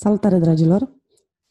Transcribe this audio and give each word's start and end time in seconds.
Salutare, 0.00 0.38
dragilor! 0.38 0.96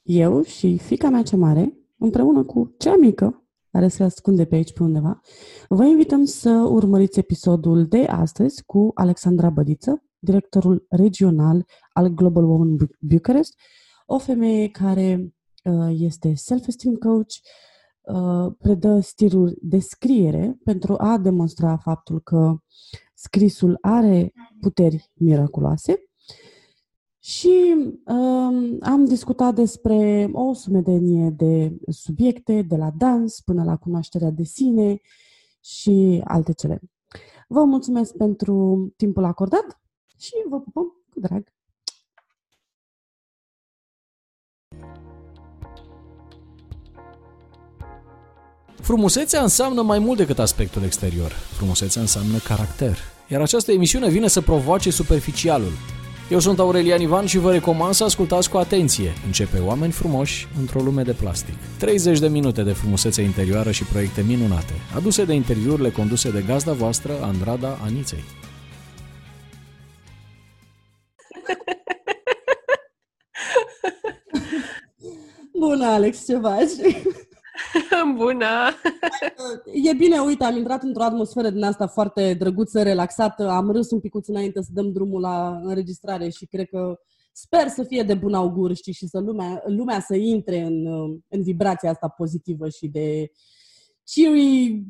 Eu 0.02 0.42
și 0.42 0.78
fica 0.78 1.10
mea 1.10 1.24
cea 1.24 1.38
mare, 1.38 1.78
împreună 1.98 2.44
cu 2.44 2.76
cea 2.78 2.96
mică, 2.96 3.48
care 3.72 3.88
se 3.88 4.04
ascunde 4.04 4.46
pe 4.46 4.56
aici 4.56 4.74
pe 4.74 4.84
undeva, 4.84 5.20
vă 5.68 5.86
invităm 5.86 6.26
să 6.26 6.50
urmăriți 6.50 7.20
episodul 7.20 7.86
de 7.86 8.04
astăzi 8.04 8.64
cu 8.64 8.92
Alexandra 8.94 9.50
Bădiță, 9.50 10.04
directorul 10.20 10.86
regional 10.90 11.66
al 11.94 12.08
Global 12.08 12.44
Women 12.44 12.78
Bucharest, 13.00 13.54
o 14.06 14.18
femeie 14.18 14.70
care 14.70 15.34
uh, 15.64 15.90
este 15.98 16.34
self-esteem 16.36 16.96
coach, 16.96 17.34
uh, 18.02 18.54
predă 18.60 19.00
stiluri 19.00 19.58
de 19.62 19.80
scriere 19.80 20.58
pentru 20.64 20.96
a 20.98 21.18
demonstra 21.18 21.78
faptul 21.78 22.22
că 22.22 22.56
scrisul 23.14 23.78
are 23.82 24.34
puteri 24.60 25.12
miraculoase 25.14 26.02
și 27.28 27.76
um, 28.06 28.78
am 28.82 29.06
discutat 29.06 29.56
despre 29.56 30.30
o 30.32 30.54
sumedenie 30.54 31.30
de 31.30 31.78
subiecte, 31.90 32.62
de 32.62 32.76
la 32.76 32.92
dans 32.98 33.42
până 33.42 33.64
la 33.64 33.76
cunoașterea 33.76 34.30
de 34.30 34.44
sine 34.44 35.02
și 35.64 36.22
alte 36.24 36.54
cele. 36.54 36.80
Vă 37.48 37.64
mulțumesc 37.64 38.16
pentru 38.16 38.88
timpul 38.98 39.24
acordat 39.24 39.82
și 40.18 40.32
vă 40.50 40.60
pupăm 40.60 40.84
cu 41.10 41.20
drag! 41.20 41.54
Frumusețea 48.76 49.42
înseamnă 49.42 49.82
mai 49.82 50.00
mult 50.00 50.18
decât 50.18 50.40
aspectul 50.40 50.84
exterior. 50.84 51.32
Frumusețea 51.32 52.02
înseamnă 52.02 52.38
caracter. 52.38 52.98
Iar 53.30 53.42
această 53.42 53.72
emisiune 53.72 54.10
vine 54.10 54.28
să 54.28 54.42
provoace 54.42 54.90
superficialul, 54.90 55.72
eu 56.30 56.40
sunt 56.40 56.60
Aurelian 56.60 57.02
Ivan 57.02 57.26
și 57.26 57.38
vă 57.38 57.52
recomand 57.52 57.94
să 57.94 58.04
ascultați 58.04 58.50
cu 58.50 58.58
atenție. 58.58 59.14
Începe 59.26 59.60
Oameni 59.60 59.92
frumoși 59.92 60.48
într-o 60.60 60.82
lume 60.82 61.04
de 61.04 61.14
plastic. 61.14 61.54
30 61.80 62.20
de 62.20 62.28
minute 62.28 62.64
de 62.64 62.72
frumusețe 62.72 63.22
interioară 63.22 63.72
și 63.72 63.84
proiecte 63.84 64.22
minunate, 64.28 64.74
aduse 64.96 65.26
de 65.26 65.34
interviurile 65.34 65.90
conduse 65.90 66.32
de 66.32 66.44
gazda 66.48 66.74
voastră, 66.74 67.14
Andrada 67.22 67.78
Aniței. 67.84 68.24
Bună, 75.60 75.86
Alex, 75.86 76.26
ce 76.26 76.40
faci? 76.42 76.72
Bună! 78.18 78.46
E 79.74 79.94
bine, 79.94 80.20
uite, 80.20 80.44
am 80.44 80.58
intrat 80.58 80.84
într-o 80.84 81.04
atmosferă 81.04 81.50
din 81.50 81.64
asta 81.64 81.88
foarte 81.88 82.34
drăguță, 82.34 82.84
relaxată, 82.84 83.50
am 83.50 83.72
râs 83.72 83.92
un 83.92 84.00
picuț 84.00 84.28
înainte 84.28 84.62
să 84.62 84.70
dăm 84.74 84.92
drumul 84.92 85.22
la 85.22 85.60
înregistrare 85.64 86.30
și 86.30 86.46
cred 86.46 86.68
că 86.70 87.00
sper 87.32 87.68
să 87.68 87.84
fie 87.84 88.04
de 88.04 88.14
bun 88.14 88.34
augur, 88.34 88.76
știi, 88.76 88.94
și 88.94 89.08
să 89.08 89.20
lumea, 89.20 89.64
lumea 89.66 90.00
să 90.00 90.16
intre 90.16 90.60
în, 90.60 90.86
în 91.28 91.44
vibrația 91.44 91.90
asta 91.90 92.08
pozitivă 92.08 92.70
și 92.70 92.88
de 92.88 93.32
cheery, 94.14 94.84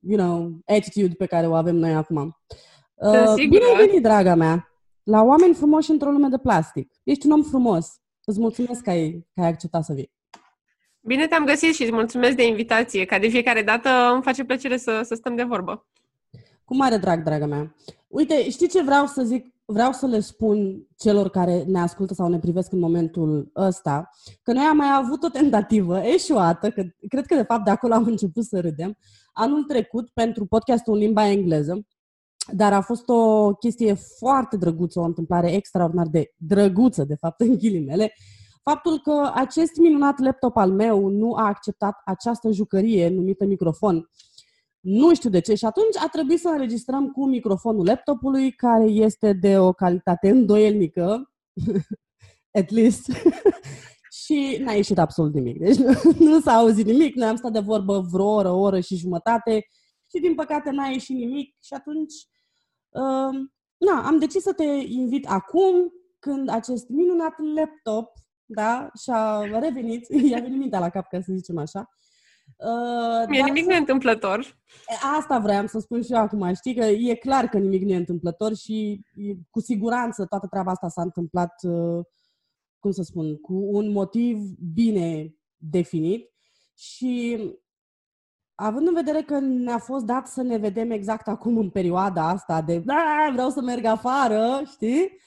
you 0.00 0.18
know, 0.18 0.60
attitude 0.66 1.14
pe 1.14 1.26
care 1.26 1.46
o 1.46 1.54
avem 1.54 1.76
noi 1.76 1.94
acum. 1.94 2.36
Uh, 2.94 3.34
bine 3.48 3.64
ai 3.64 3.86
venit, 3.86 4.02
draga 4.02 4.34
mea, 4.34 4.68
la 5.02 5.22
Oameni 5.22 5.54
frumoși 5.54 5.90
într-o 5.90 6.10
lume 6.10 6.28
de 6.28 6.38
plastic. 6.38 6.92
Ești 7.02 7.26
un 7.26 7.32
om 7.32 7.42
frumos. 7.42 8.00
Îți 8.24 8.40
mulțumesc 8.40 8.82
că 8.82 8.90
ai, 8.90 9.26
că 9.34 9.40
ai 9.40 9.48
acceptat 9.48 9.84
să 9.84 9.92
vii. 9.92 10.15
Bine 11.06 11.26
te-am 11.26 11.44
găsit 11.44 11.74
și 11.74 11.82
îți 11.82 11.92
mulțumesc 11.92 12.36
de 12.36 12.46
invitație, 12.46 13.04
ca 13.04 13.18
de 13.18 13.28
fiecare 13.28 13.62
dată 13.62 13.88
îmi 14.12 14.22
face 14.22 14.44
plăcere 14.44 14.76
să, 14.76 15.00
să 15.04 15.14
stăm 15.14 15.36
de 15.36 15.42
vorbă. 15.42 15.86
Cu 16.64 16.76
mare 16.76 16.96
drag, 16.96 17.22
draga 17.22 17.46
mea. 17.46 17.74
Uite, 18.08 18.50
știi 18.50 18.68
ce 18.68 18.82
vreau 18.82 19.06
să 19.06 19.22
zic? 19.22 19.54
Vreau 19.64 19.92
să 19.92 20.06
le 20.06 20.20
spun 20.20 20.86
celor 20.98 21.28
care 21.28 21.62
ne 21.66 21.80
ascultă 21.80 22.14
sau 22.14 22.28
ne 22.28 22.38
privesc 22.38 22.72
în 22.72 22.78
momentul 22.78 23.50
ăsta, 23.56 24.10
că 24.42 24.52
noi 24.52 24.64
am 24.64 24.76
mai 24.76 24.88
avut 25.02 25.22
o 25.22 25.28
tentativă 25.28 25.98
eșuată, 25.98 26.70
că 26.70 26.82
cred 27.08 27.26
că 27.26 27.34
de 27.34 27.42
fapt 27.42 27.64
de 27.64 27.70
acolo 27.70 27.94
am 27.94 28.04
început 28.04 28.44
să 28.44 28.60
râdem, 28.60 28.96
anul 29.32 29.62
trecut 29.62 30.08
pentru 30.08 30.46
podcastul 30.46 30.92
în 30.94 30.98
limba 30.98 31.28
engleză, 31.28 31.86
dar 32.52 32.72
a 32.72 32.80
fost 32.80 33.08
o 33.08 33.52
chestie 33.54 33.94
foarte 33.94 34.56
drăguță, 34.56 35.00
o 35.00 35.04
întâmplare 35.04 35.52
extraordinar 35.52 36.06
de 36.06 36.32
drăguță, 36.36 37.04
de 37.04 37.14
fapt, 37.14 37.40
în 37.40 37.58
ghilimele, 37.58 38.12
faptul 38.70 39.00
că 39.00 39.30
acest 39.34 39.76
minunat 39.76 40.18
laptop 40.18 40.56
al 40.56 40.72
meu 40.72 41.08
nu 41.08 41.34
a 41.34 41.46
acceptat 41.46 42.00
această 42.04 42.50
jucărie 42.50 43.08
numită 43.08 43.44
microfon. 43.44 44.10
Nu 44.80 45.14
știu 45.14 45.30
de 45.30 45.40
ce 45.40 45.54
și 45.54 45.64
atunci 45.64 45.96
a 45.96 46.08
trebuit 46.08 46.40
să 46.40 46.48
înregistrăm 46.48 47.10
cu 47.10 47.26
microfonul 47.26 47.84
laptopului 47.84 48.52
care 48.52 48.84
este 48.84 49.32
de 49.32 49.58
o 49.58 49.72
calitate 49.72 50.30
îndoielnică, 50.30 51.32
at 52.60 52.70
least, 52.70 53.10
și 54.22 54.58
n-a 54.60 54.72
ieșit 54.72 54.98
absolut 54.98 55.34
nimic. 55.34 55.58
Deci 55.58 55.76
nu, 55.76 55.92
nu 56.30 56.40
s-a 56.40 56.52
auzit 56.52 56.86
nimic, 56.86 57.14
noi 57.14 57.28
am 57.28 57.36
stat 57.36 57.52
de 57.52 57.60
vorbă 57.60 58.06
vreo 58.10 58.26
oră, 58.26 58.50
o 58.50 58.60
oră 58.60 58.80
și 58.80 58.96
jumătate 58.96 59.66
și 60.14 60.20
din 60.20 60.34
păcate 60.34 60.70
n-a 60.70 60.86
ieșit 60.86 61.16
nimic 61.16 61.56
și 61.62 61.74
atunci 61.74 62.14
uh, 62.88 63.34
na, 63.76 64.06
am 64.06 64.18
decis 64.18 64.42
să 64.42 64.52
te 64.52 64.64
invit 64.86 65.26
acum 65.26 65.92
când 66.18 66.48
acest 66.48 66.88
minunat 66.88 67.34
laptop 67.54 68.24
da, 68.46 68.90
și 69.02 69.10
a 69.10 69.58
revenit, 69.58 70.06
i-a 70.30 70.40
venit 70.40 70.58
mintea 70.58 70.78
la 70.78 70.88
cap, 70.88 71.08
ca 71.08 71.20
să 71.20 71.32
zicem 71.36 71.58
așa. 71.58 71.88
Uh, 72.56 73.26
Mie 73.28 73.42
nimic 73.42 73.62
să... 73.62 73.68
neîntâmplător. 73.68 74.58
Asta 75.18 75.38
vreau 75.38 75.66
să 75.66 75.78
spun 75.78 76.02
și 76.02 76.12
eu 76.12 76.18
acum, 76.18 76.54
știi, 76.54 76.74
că 76.74 76.84
e 76.84 77.14
clar 77.14 77.48
că 77.48 77.58
nimic 77.58 77.82
nu 77.82 77.92
e 77.92 77.96
întâmplător 77.96 78.54
și 78.54 79.04
cu 79.50 79.60
siguranță 79.60 80.24
toată 80.24 80.46
treaba 80.46 80.70
asta 80.70 80.88
s-a 80.88 81.02
întâmplat, 81.02 81.54
uh, 81.62 82.04
cum 82.78 82.90
să 82.90 83.02
spun, 83.02 83.36
cu 83.36 83.54
un 83.54 83.92
motiv 83.92 84.38
bine 84.74 85.34
definit 85.56 86.30
și 86.74 87.38
având 88.54 88.86
în 88.86 88.94
vedere 88.94 89.22
că 89.22 89.38
ne-a 89.38 89.78
fost 89.78 90.04
dat 90.04 90.26
să 90.26 90.42
ne 90.42 90.56
vedem 90.56 90.90
exact 90.90 91.28
acum 91.28 91.58
în 91.58 91.70
perioada 91.70 92.28
asta 92.28 92.62
de 92.62 92.84
vreau 93.32 93.50
să 93.50 93.60
merg 93.60 93.84
afară, 93.84 94.62
știi? 94.72 95.18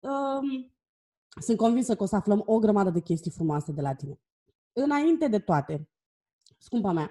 Um, 0.00 0.75
sunt 1.40 1.56
convinsă 1.56 1.96
că 1.96 2.02
o 2.02 2.06
să 2.06 2.16
aflăm 2.16 2.42
o 2.46 2.58
grămadă 2.58 2.90
de 2.90 3.00
chestii 3.00 3.30
frumoase 3.30 3.72
de 3.72 3.80
la 3.80 3.94
tine. 3.94 4.20
Înainte 4.72 5.28
de 5.28 5.38
toate, 5.38 5.88
scumpa 6.58 6.92
mea, 6.92 7.10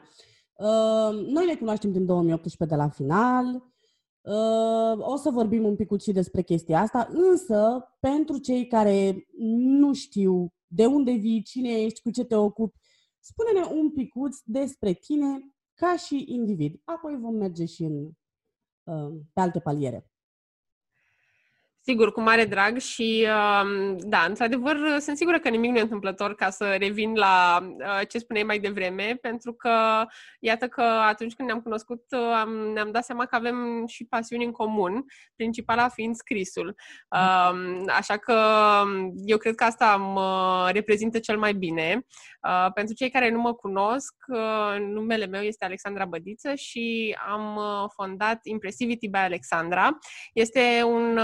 uh, 0.53 1.25
noi 1.27 1.45
ne 1.45 1.55
cunoaștem 1.55 1.91
din 1.91 2.05
2018 2.05 2.77
de 2.77 2.83
la 2.83 2.89
final, 2.89 3.55
uh, 4.21 4.97
o 4.97 5.15
să 5.15 5.29
vorbim 5.29 5.65
un 5.65 5.75
pic 5.75 6.01
și 6.01 6.11
despre 6.11 6.41
chestia 6.41 6.79
asta, 6.79 7.07
însă 7.11 7.87
pentru 7.99 8.37
cei 8.37 8.67
care 8.67 9.27
nu 9.79 9.93
știu 9.93 10.53
de 10.67 10.85
unde 10.85 11.11
vii, 11.11 11.43
cine 11.43 11.69
ești, 11.69 12.01
cu 12.01 12.09
ce 12.09 12.23
te 12.23 12.35
ocupi, 12.35 12.77
spune-ne 13.19 13.65
un 13.79 13.91
picuț 13.91 14.37
despre 14.43 14.93
tine 14.93 15.55
ca 15.73 15.95
și 15.97 16.25
individ. 16.27 16.81
Apoi 16.83 17.17
vom 17.21 17.35
merge 17.35 17.65
și 17.65 17.83
în, 17.83 18.09
uh, 18.83 19.21
pe 19.33 19.39
alte 19.39 19.59
paliere. 19.59 20.09
Sigur, 21.87 22.11
cu 22.11 22.21
mare 22.21 22.45
drag 22.45 22.77
și 22.77 23.27
um, 23.27 23.97
da, 23.97 24.25
într-adevăr, 24.27 24.77
sunt 24.99 25.17
sigură 25.17 25.39
că 25.39 25.49
nimic 25.49 25.71
nu 25.71 25.77
e 25.77 25.81
întâmplător 25.81 26.35
ca 26.35 26.49
să 26.49 26.75
revin 26.79 27.15
la 27.15 27.59
uh, 27.61 28.07
ce 28.07 28.17
spuneai 28.17 28.45
mai 28.45 28.59
devreme, 28.59 29.17
pentru 29.21 29.53
că 29.53 30.05
iată 30.39 30.67
că 30.67 30.81
atunci 30.81 31.33
când 31.33 31.47
ne-am 31.47 31.61
cunoscut 31.61 32.03
uh, 32.09 32.19
am, 32.39 32.49
ne-am 32.49 32.91
dat 32.91 33.05
seama 33.05 33.25
că 33.25 33.35
avem 33.35 33.85
și 33.87 34.05
pasiuni 34.05 34.45
în 34.45 34.51
comun, 34.51 35.05
principala 35.35 35.89
fiind 35.89 36.15
scrisul. 36.15 36.75
Um, 37.09 37.83
așa 37.97 38.17
că 38.17 38.33
um, 38.83 39.13
eu 39.25 39.37
cred 39.37 39.55
că 39.55 39.63
asta 39.63 39.95
mă 39.95 40.69
reprezintă 40.71 41.19
cel 41.19 41.37
mai 41.37 41.53
bine. 41.53 42.05
Uh, 42.47 42.71
pentru 42.73 42.93
cei 42.95 43.09
care 43.09 43.31
nu 43.31 43.39
mă 43.39 43.53
cunosc, 43.53 44.13
numele 44.79 45.25
meu 45.25 45.41
este 45.41 45.65
Alexandra 45.65 46.05
Bădiță 46.05 46.55
și 46.55 47.17
am 47.27 47.59
fondat 47.95 48.39
Impressivity 48.43 49.09
by 49.09 49.17
Alexandra. 49.17 49.97
Este 50.33 50.83
un 50.85 51.19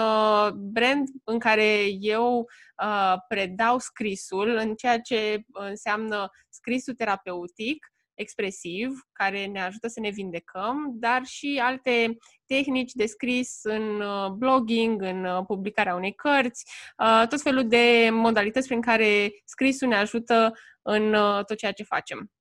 brand 0.55 1.07
în 1.23 1.39
care 1.39 1.85
eu 1.99 2.49
uh, 2.83 3.15
predau 3.27 3.79
scrisul 3.79 4.47
în 4.47 4.75
ceea 4.75 4.99
ce 4.99 5.41
înseamnă 5.51 6.29
scrisul 6.49 6.93
terapeutic, 6.93 7.91
expresiv, 8.21 8.89
care 9.11 9.45
ne 9.45 9.61
ajută 9.61 9.87
să 9.87 9.99
ne 9.99 10.09
vindecăm, 10.09 10.91
dar 10.93 11.25
și 11.25 11.59
alte 11.63 12.17
tehnici 12.45 12.91
de 12.91 13.05
scris 13.05 13.59
în 13.63 14.01
uh, 14.01 14.31
blogging, 14.31 15.01
în 15.01 15.25
uh, 15.25 15.43
publicarea 15.47 15.95
unei 15.95 16.13
cărți, 16.13 16.65
uh, 16.97 17.27
tot 17.29 17.41
felul 17.41 17.67
de 17.67 18.09
modalități 18.11 18.67
prin 18.67 18.81
care 18.81 19.31
scrisul 19.45 19.87
ne 19.87 19.95
ajută 19.95 20.53
în 20.81 21.11
tot 21.45 21.57
ceea 21.57 21.71
ce 21.71 21.83
facem. 21.83 22.31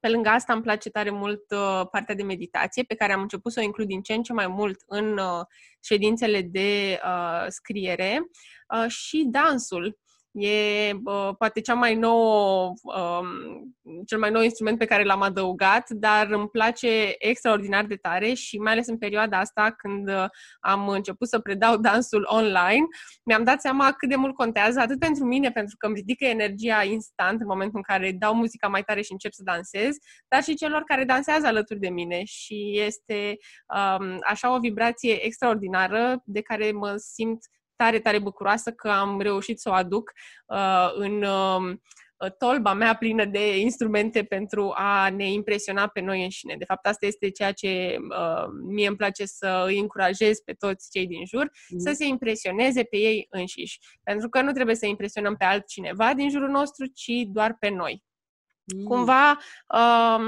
Pe 0.00 0.08
lângă 0.08 0.28
asta 0.28 0.52
îmi 0.52 0.62
place 0.62 0.90
tare 0.90 1.10
mult 1.10 1.50
uh, 1.50 1.82
partea 1.90 2.14
de 2.14 2.22
meditație, 2.22 2.82
pe 2.82 2.94
care 2.94 3.12
am 3.12 3.20
început 3.20 3.52
să 3.52 3.60
o 3.60 3.64
includ 3.64 3.86
din 3.86 4.02
ce 4.02 4.12
în 4.12 4.22
ce 4.22 4.32
mai 4.32 4.46
mult 4.46 4.80
în 4.86 5.18
uh, 5.18 5.44
ședințele 5.80 6.42
de 6.42 7.00
uh, 7.04 7.44
scriere 7.48 8.20
uh, 8.74 8.90
și 8.90 9.26
dansul. 9.30 9.98
E 10.32 10.92
uh, 11.04 11.30
poate 11.38 11.60
cea 11.60 11.74
mai 11.74 11.94
nouă, 11.94 12.72
um, 12.82 13.26
cel 14.06 14.18
mai 14.18 14.30
nou 14.30 14.42
instrument 14.42 14.78
pe 14.78 14.84
care 14.84 15.04
l-am 15.04 15.22
adăugat, 15.22 15.90
dar 15.90 16.30
îmi 16.30 16.48
place 16.48 17.14
extraordinar 17.18 17.84
de 17.84 17.96
tare 17.96 18.32
și 18.32 18.58
mai 18.58 18.72
ales 18.72 18.86
în 18.86 18.98
perioada 18.98 19.38
asta 19.38 19.74
când 19.76 20.08
uh, 20.08 20.24
am 20.60 20.88
început 20.88 21.28
să 21.28 21.38
predau 21.38 21.76
dansul 21.76 22.26
online, 22.28 22.86
mi-am 23.24 23.44
dat 23.44 23.60
seama 23.60 23.92
cât 23.92 24.08
de 24.08 24.16
mult 24.16 24.34
contează 24.34 24.80
atât 24.80 24.98
pentru 24.98 25.24
mine, 25.24 25.50
pentru 25.50 25.76
că 25.78 25.86
îmi 25.86 25.94
ridică 25.94 26.24
energia 26.24 26.82
instant 26.84 27.40
în 27.40 27.46
momentul 27.46 27.76
în 27.76 27.94
care 27.94 28.12
dau 28.12 28.34
muzica 28.34 28.68
mai 28.68 28.82
tare 28.82 29.02
și 29.02 29.12
încep 29.12 29.32
să 29.32 29.42
dansez, 29.44 29.96
dar 30.28 30.42
și 30.42 30.54
celor 30.54 30.82
care 30.82 31.04
dansează 31.04 31.46
alături 31.46 31.80
de 31.80 31.88
mine 31.88 32.24
și 32.24 32.80
este 32.86 33.36
um, 33.98 34.18
așa 34.28 34.54
o 34.54 34.58
vibrație 34.58 35.24
extraordinară 35.24 36.22
de 36.24 36.40
care 36.40 36.70
mă 36.72 36.94
simt 36.96 37.38
tare, 37.82 38.00
tare 38.00 38.18
bucuroasă 38.18 38.72
că 38.72 38.88
am 38.88 39.20
reușit 39.20 39.60
să 39.60 39.68
o 39.68 39.72
aduc 39.72 40.12
uh, 40.46 40.90
în 40.94 41.22
uh, 41.22 41.76
tolba 42.38 42.72
mea 42.72 42.94
plină 42.96 43.24
de 43.24 43.58
instrumente 43.58 44.24
pentru 44.24 44.72
a 44.74 45.10
ne 45.10 45.32
impresiona 45.32 45.86
pe 45.86 46.00
noi 46.00 46.22
înșine. 46.22 46.54
De 46.58 46.64
fapt, 46.64 46.86
asta 46.86 47.06
este 47.06 47.30
ceea 47.30 47.52
ce 47.52 47.96
uh, 47.98 48.44
mie 48.66 48.86
îmi 48.86 48.96
place 48.96 49.24
să 49.24 49.64
îi 49.66 49.78
încurajez 49.78 50.38
pe 50.38 50.52
toți 50.52 50.90
cei 50.90 51.06
din 51.06 51.26
jur, 51.26 51.50
mm. 51.68 51.78
să 51.78 51.92
se 51.92 52.04
impresioneze 52.04 52.82
pe 52.82 52.96
ei 52.96 53.26
înșiși. 53.30 53.78
Pentru 54.02 54.28
că 54.28 54.40
nu 54.40 54.52
trebuie 54.52 54.76
să 54.76 54.86
impresionăm 54.86 55.36
pe 55.36 55.44
altcineva 55.44 56.14
din 56.14 56.30
jurul 56.30 56.48
nostru, 56.48 56.86
ci 56.86 57.10
doar 57.26 57.56
pe 57.58 57.68
noi. 57.68 58.04
Mm. 58.64 58.84
Cumva, 58.84 59.38
um, 59.78 60.24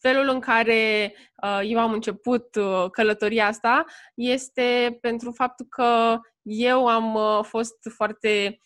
felul 0.00 0.28
în 0.28 0.40
care 0.40 1.14
uh, 1.42 1.60
eu 1.64 1.78
am 1.78 1.92
început 1.92 2.54
uh, 2.54 2.90
călătoria 2.90 3.46
asta 3.46 3.84
este 4.14 4.98
pentru 5.00 5.32
faptul 5.32 5.66
că 5.68 6.18
eu 6.42 6.86
am 6.86 7.14
uh, 7.14 7.44
fost 7.44 7.76
foarte 7.94 8.60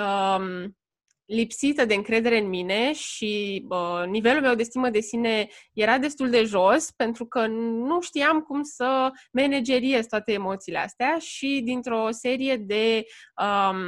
um, 0.00 0.76
lipsită 1.26 1.84
de 1.84 1.94
încredere 1.94 2.38
în 2.38 2.48
mine 2.48 2.92
și 2.92 3.64
uh, 3.68 4.04
nivelul 4.06 4.42
meu 4.42 4.54
de 4.54 4.62
stimă 4.62 4.90
de 4.90 5.00
sine 5.00 5.48
era 5.72 5.98
destul 5.98 6.30
de 6.30 6.44
jos 6.44 6.90
pentru 6.90 7.26
că 7.26 7.46
nu 7.46 8.00
știam 8.00 8.40
cum 8.40 8.62
să 8.62 9.10
manageriez 9.32 10.06
toate 10.06 10.32
emoțiile 10.32 10.78
astea 10.78 11.18
și 11.18 11.60
dintr-o 11.64 12.08
serie 12.10 12.56
de 12.56 13.04
um, 13.42 13.78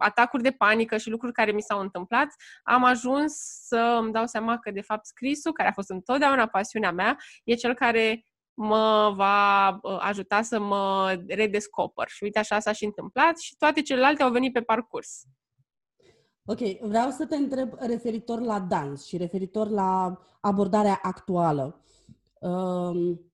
atacuri 0.00 0.42
de 0.42 0.50
panică 0.50 0.96
și 0.96 1.10
lucruri 1.10 1.32
care 1.32 1.52
mi 1.52 1.62
s-au 1.62 1.80
întâmplat, 1.80 2.28
am 2.62 2.84
ajuns 2.84 3.34
să 3.66 3.98
îmi 4.00 4.12
dau 4.12 4.26
seama 4.26 4.58
că, 4.58 4.70
de 4.70 4.80
fapt, 4.80 5.06
scrisul, 5.06 5.52
care 5.52 5.68
a 5.68 5.72
fost 5.72 5.90
întotdeauna 5.90 6.46
pasiunea 6.46 6.92
mea, 6.92 7.16
e 7.44 7.54
cel 7.54 7.74
care 7.74 8.24
mă 8.54 9.12
va 9.16 9.68
uh, 9.68 9.98
ajuta 10.00 10.42
să 10.42 10.60
mă 10.60 11.16
redescoper. 11.28 12.08
Și 12.08 12.24
uite, 12.24 12.38
așa 12.38 12.58
s-a 12.58 12.72
și 12.72 12.84
întâmplat 12.84 13.38
și 13.38 13.56
toate 13.56 13.82
celelalte 13.82 14.22
au 14.22 14.30
venit 14.30 14.52
pe 14.52 14.60
parcurs. 14.60 15.22
Ok, 16.44 16.58
vreau 16.80 17.10
să 17.10 17.26
te 17.26 17.36
întreb 17.36 17.72
referitor 17.78 18.40
la 18.40 18.60
dans 18.60 19.06
și 19.06 19.16
referitor 19.16 19.68
la 19.68 20.20
abordarea 20.40 20.98
actuală. 21.02 21.84
Um, 22.40 23.29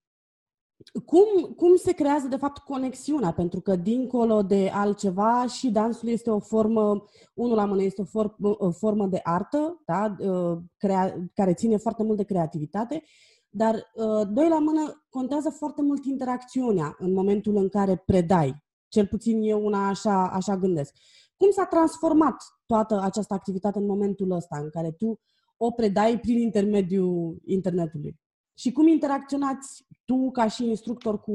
cum, 1.04 1.52
cum 1.56 1.76
se 1.76 1.92
creează, 1.92 2.26
de 2.26 2.36
fapt, 2.36 2.58
conexiunea? 2.58 3.32
Pentru 3.32 3.60
că, 3.60 3.76
dincolo 3.76 4.42
de 4.42 4.70
altceva, 4.74 5.46
și 5.46 5.70
dansul 5.70 6.08
este 6.08 6.30
o 6.30 6.38
formă, 6.38 7.04
unul 7.34 7.56
la 7.56 7.64
mână, 7.64 7.82
este 7.82 8.00
o, 8.00 8.04
for, 8.04 8.36
o 8.40 8.70
formă 8.70 9.06
de 9.06 9.20
artă, 9.22 9.82
da? 9.84 10.16
Uh, 10.18 10.58
crea, 10.76 11.30
care 11.34 11.54
ține 11.54 11.76
foarte 11.76 12.02
mult 12.02 12.16
de 12.16 12.24
creativitate, 12.24 13.02
dar, 13.48 13.74
uh, 13.74 14.28
doi 14.32 14.48
la 14.48 14.58
mână, 14.58 15.06
contează 15.08 15.50
foarte 15.50 15.82
mult 15.82 16.04
interacțiunea 16.04 16.96
în 16.98 17.12
momentul 17.12 17.56
în 17.56 17.68
care 17.68 18.02
predai. 18.06 18.64
Cel 18.88 19.06
puțin 19.06 19.42
eu 19.42 19.64
una 19.64 19.88
așa, 19.88 20.28
așa 20.28 20.56
gândesc. 20.56 20.94
Cum 21.36 21.50
s-a 21.50 21.64
transformat 21.64 22.36
toată 22.66 23.00
această 23.02 23.34
activitate 23.34 23.78
în 23.78 23.86
momentul 23.86 24.30
ăsta 24.30 24.58
în 24.58 24.70
care 24.70 24.90
tu 24.90 25.20
o 25.56 25.70
predai 25.70 26.18
prin 26.18 26.38
intermediul 26.38 27.40
internetului? 27.44 28.16
Și 28.58 28.72
cum 28.72 28.86
interacționați 28.86 29.84
tu 30.04 30.30
ca 30.30 30.48
și 30.48 30.64
instructor 30.64 31.20
cu 31.20 31.32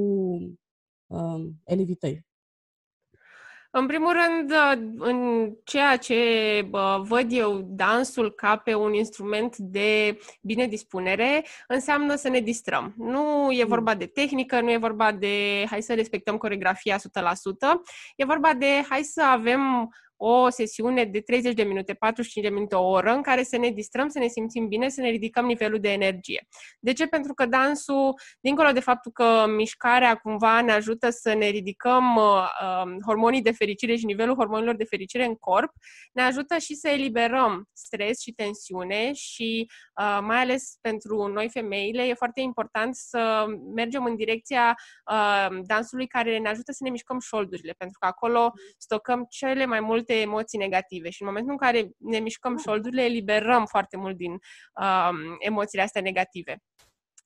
uh, 1.08 1.46
elevii 1.64 1.96
tăi? 1.96 2.26
În 3.74 3.86
primul 3.86 4.12
rând, 4.14 4.52
uh, 4.52 4.92
în 4.98 5.52
ceea 5.64 5.98
ce 5.98 6.16
văd 7.02 7.26
eu 7.30 7.62
dansul 7.66 8.32
ca 8.32 8.58
pe 8.58 8.74
un 8.76 8.94
instrument 8.94 9.58
de 9.58 10.20
bine 10.42 10.68
dispunere, 10.68 11.46
înseamnă 11.68 12.16
să 12.16 12.30
ne 12.30 12.40
distrăm. 12.40 12.94
Nu 12.98 13.52
e 13.52 13.64
mm. 13.64 13.70
vorba 13.70 13.96
de 13.96 14.06
tehnică, 14.06 14.62
nu 14.62 14.72
e 14.72 14.78
vorba 14.78 15.12
de 15.12 15.66
hai 15.70 15.82
să 15.82 15.94
respectăm 15.94 16.38
coregrafia 16.38 16.98
100%, 16.98 17.00
e 18.16 18.26
vorba 18.26 18.54
de 18.54 18.86
hai 18.90 19.04
să 19.04 19.24
avem 19.24 19.90
o 20.24 20.50
sesiune 20.50 21.04
de 21.04 21.20
30 21.20 21.54
de 21.54 21.64
minute, 21.64 21.94
45 21.94 22.46
de 22.46 22.54
minute, 22.54 22.76
o 22.76 22.90
oră, 22.90 23.12
în 23.12 23.22
care 23.22 23.44
să 23.44 23.58
ne 23.58 23.70
distrăm, 23.70 24.10
să 24.10 24.20
ne 24.20 24.28
simțim 24.28 24.68
bine, 24.68 24.90
să 24.90 25.02
ne 25.02 25.10
ridicăm 25.10 25.46
nivelul 25.46 25.80
de 25.80 25.92
energie. 25.92 26.48
De 26.80 26.94
ce? 26.94 27.06
Pentru 27.06 27.34
că 27.34 27.46
dansul, 27.46 28.14
dincolo 28.40 28.72
de 28.72 28.80
faptul 28.80 29.12
că 29.12 29.46
mișcarea 29.56 30.16
cumva 30.16 30.62
ne 30.62 30.72
ajută 30.72 31.10
să 31.10 31.34
ne 31.34 31.48
ridicăm 31.48 32.16
uh, 32.16 32.24
um, 32.84 32.98
hormonii 33.06 33.42
de 33.42 33.52
fericire 33.52 33.96
și 33.96 34.06
nivelul 34.06 34.36
hormonilor 34.36 34.76
de 34.76 34.84
fericire 34.84 35.26
în 35.26 35.36
corp, 35.36 35.72
ne 36.14 36.22
ajută 36.22 36.58
și 36.58 36.76
să 36.76 36.90
eliberăm 36.90 37.70
stres 37.74 38.22
și 38.22 38.32
tensiune 38.32 39.14
și 39.14 39.70
uh, 40.02 40.20
mai 40.22 40.38
ales 40.38 40.78
pentru 40.82 41.28
noi 41.28 41.50
femeile 41.50 42.04
e 42.04 42.14
foarte 42.14 42.42
important 42.42 42.96
să 42.96 43.46
mergem 43.76 44.06
în 44.06 44.16
direcția 44.16 44.76
uh, 45.12 45.58
dansului 45.62 46.08
care 46.08 46.38
ne 46.38 46.50
ajută 46.50 46.72
să 46.72 46.84
ne 46.84 46.90
mișcăm 46.90 47.20
șoldurile, 47.20 47.74
pentru 47.78 48.00
că 48.00 48.06
acolo 48.06 48.54
stocăm 48.78 49.26
cele 49.30 49.66
mai 49.66 49.80
multe 49.80 50.11
multe 50.12 50.30
emoții 50.30 50.58
negative 50.58 51.10
și 51.10 51.22
în 51.22 51.28
momentul 51.28 51.52
în 51.52 51.58
care 51.58 51.90
ne 51.98 52.20
mișcăm 52.20 52.58
șoldurile, 52.58 53.04
eliberăm 53.04 53.66
foarte 53.66 53.98
mult 53.98 54.18
din 54.18 54.32
um, 54.32 55.36
emoțiile 55.40 55.84
astea 55.84 56.02
negative 56.02 56.58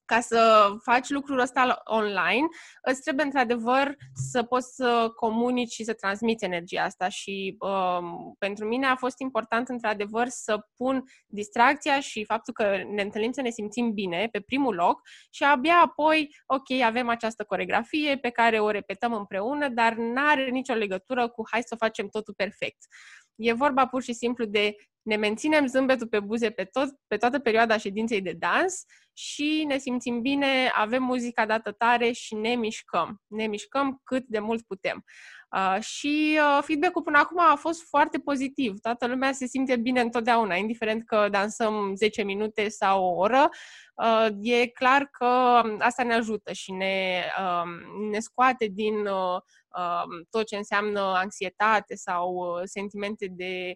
ca 0.06 0.20
să 0.20 0.68
faci 0.82 1.08
lucrul 1.08 1.38
ăsta 1.38 1.80
online, 1.84 2.46
îți 2.82 3.02
trebuie 3.02 3.24
într-adevăr 3.24 3.94
să 4.30 4.42
poți 4.42 4.74
să 4.74 5.12
comunici 5.16 5.72
și 5.72 5.84
să 5.84 5.92
transmiți 5.92 6.44
energia 6.44 6.82
asta 6.82 7.08
și 7.08 7.56
um, 7.58 8.34
pentru 8.38 8.66
mine 8.66 8.86
a 8.86 8.96
fost 8.96 9.18
important 9.18 9.68
într-adevăr 9.68 10.26
să 10.28 10.66
pun 10.76 11.04
distracția 11.26 12.00
și 12.00 12.24
faptul 12.24 12.54
că 12.54 12.76
ne 12.94 13.02
întâlnim 13.02 13.32
să 13.32 13.40
ne 13.40 13.50
simțim 13.50 13.92
bine 13.92 14.28
pe 14.32 14.40
primul 14.40 14.74
loc 14.74 15.00
și 15.30 15.44
abia 15.44 15.80
apoi, 15.84 16.28
ok, 16.46 16.80
avem 16.82 17.08
această 17.08 17.44
coregrafie 17.44 18.18
pe 18.18 18.30
care 18.30 18.60
o 18.60 18.70
repetăm 18.70 19.12
împreună, 19.12 19.68
dar 19.68 19.94
nu 19.94 20.26
are 20.26 20.48
nicio 20.50 20.74
legătură 20.74 21.28
cu 21.28 21.42
hai 21.50 21.62
să 21.64 21.76
facem 21.76 22.08
totul 22.08 22.34
perfect. 22.34 22.78
E 23.34 23.52
vorba 23.52 23.86
pur 23.86 24.02
și 24.02 24.12
simplu 24.12 24.44
de 24.44 24.74
ne 25.02 25.16
menținem 25.16 25.66
zâmbetul 25.66 26.06
pe 26.06 26.20
buze 26.20 26.50
pe, 26.50 26.64
tot, 26.64 26.88
pe 27.06 27.16
toată 27.16 27.38
perioada 27.38 27.76
ședinței 27.76 28.20
de 28.20 28.32
dans 28.32 28.84
și 29.16 29.64
ne 29.68 29.78
simțim 29.78 30.20
bine, 30.20 30.70
avem 30.74 31.02
muzica 31.02 31.46
dată 31.46 31.72
tare 31.72 32.12
și 32.12 32.34
ne 32.34 32.54
mișcăm. 32.54 33.22
Ne 33.26 33.46
mișcăm 33.46 34.00
cât 34.04 34.24
de 34.26 34.38
mult 34.38 34.62
putem. 34.66 35.04
Uh, 35.56 35.80
și 35.80 36.38
uh, 36.38 36.62
feedback-ul 36.62 37.02
până 37.02 37.18
acum 37.18 37.40
a 37.40 37.54
fost 37.54 37.88
foarte 37.88 38.18
pozitiv. 38.18 38.78
Toată 38.80 39.06
lumea 39.06 39.32
se 39.32 39.46
simte 39.46 39.76
bine 39.76 40.00
întotdeauna, 40.00 40.54
indiferent 40.54 41.06
că 41.06 41.28
dansăm 41.30 41.92
10 41.94 42.22
minute 42.22 42.68
sau 42.68 43.04
o 43.04 43.16
oră. 43.16 43.48
Uh, 43.94 44.28
e 44.40 44.66
clar 44.66 45.08
că 45.10 45.24
asta 45.78 46.02
ne 46.02 46.14
ajută 46.14 46.52
și 46.52 46.72
ne, 46.72 47.22
uh, 47.38 47.70
ne 48.10 48.18
scoate 48.18 48.66
din 48.66 48.94
uh, 48.94 49.40
tot 50.30 50.46
ce 50.46 50.56
înseamnă 50.56 51.00
anxietate 51.00 51.94
sau 51.94 52.34
uh, 52.34 52.60
sentimente 52.64 53.26
de, 53.30 53.74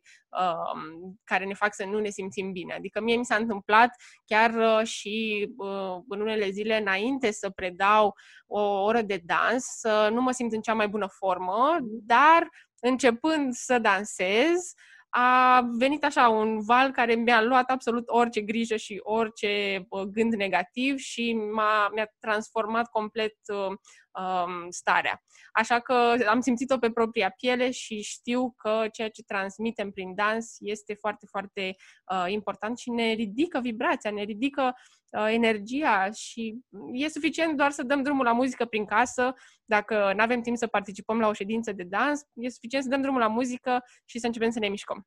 care 1.25 1.45
ne 1.45 1.55
fac 1.55 1.75
să 1.75 1.85
nu 1.85 1.99
ne 1.99 2.09
simțim 2.09 2.53
bine. 2.53 2.75
Adică 2.75 3.01
mie 3.01 3.17
mi 3.17 3.25
s-a 3.25 3.37
întâmplat 3.37 3.91
chiar 4.25 4.55
uh, 4.55 4.87
și 4.87 5.49
uh, 5.57 5.97
în 6.09 6.21
unele 6.21 6.51
zile 6.51 6.77
înainte 6.77 7.31
să 7.31 7.51
predau 7.51 8.15
o 8.47 8.61
oră 8.61 9.03
de 9.03 9.21
dans, 9.25 9.65
să 9.65 10.09
nu 10.13 10.21
mă 10.21 10.31
simt 10.31 10.53
în 10.53 10.61
cea 10.61 10.75
mai 10.75 10.89
bună 10.89 11.07
formă, 11.11 11.79
dar 12.07 12.49
începând 12.81 13.53
să 13.53 13.79
dansez, 13.79 14.75
a 15.11 15.61
venit 15.79 16.05
așa 16.05 16.29
un 16.29 16.61
val 16.61 16.91
care 16.91 17.15
mi-a 17.15 17.43
luat 17.43 17.71
absolut 17.71 18.05
orice 18.07 18.41
grijă 18.41 18.77
și 18.77 19.01
orice 19.03 19.87
gând 20.13 20.35
negativ 20.35 20.99
și 20.99 21.33
m-a, 21.33 21.91
mi-a 21.95 22.15
transformat 22.21 22.89
complet 22.91 23.35
uh, 23.47 23.77
um, 24.13 24.71
starea. 24.71 25.23
Așa 25.53 25.81
că 25.81 26.15
am 26.29 26.41
simțit-o 26.41 26.79
pe 26.79 26.91
propria 26.91 27.31
piele 27.31 27.71
și 27.71 28.03
știu 28.03 28.55
că 28.57 28.87
ceea 28.93 29.09
ce 29.09 29.23
transmitem 29.23 29.91
prin 29.91 30.15
dans 30.15 30.57
este 30.59 30.95
foarte, 30.95 31.27
foarte 31.27 31.77
uh, 32.13 32.25
important 32.29 32.79
și 32.79 32.91
ne 32.91 33.13
ridică 33.13 33.61
vibrația, 33.61 34.11
ne 34.11 34.23
ridică 34.23 34.75
uh, 35.11 35.27
energia 35.31 36.11
și 36.11 36.59
e 36.93 37.09
suficient 37.09 37.57
doar 37.57 37.71
să 37.71 37.83
dăm 37.83 38.03
drumul 38.03 38.25
la 38.25 38.33
muzică 38.33 38.65
prin 38.65 38.85
casă. 38.85 39.35
Dacă 39.65 40.13
nu 40.17 40.23
avem 40.23 40.41
timp 40.41 40.57
să 40.57 40.67
participăm 40.67 41.21
la 41.21 41.29
o 41.29 41.33
ședință 41.33 41.73
de 41.73 41.83
dans, 41.83 42.21
e 42.35 42.49
suficient 42.49 42.85
să 42.85 42.91
dăm 42.91 43.03
drumul 43.03 43.21
la 43.21 43.29
muzică 43.29 43.85
și 44.05 44.19
să 44.19 44.27
începem 44.27 44.51
să 44.51 44.59
ne 44.59 44.69
mișcăm. 44.69 45.07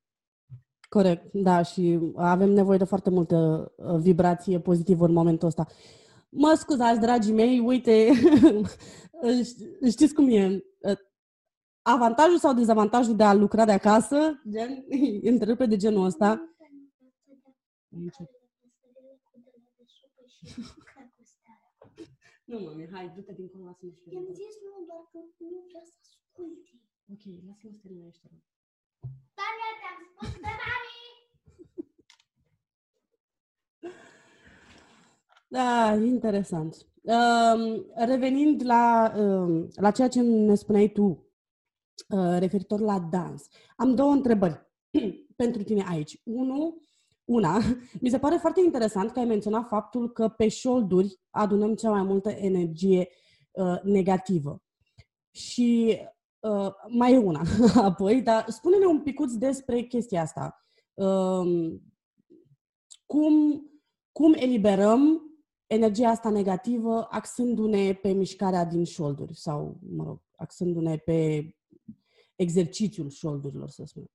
Corect, 0.90 1.26
da, 1.32 1.62
și 1.62 2.00
avem 2.16 2.50
nevoie 2.50 2.78
de 2.78 2.84
foarte 2.84 3.10
multă 3.10 3.72
uh, 3.76 3.96
vibrație 4.00 4.60
pozitivă 4.60 5.06
în 5.06 5.14
momentul 5.14 5.48
ăsta. 5.48 5.68
Mă 6.36 6.54
scuzați, 6.58 7.00
dragii 7.00 7.34
mei, 7.34 7.60
uite, 7.60 8.12
știți 9.92 10.13
cum 10.13 10.30
e? 10.30 10.63
avantajul 11.82 12.38
sau 12.38 12.54
dezavantajul 12.54 13.16
de 13.16 13.24
a 13.24 13.34
lucra 13.34 13.66
de 13.66 13.72
acasă, 13.72 14.42
gen, 14.50 14.86
întrerupe 15.32 15.66
de 15.66 15.78
genul 15.78 16.06
ăsta. 16.06 16.30
Nu, 22.46 22.60
mami, 22.60 22.90
hai, 22.92 23.12
du-te 23.16 23.34
dincolo, 23.34 23.63
lasă-mă 23.66 23.92
și 23.92 24.13
I-am 24.13 24.28
zis 24.42 24.56
nu, 24.66 24.74
doar 24.88 25.04
că 25.12 25.18
nu 25.38 25.60
vrea 25.68 25.84
să 25.92 25.98
asculte. 26.04 26.72
Ok, 27.12 27.24
lasă-mă 27.48 27.72
să 27.74 27.80
terminește. 27.82 28.28
Tania, 29.38 29.72
te-am 29.82 30.00
spus 30.10 30.32
de 30.46 30.52
mami! 30.62 31.03
Da, 35.54 35.94
interesant. 35.94 36.88
Um, 37.02 37.86
revenind 37.96 38.64
la, 38.66 39.14
um, 39.18 39.68
la 39.76 39.92
ceea 39.92 40.08
ce 40.08 40.22
ne 40.22 40.56
spuneai 40.56 40.92
tu, 40.92 41.04
uh, 42.10 42.38
referitor 42.40 42.80
la 42.80 43.00
dans, 43.00 43.48
am 43.76 43.96
două 43.96 44.12
întrebări 44.12 44.72
pentru 45.42 45.64
tine 45.64 45.84
aici. 45.88 46.22
Unu, 46.24 46.82
una, 47.26 47.60
mi 48.02 48.10
se 48.10 48.20
pare 48.20 48.36
foarte 48.36 48.62
interesant 48.62 49.12
că 49.12 49.20
ai 49.20 49.26
menționat 49.26 49.68
faptul 49.68 50.12
că 50.12 50.28
pe 50.28 50.48
șolduri 50.48 51.20
adunăm 51.30 51.76
cea 51.76 51.90
mai 51.90 52.04
multă 52.04 52.30
energie 52.30 53.08
uh, 53.52 53.82
negativă. 53.84 54.64
Și 55.32 55.98
uh, 56.40 56.72
mai 56.88 57.14
e 57.14 57.18
una 57.18 57.42
apoi, 57.90 58.22
dar 58.22 58.46
spune-ne 58.50 58.86
un 58.86 59.02
picuț 59.02 59.32
despre 59.32 59.82
chestia 59.82 60.22
asta. 60.22 60.66
Uh, 60.94 61.74
cum, 63.06 63.66
cum 64.12 64.34
eliberăm 64.34 65.28
energia 65.74 66.10
asta 66.10 66.30
negativă 66.30 67.08
axându-ne 67.10 67.94
pe 67.94 68.12
mișcarea 68.12 68.65
din 68.65 68.84
șolduri 68.84 69.36
sau, 69.36 69.80
mă 69.89 70.03
rog, 70.03 70.22
axându-ne 70.36 70.98
pe 70.98 71.50
exercițiul 72.36 73.10
șoldurilor, 73.10 73.70
să 73.70 73.84
spunem. 73.86 74.12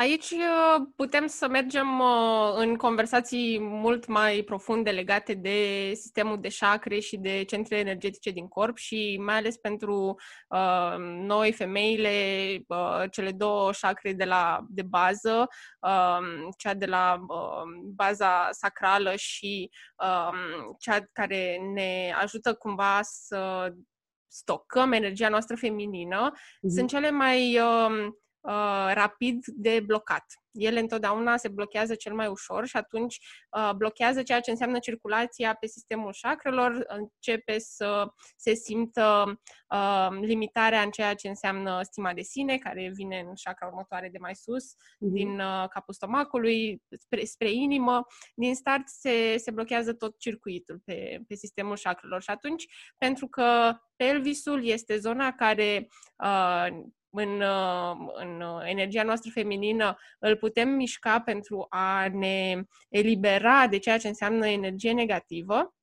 Aici 0.00 0.30
uh, 0.30 0.86
putem 0.96 1.26
să 1.26 1.48
mergem 1.48 1.98
uh, 1.98 2.52
în 2.54 2.76
conversații 2.76 3.58
mult 3.60 4.06
mai 4.06 4.42
profunde 4.42 4.90
legate 4.90 5.34
de 5.34 5.90
sistemul 5.94 6.40
de 6.40 6.48
șacre 6.48 6.98
și 6.98 7.16
de 7.16 7.42
centre 7.42 7.78
energetice 7.78 8.30
din 8.30 8.48
corp 8.48 8.76
și 8.76 9.20
mai 9.24 9.36
ales 9.36 9.56
pentru 9.56 10.16
uh, 10.48 10.94
noi, 10.98 11.52
femeile, 11.52 12.10
uh, 12.66 13.02
cele 13.10 13.32
două 13.32 13.72
șacre 13.72 14.12
de, 14.12 14.24
la, 14.24 14.60
de 14.68 14.82
bază, 14.82 15.48
uh, 15.80 16.48
cea 16.58 16.74
de 16.74 16.86
la 16.86 17.24
uh, 17.28 17.62
baza 17.94 18.48
sacrală 18.50 19.16
și 19.16 19.70
uh, 20.02 20.38
cea 20.78 20.98
care 21.12 21.58
ne 21.74 22.14
ajută 22.20 22.54
cumva 22.54 22.98
să 23.02 23.72
stocăm 24.26 24.92
energia 24.92 25.28
noastră 25.28 25.56
feminină, 25.56 26.30
mm-hmm. 26.32 26.74
sunt 26.74 26.88
cele 26.88 27.10
mai... 27.10 27.60
Uh, 28.40 28.70
uh, 28.90 28.94
rapid 28.94 29.44
de 29.46 29.80
blocat. 29.86 30.24
Ele 30.52 30.80
întotdeauna 30.80 31.36
se 31.36 31.48
blochează 31.48 31.94
cel 31.94 32.14
mai 32.14 32.26
ușor 32.26 32.66
și 32.66 32.76
atunci 32.76 33.18
uh, 33.50 33.70
blochează 33.76 34.22
ceea 34.22 34.40
ce 34.40 34.50
înseamnă 34.50 34.78
circulația 34.78 35.54
pe 35.54 35.66
sistemul 35.66 36.12
șacrelor, 36.12 36.84
începe 36.86 37.58
să 37.58 38.12
se 38.36 38.54
simtă 38.54 39.40
uh, 39.68 40.08
limitarea 40.20 40.82
în 40.82 40.90
ceea 40.90 41.14
ce 41.14 41.28
înseamnă 41.28 41.80
stima 41.82 42.12
de 42.12 42.22
sine, 42.22 42.58
care 42.58 42.90
vine 42.94 43.24
în 43.28 43.34
șacra 43.34 43.66
următoare 43.66 44.08
de 44.08 44.18
mai 44.18 44.34
sus, 44.34 44.64
mm-hmm. 44.72 45.12
din 45.12 45.40
uh, 45.40 45.68
capul 45.68 45.94
stomacului, 45.94 46.82
spre, 46.98 47.24
spre 47.24 47.50
inimă. 47.50 48.06
Din 48.34 48.54
start 48.54 48.88
se, 48.88 49.36
se 49.36 49.50
blochează 49.50 49.92
tot 49.92 50.18
circuitul 50.18 50.82
pe, 50.84 51.20
pe 51.28 51.34
sistemul 51.34 51.76
șacrelor 51.76 52.22
și 52.22 52.30
atunci, 52.30 52.66
pentru 52.98 53.28
că 53.28 53.76
pelvisul 53.96 54.64
este 54.66 54.98
zona 54.98 55.32
care 55.32 55.88
uh, 56.24 56.66
în, 57.10 57.40
uh, 57.40 57.96
în 58.14 58.40
uh, 58.40 58.62
energia 58.64 59.02
noastră 59.02 59.30
feminină 59.30 59.98
îl 60.18 60.36
putem 60.36 60.68
mișca 60.68 61.20
pentru 61.20 61.66
a 61.68 62.08
ne 62.08 62.62
elibera 62.88 63.66
de 63.66 63.78
ceea 63.78 63.98
ce 63.98 64.08
înseamnă 64.08 64.46
energie 64.48 64.92
negativă, 64.92 65.74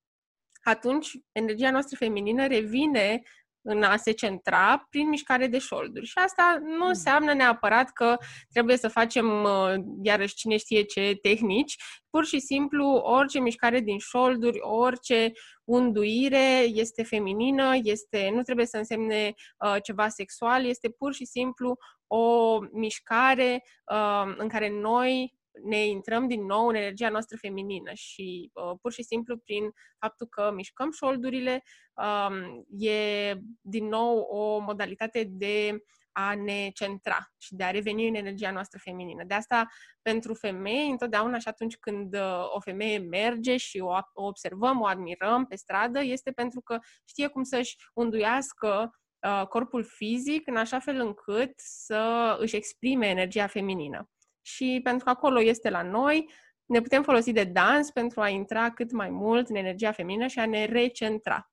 atunci 0.63 1.11
energia 1.31 1.71
noastră 1.71 1.95
feminină 1.95 2.47
revine 2.47 3.21
în 3.69 3.83
a 3.83 3.95
se 3.95 4.11
centra 4.11 4.87
prin 4.89 5.07
mișcare 5.09 5.47
de 5.47 5.59
șolduri. 5.59 6.05
Și 6.05 6.13
asta 6.15 6.57
nu 6.61 6.75
hmm. 6.75 6.87
înseamnă 6.87 7.33
neapărat 7.33 7.89
că 7.89 8.17
trebuie 8.51 8.77
să 8.77 8.87
facem, 8.87 9.43
uh, 9.43 9.73
iarăși 10.01 10.35
cine 10.35 10.57
știe 10.57 10.81
ce 10.81 11.17
tehnici, 11.21 11.75
pur 12.09 12.25
și 12.25 12.39
simplu 12.39 12.87
orice 12.87 13.39
mișcare 13.39 13.79
din 13.79 13.97
șolduri, 13.97 14.59
orice 14.61 15.31
unduire 15.63 16.59
este 16.59 17.03
feminină, 17.03 17.71
este, 17.83 18.31
nu 18.33 18.41
trebuie 18.41 18.65
să 18.65 18.77
însemne 18.77 19.33
uh, 19.57 19.75
ceva 19.83 20.07
sexual, 20.07 20.65
este 20.65 20.89
pur 20.89 21.13
și 21.13 21.25
simplu 21.25 21.77
o 22.07 22.57
mișcare 22.71 23.63
uh, 23.91 24.33
în 24.37 24.47
care 24.47 24.69
noi 24.69 25.35
ne 25.63 25.85
intrăm 25.85 26.27
din 26.27 26.45
nou 26.45 26.67
în 26.67 26.75
energia 26.75 27.09
noastră 27.09 27.37
feminină 27.37 27.91
și 27.93 28.51
uh, 28.53 28.77
pur 28.81 28.91
și 28.91 29.03
simplu 29.03 29.37
prin 29.37 29.71
faptul 29.99 30.27
că 30.27 30.51
mișcăm 30.55 30.91
șoldurile 30.91 31.63
um, 31.93 32.65
e 32.79 33.33
din 33.61 33.87
nou 33.87 34.17
o 34.17 34.59
modalitate 34.59 35.23
de 35.29 35.77
a 36.19 36.35
ne 36.35 36.69
centra 36.73 37.31
și 37.37 37.55
de 37.55 37.63
a 37.63 37.71
reveni 37.71 38.07
în 38.07 38.15
energia 38.15 38.51
noastră 38.51 38.79
feminină. 38.83 39.23
De 39.23 39.33
asta, 39.33 39.67
pentru 40.01 40.33
femei, 40.33 40.89
întotdeauna 40.89 41.37
și 41.37 41.47
atunci 41.47 41.77
când 41.77 42.13
uh, 42.13 42.53
o 42.53 42.59
femeie 42.59 42.97
merge 42.97 43.57
și 43.57 43.79
o, 43.79 43.91
o 44.13 44.25
observăm, 44.25 44.81
o 44.81 44.85
admirăm 44.85 45.45
pe 45.45 45.55
stradă, 45.55 45.99
este 46.03 46.31
pentru 46.31 46.61
că 46.61 46.79
știe 47.05 47.27
cum 47.27 47.43
să-și 47.43 47.77
unduiască 47.93 48.99
uh, 49.19 49.47
corpul 49.47 49.83
fizic 49.83 50.47
în 50.47 50.55
așa 50.55 50.79
fel 50.79 50.99
încât 50.99 51.51
să 51.55 52.35
își 52.39 52.55
exprime 52.55 53.07
energia 53.07 53.47
feminină 53.47 54.09
și 54.47 54.79
pentru 54.83 55.03
că 55.03 55.09
acolo 55.09 55.41
este 55.41 55.69
la 55.69 55.81
noi, 55.81 56.29
ne 56.65 56.81
putem 56.81 57.03
folosi 57.03 57.31
de 57.31 57.43
dans 57.43 57.91
pentru 57.91 58.21
a 58.21 58.29
intra 58.29 58.71
cât 58.71 58.91
mai 58.91 59.09
mult 59.09 59.49
în 59.49 59.55
energia 59.55 59.91
feminină 59.91 60.27
și 60.27 60.39
a 60.39 60.45
ne 60.45 60.65
recentra. 60.65 61.51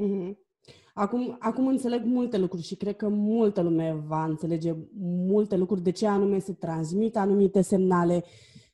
Mm-hmm. 0.00 0.32
Acum, 0.94 1.36
acum 1.38 1.66
înțeleg 1.66 2.04
multe 2.04 2.38
lucruri 2.38 2.62
și 2.62 2.76
cred 2.76 2.96
că 2.96 3.08
multă 3.08 3.60
lume 3.60 4.02
va 4.06 4.24
înțelege 4.24 4.74
multe 5.26 5.56
lucruri 5.56 5.82
de 5.82 5.90
ce 5.90 6.06
anume 6.06 6.38
se 6.38 6.52
transmit 6.52 7.16
anumite 7.16 7.60
semnale, 7.60 8.24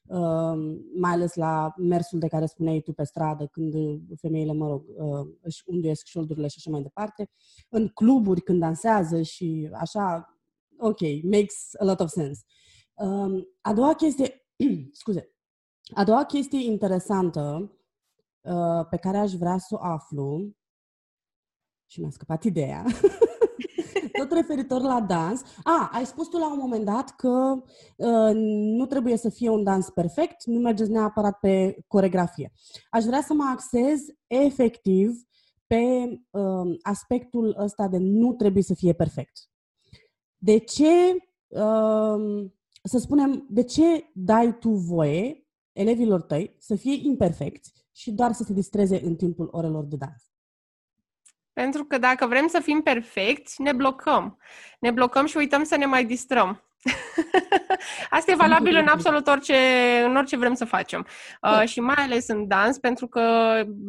uh, 0.07 0.77
mai 0.97 1.13
ales 1.13 1.35
la 1.35 1.75
mersul 1.77 2.19
de 2.19 2.29
care 2.29 2.47
spuneai 2.47 2.81
tu 2.81 2.93
pe 2.93 3.05
stradă, 3.05 3.47
când 3.47 3.75
femeile, 4.21 4.53
mă 4.53 4.69
rog, 4.69 4.85
uh, 4.89 5.35
își 5.43 5.63
unduiesc 5.67 6.07
șoldurile 6.07 6.49
și 6.49 6.57
așa 6.59 6.71
mai 6.71 6.83
departe, 6.83 7.31
în 7.69 7.89
cluburi 7.89 8.41
când 8.41 8.61
dansează 8.61 9.23
și 9.23 9.69
așa, 9.73 10.37
ok, 10.79 11.01
makes 11.23 11.69
a 11.79 11.85
lot 11.85 12.01
of 12.01 12.09
sense. 12.09 12.43
Um, 12.43 12.53
a 13.61 13.73
doua 13.73 13.95
chestie, 13.95 14.47
scuze, 14.93 15.35
a 15.95 16.05
doua 16.05 16.25
chestie 16.25 16.71
interesantă 16.71 17.73
uh, 18.41 18.87
pe 18.91 18.97
care 18.97 19.17
aș 19.17 19.33
vrea 19.33 19.59
să 19.59 19.75
o 19.75 19.79
aflu, 19.81 20.55
și 21.87 22.01
mi-a 22.01 22.11
scăpat 22.11 22.45
ideea, 22.45 22.85
tot 24.19 24.33
referitor 24.33 24.81
la 24.81 25.01
dans. 25.01 25.43
A, 25.63 25.91
ai 25.93 26.07
spus 26.07 26.29
tu 26.29 26.37
la 26.37 26.53
un 26.53 26.59
moment 26.59 26.85
dat 26.85 27.11
că 27.11 27.63
uh, 27.97 28.31
nu 28.77 28.87
trebuie 28.87 29.17
să 29.17 29.29
fie 29.29 29.49
un 29.49 29.63
dans 29.63 29.91
perfect, 29.91 30.45
nu 30.45 30.61
mergeți 30.61 30.91
neapărat 30.91 31.39
pe 31.39 31.85
coregrafie. 31.87 32.53
Aș 32.91 33.05
vrea 33.05 33.23
să 33.23 33.35
mă 33.35 33.45
axez 33.53 34.01
efectiv 34.27 35.11
pe 35.67 35.85
uh, 36.31 36.79
aspectul 36.83 37.57
ăsta 37.59 37.89
de 37.89 37.99
nu 37.99 38.33
trebuie 38.33 38.63
să 38.63 38.75
fie 38.75 38.93
perfect. 38.93 39.49
De 40.37 40.59
ce 40.59 41.17
uh, 41.47 42.51
să 42.89 42.99
spunem, 42.99 43.47
de 43.49 43.63
ce 43.63 44.11
dai 44.13 44.59
tu 44.59 44.69
voie 44.69 45.47
elevilor 45.73 46.23
tăi 46.23 46.57
să 46.59 46.75
fie 46.75 46.99
imperfecți 47.03 47.73
și 47.93 48.13
doar 48.13 48.33
să 48.33 48.43
se 48.43 48.53
distreze 48.53 49.01
în 49.05 49.17
timpul 49.17 49.49
orelor 49.53 49.85
de 49.85 49.97
dans? 49.97 50.33
Pentru 51.53 51.85
că 51.85 51.99
dacă 51.99 52.27
vrem 52.27 52.47
să 52.47 52.61
fim 52.61 52.81
perfecți, 52.83 53.63
ne 53.63 53.73
blocăm. 53.73 54.39
Ne 54.81 54.91
blocăm 54.91 55.27
și 55.27 55.37
uităm 55.37 55.65
să 55.65 55.77
ne 55.77 55.87
mai 55.87 56.05
distrăm. 56.05 56.63
Asta 58.11 58.31
e 58.31 58.35
valabil 58.35 58.77
în 58.77 58.87
absolut 58.87 59.27
orice, 59.27 59.57
în 60.05 60.17
orice 60.17 60.37
vrem 60.37 60.55
să 60.55 60.65
facem. 60.65 61.07
Uh, 61.43 61.69
și 61.69 61.81
mai 61.81 61.95
ales 61.99 62.29
în 62.29 62.49
dans, 62.49 62.79
pentru 62.79 63.07
că 63.07 63.23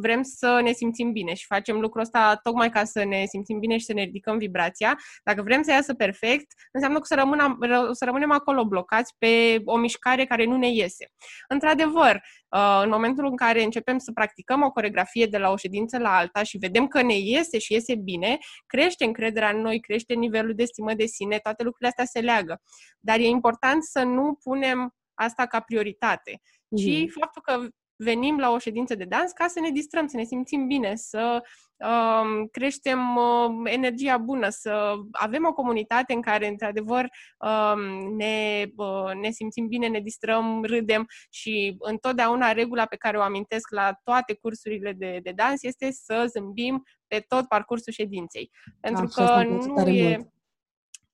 vrem 0.02 0.24
să 0.24 0.60
ne 0.64 0.72
simțim 0.72 1.12
bine 1.12 1.34
și 1.34 1.46
facem 1.46 1.80
lucrul 1.80 2.02
ăsta 2.02 2.40
tocmai 2.44 2.70
ca 2.70 2.84
să 2.84 3.04
ne 3.04 3.24
simțim 3.28 3.60
bine 3.60 3.78
și 3.78 3.86
să 3.86 3.94
ne 3.94 4.04
ridicăm 4.04 4.38
vibrația. 4.38 4.98
Dacă 5.24 5.42
vrem 5.42 5.62
să 5.62 5.72
iasă 5.72 5.94
perfect, 5.94 6.54
înseamnă 6.72 6.98
că 6.98 7.06
să, 7.06 7.16
rămânem, 7.16 7.58
să 7.92 8.06
rămânem 8.06 8.32
acolo 8.32 8.66
blocați 8.66 9.16
pe 9.18 9.62
o 9.66 9.78
mișcare 9.78 10.26
care 10.26 10.46
nu 10.46 10.58
ne 10.58 10.72
iese. 10.72 11.12
Într-adevăr, 11.48 12.22
Uh, 12.45 12.45
în 12.84 12.90
momentul 12.90 13.26
în 13.26 13.36
care 13.36 13.64
începem 13.64 13.98
să 13.98 14.12
practicăm 14.12 14.62
o 14.62 14.72
coregrafie 14.72 15.26
de 15.26 15.38
la 15.38 15.52
o 15.52 15.56
ședință 15.56 15.98
la 15.98 16.16
alta 16.16 16.44
și 16.44 16.58
vedem 16.58 16.88
că 16.88 17.02
ne 17.02 17.18
iese 17.18 17.60
și 17.60 17.74
iese 17.74 17.96
bine, 17.96 18.38
crește 18.66 19.06
încrederea 19.06 19.50
în 19.50 19.62
noi, 19.62 19.80
crește 19.80 20.14
nivelul 20.14 20.54
de 20.56 20.66
stimă 20.66 20.94
de 20.94 21.06
sine, 21.06 21.38
toate 21.38 21.64
lucrurile 21.64 21.90
astea 21.90 22.06
se 22.06 22.26
leagă. 22.26 22.62
Dar 23.00 23.20
e 23.20 23.26
important 23.26 23.84
să 23.84 24.04
nu 24.04 24.40
punem 24.44 24.96
asta 25.14 25.46
ca 25.46 25.60
prioritate, 25.60 26.42
ci 26.78 27.00
mm. 27.00 27.08
faptul 27.20 27.42
că 27.42 27.68
venim 27.98 28.38
la 28.38 28.52
o 28.52 28.58
ședință 28.58 28.96
de 28.96 29.04
dans 29.04 29.32
ca 29.32 29.48
să 29.48 29.60
ne 29.60 29.70
distrăm, 29.70 30.08
să 30.08 30.18
ne 30.18 30.24
simțim 30.24 30.68
bine, 30.68 30.96
să 30.96 31.44
uh, 31.78 32.48
creștem 32.52 33.16
uh, 33.16 33.72
energia 33.72 34.18
bună, 34.18 34.50
să 34.50 34.94
avem 35.12 35.46
o 35.46 35.54
comunitate 35.54 36.14
în 36.14 36.22
care, 36.22 36.48
într-adevăr, 36.48 37.08
uh, 37.40 37.74
ne, 38.18 38.66
uh, 38.76 39.14
ne 39.22 39.30
simțim 39.30 39.68
bine, 39.68 39.88
ne 39.88 40.00
distrăm, 40.00 40.64
râdem 40.64 41.06
și 41.30 41.76
întotdeauna 41.80 42.52
regula 42.52 42.86
pe 42.86 42.96
care 42.96 43.18
o 43.18 43.22
amintesc 43.22 43.72
la 43.72 44.00
toate 44.04 44.34
cursurile 44.34 44.94
de, 44.94 45.20
de 45.24 45.32
dans 45.36 45.64
este 45.64 45.92
să 45.92 46.26
zâmbim 46.28 46.84
pe 47.08 47.26
tot 47.28 47.48
parcursul 47.48 47.94
ședinței. 47.94 48.52
Pentru 48.80 49.04
Așa, 49.04 49.14
că 49.16 49.22
asta 49.22 49.40
îmi 49.40 49.48
place 49.48 49.68
nu 49.68 49.74
tare 49.74 49.96
e... 49.96 50.16
mult. 50.18 50.34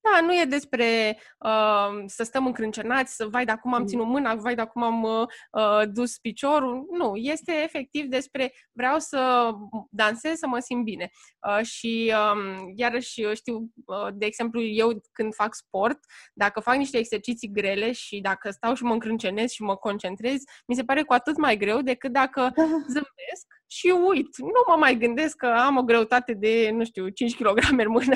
Da, 0.02 0.22
nu 0.22 0.40
e 0.40 0.46
despre 0.46 1.18
uh, 1.40 2.04
să 2.06 2.24
stăm 2.24 2.46
încrâncenați, 2.46 3.16
să 3.16 3.26
vai 3.26 3.46
de 3.46 3.52
acum 3.52 3.74
am 3.74 3.82
Mm. 3.82 3.88
ținut 3.88 4.06
mâna, 4.06 4.36
vai 4.36 4.56
de 4.56 4.62
acum 4.62 4.84
am 4.84 5.04
uh, 5.04 5.26
uh, 5.52 5.82
dus 5.94 6.18
piciorul. 6.18 6.86
Nu, 6.92 7.16
este 7.16 7.52
efectiv 7.64 8.06
despre 8.06 8.54
vreau 8.72 9.00
să 9.00 9.52
dansez, 9.90 10.38
să 10.38 10.48
mă 10.48 10.60
simt 10.60 10.84
bine. 10.84 11.10
Uh, 11.48 11.66
și 11.66 12.14
um, 12.34 12.72
iarăși 12.76 13.24
știu, 13.34 13.58
uh, 13.86 14.08
de 14.14 14.26
exemplu, 14.26 14.62
eu 14.62 15.02
când 15.12 15.34
fac 15.34 15.54
sport, 15.56 16.00
dacă 16.34 16.60
fac 16.60 16.76
niște 16.76 16.98
exerciții 16.98 17.52
grele 17.52 17.92
și 17.92 18.20
dacă 18.20 18.50
stau 18.50 18.74
și 18.74 18.84
mă 18.84 18.94
încrâncenez 18.94 19.50
și 19.50 19.62
mă 19.62 19.76
concentrez, 19.76 20.42
mi 20.68 20.76
se 20.76 20.84
pare 20.84 21.04
cu 21.04 21.14
atât 21.14 21.38
mai 21.38 21.58
greu 21.58 21.82
decât 21.82 22.12
dacă 22.12 22.52
Da. 22.56 22.64
zâmbesc 22.94 23.61
și 23.72 23.94
uit. 24.08 24.38
Nu 24.38 24.62
mă 24.68 24.76
mai 24.80 24.98
gândesc 24.98 25.36
că 25.36 25.46
am 25.46 25.78
o 25.78 25.84
greutate 25.84 26.34
de, 26.34 26.70
nu 26.74 26.84
știu, 26.84 27.10
5 27.10 27.36
kg 27.36 27.58
în 27.72 27.88
mână 27.88 28.16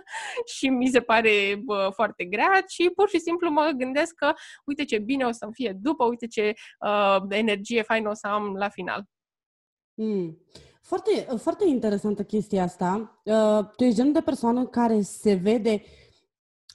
și 0.54 0.68
mi 0.68 0.88
se 0.88 1.00
pare 1.00 1.60
bă, 1.64 1.90
foarte 1.94 2.24
grea, 2.24 2.64
ci 2.68 2.94
pur 2.94 3.08
și 3.08 3.18
simplu 3.18 3.50
mă 3.50 3.72
gândesc 3.76 4.14
că 4.14 4.32
uite 4.64 4.84
ce 4.84 4.98
bine 4.98 5.24
o 5.24 5.30
să-mi 5.30 5.52
fie 5.54 5.76
după, 5.80 6.04
uite 6.04 6.26
ce 6.26 6.52
uh, 6.80 7.16
energie 7.28 7.82
faină 7.82 8.08
o 8.08 8.14
să 8.14 8.26
am 8.26 8.54
la 8.54 8.68
final. 8.68 9.04
Mm. 9.94 10.38
Foarte, 10.82 11.26
foarte 11.36 11.64
interesantă 11.66 12.22
chestia 12.22 12.62
asta. 12.62 13.20
Uh, 13.24 13.68
tu 13.76 13.84
ești 13.84 13.96
genul 13.96 14.12
de 14.12 14.20
persoană 14.20 14.66
care 14.66 15.00
se 15.00 15.34
vede... 15.34 15.82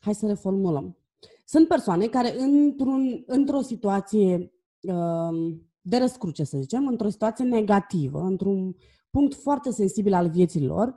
Hai 0.02 0.14
să 0.14 0.28
reformulăm. 0.28 0.98
Sunt 1.46 1.68
persoane 1.68 2.08
care 2.08 2.40
într-un, 2.40 3.24
într-o 3.26 3.62
situație 3.62 4.52
uh, 4.82 5.56
de 5.82 5.98
răscruce, 5.98 6.44
să 6.44 6.58
zicem, 6.62 6.88
într-o 6.88 7.10
situație 7.10 7.46
negativă, 7.46 8.20
într-un 8.20 8.76
punct 9.10 9.34
foarte 9.34 9.72
sensibil 9.72 10.14
al 10.14 10.30
vieții 10.30 10.66
lor, 10.66 10.96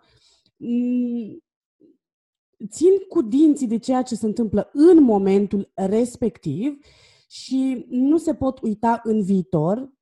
mm, 0.57 1.43
țin 2.69 2.91
cu 3.09 3.23
dinții 3.23 3.67
de 3.67 3.79
ceea 3.79 4.03
ce 4.03 4.15
se 4.15 4.27
întâmplă 4.27 4.71
în 4.73 5.03
momentul 5.03 5.73
respectiv 5.75 6.79
și 7.29 7.87
nu 7.89 8.17
se 8.17 8.35
pot 8.35 8.61
uita 8.61 9.01
în 9.03 9.23
viitor 9.23 9.93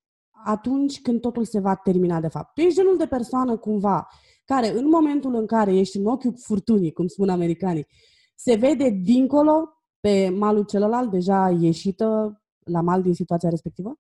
atunci 0.44 1.00
când 1.00 1.20
totul 1.20 1.44
se 1.44 1.60
va 1.60 1.76
termina 1.76 2.20
de 2.20 2.28
fapt. 2.28 2.54
Tu 2.54 2.60
ești 2.60 2.78
genul 2.78 2.96
de 2.96 3.06
persoană 3.06 3.56
cumva 3.56 4.06
care 4.44 4.78
în 4.78 4.88
momentul 4.88 5.34
în 5.34 5.46
care 5.46 5.76
ești 5.76 5.96
în 5.96 6.06
ochiul 6.06 6.34
furtunii, 6.36 6.92
cum 6.92 7.06
spun 7.06 7.28
americanii, 7.28 7.86
se 8.34 8.54
vede 8.54 8.88
dincolo 8.90 9.68
pe 10.00 10.28
malul 10.28 10.64
celălalt, 10.64 11.10
deja 11.10 11.50
ieșită 11.60 12.40
la 12.64 12.80
mal 12.80 13.02
din 13.02 13.14
situația 13.14 13.48
respectivă? 13.48 13.94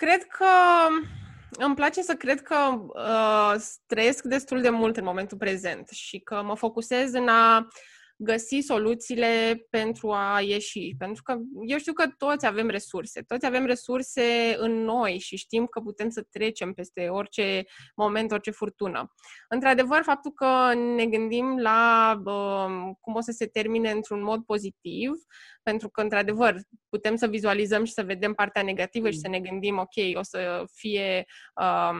Cred 0.00 0.24
că 0.24 0.46
îmi 1.50 1.74
place 1.74 2.02
să 2.02 2.14
cred 2.14 2.42
că 2.42 2.56
uh, 2.86 3.54
trăiesc 3.86 4.24
destul 4.24 4.60
de 4.60 4.70
mult 4.70 4.96
în 4.96 5.04
momentul 5.04 5.38
prezent 5.38 5.88
și 5.88 6.18
că 6.18 6.42
mă 6.44 6.54
focusez 6.54 7.12
în 7.12 7.28
a 7.28 7.68
găsi 8.22 8.60
soluțiile 8.60 9.66
pentru 9.70 10.12
a 10.12 10.40
ieși. 10.40 10.94
Pentru 10.98 11.22
că 11.22 11.36
eu 11.66 11.78
știu 11.78 11.92
că 11.92 12.06
toți 12.16 12.46
avem 12.46 12.68
resurse, 12.68 13.22
toți 13.22 13.46
avem 13.46 13.64
resurse 13.64 14.56
în 14.58 14.72
noi 14.72 15.18
și 15.18 15.36
știm 15.36 15.66
că 15.66 15.80
putem 15.80 16.10
să 16.10 16.26
trecem 16.30 16.72
peste 16.72 17.08
orice 17.08 17.64
moment, 17.94 18.32
orice 18.32 18.50
furtună. 18.50 19.12
Într-adevăr, 19.48 20.02
faptul 20.02 20.32
că 20.32 20.74
ne 20.74 21.06
gândim 21.06 21.58
la 21.58 22.12
uh, 22.24 22.94
cum 23.00 23.14
o 23.14 23.20
să 23.20 23.30
se 23.30 23.46
termine 23.46 23.90
într-un 23.90 24.22
mod 24.22 24.44
pozitiv, 24.44 25.12
pentru 25.62 25.88
că, 25.88 26.00
într-adevăr, 26.00 26.60
putem 26.88 27.16
să 27.16 27.26
vizualizăm 27.26 27.84
și 27.84 27.92
să 27.92 28.02
vedem 28.02 28.34
partea 28.34 28.62
negativă 28.62 29.10
și 29.10 29.18
să 29.18 29.28
ne 29.28 29.40
gândim, 29.40 29.78
ok, 29.78 30.18
o 30.18 30.22
să 30.22 30.64
fie 30.72 31.24
um, 31.54 31.98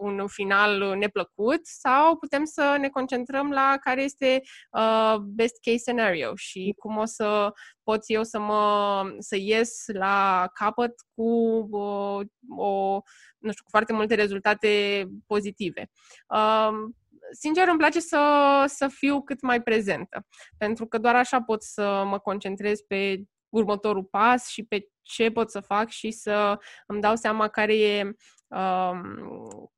un 0.00 0.26
final 0.26 0.96
neplăcut, 0.96 1.60
sau 1.62 2.16
putem 2.16 2.44
să 2.44 2.76
ne 2.80 2.88
concentrăm 2.88 3.50
la 3.50 3.76
care 3.80 4.02
este 4.02 4.40
uh, 4.70 5.16
best 5.16 5.59
case 5.60 5.78
scenario 5.78 6.32
și 6.36 6.74
cum 6.78 6.96
o 6.96 7.04
să 7.04 7.52
pot 7.82 8.00
eu 8.06 8.22
să 8.22 8.38
mă 8.38 9.02
să 9.18 9.36
ies 9.36 9.84
la 9.86 10.48
capăt 10.54 10.94
cu 11.14 11.30
uh, 11.70 12.26
o, 12.56 13.00
nu 13.38 13.50
știu, 13.50 13.64
cu 13.64 13.70
foarte 13.70 13.92
multe 13.92 14.14
rezultate 14.14 15.04
pozitive. 15.26 15.90
Um, 16.28 16.96
sincer, 17.32 17.68
îmi 17.68 17.78
place 17.78 18.00
să, 18.00 18.64
să 18.66 18.88
fiu 18.88 19.22
cât 19.22 19.40
mai 19.40 19.62
prezentă, 19.62 20.26
pentru 20.58 20.86
că 20.86 20.98
doar 20.98 21.14
așa 21.14 21.42
pot 21.42 21.62
să 21.62 22.02
mă 22.06 22.18
concentrez 22.18 22.80
pe 22.80 23.22
următorul 23.48 24.04
pas 24.04 24.48
și 24.48 24.62
pe 24.62 24.88
ce 25.02 25.30
pot 25.30 25.50
să 25.50 25.60
fac 25.60 25.88
și 25.88 26.10
să 26.10 26.58
îmi 26.86 27.00
dau 27.00 27.16
seama 27.16 27.48
care 27.48 27.78
e 27.78 28.14
um, 28.48 29.70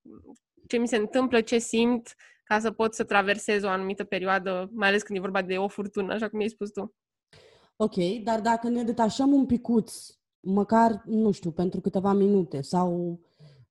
ce 0.68 0.76
mi 0.76 0.88
se 0.88 0.96
întâmplă, 0.96 1.40
ce 1.40 1.58
simt, 1.58 2.14
ca 2.52 2.60
să 2.60 2.70
pot 2.70 2.94
să 2.94 3.04
traversez 3.04 3.62
o 3.62 3.68
anumită 3.68 4.04
perioadă, 4.04 4.70
mai 4.72 4.88
ales 4.88 5.02
când 5.02 5.18
e 5.18 5.20
vorba 5.20 5.42
de 5.42 5.56
o 5.56 5.68
furtună, 5.68 6.12
așa 6.12 6.28
cum 6.28 6.40
ai 6.40 6.48
spus 6.48 6.70
tu. 6.70 6.94
Ok, 7.76 7.94
dar 8.24 8.40
dacă 8.40 8.68
ne 8.68 8.82
detașăm 8.82 9.32
un 9.32 9.46
picuț, 9.46 9.94
măcar, 10.40 11.02
nu 11.04 11.30
știu, 11.30 11.50
pentru 11.50 11.80
câteva 11.80 12.12
minute 12.12 12.60
sau 12.60 13.20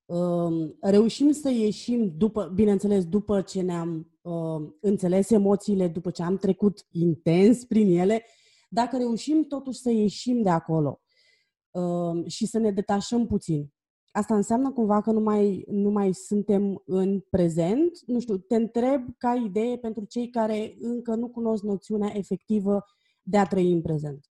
um, 0.05 0.77
reușim 0.81 1.31
să 1.31 1.49
ieșim 1.49 2.13
după, 2.17 2.51
bineînțeles, 2.55 3.05
după 3.05 3.41
ce 3.41 3.61
ne-am 3.61 4.11
um, 4.21 4.77
înțeles 4.81 5.29
emoțiile, 5.29 5.87
după 5.87 6.11
ce 6.11 6.23
am 6.23 6.37
trecut 6.37 6.85
intens 6.91 7.65
prin 7.65 7.97
ele, 7.99 8.25
dacă 8.69 8.97
reușim 8.97 9.43
totuși 9.43 9.79
să 9.79 9.89
ieșim 9.89 10.41
de 10.41 10.49
acolo 10.49 11.01
um, 11.71 12.27
și 12.27 12.45
să 12.45 12.57
ne 12.57 12.71
detașăm 12.71 13.25
puțin, 13.27 13.73
asta 14.11 14.35
înseamnă 14.35 14.71
cumva 14.71 15.01
că 15.01 15.11
nu 15.11 15.19
mai, 15.19 15.63
nu 15.67 15.89
mai 15.89 16.13
suntem 16.13 16.81
în 16.85 17.19
prezent? 17.29 17.99
Nu 18.05 18.19
știu, 18.19 18.37
te 18.37 18.55
întreb 18.55 19.07
ca 19.17 19.33
idee 19.33 19.77
pentru 19.77 20.05
cei 20.05 20.29
care 20.29 20.75
încă 20.79 21.15
nu 21.15 21.29
cunosc 21.29 21.63
noțiunea 21.63 22.11
efectivă 22.13 22.85
de 23.21 23.37
a 23.37 23.45
trăi 23.45 23.71
în 23.71 23.81
prezent. 23.81 24.25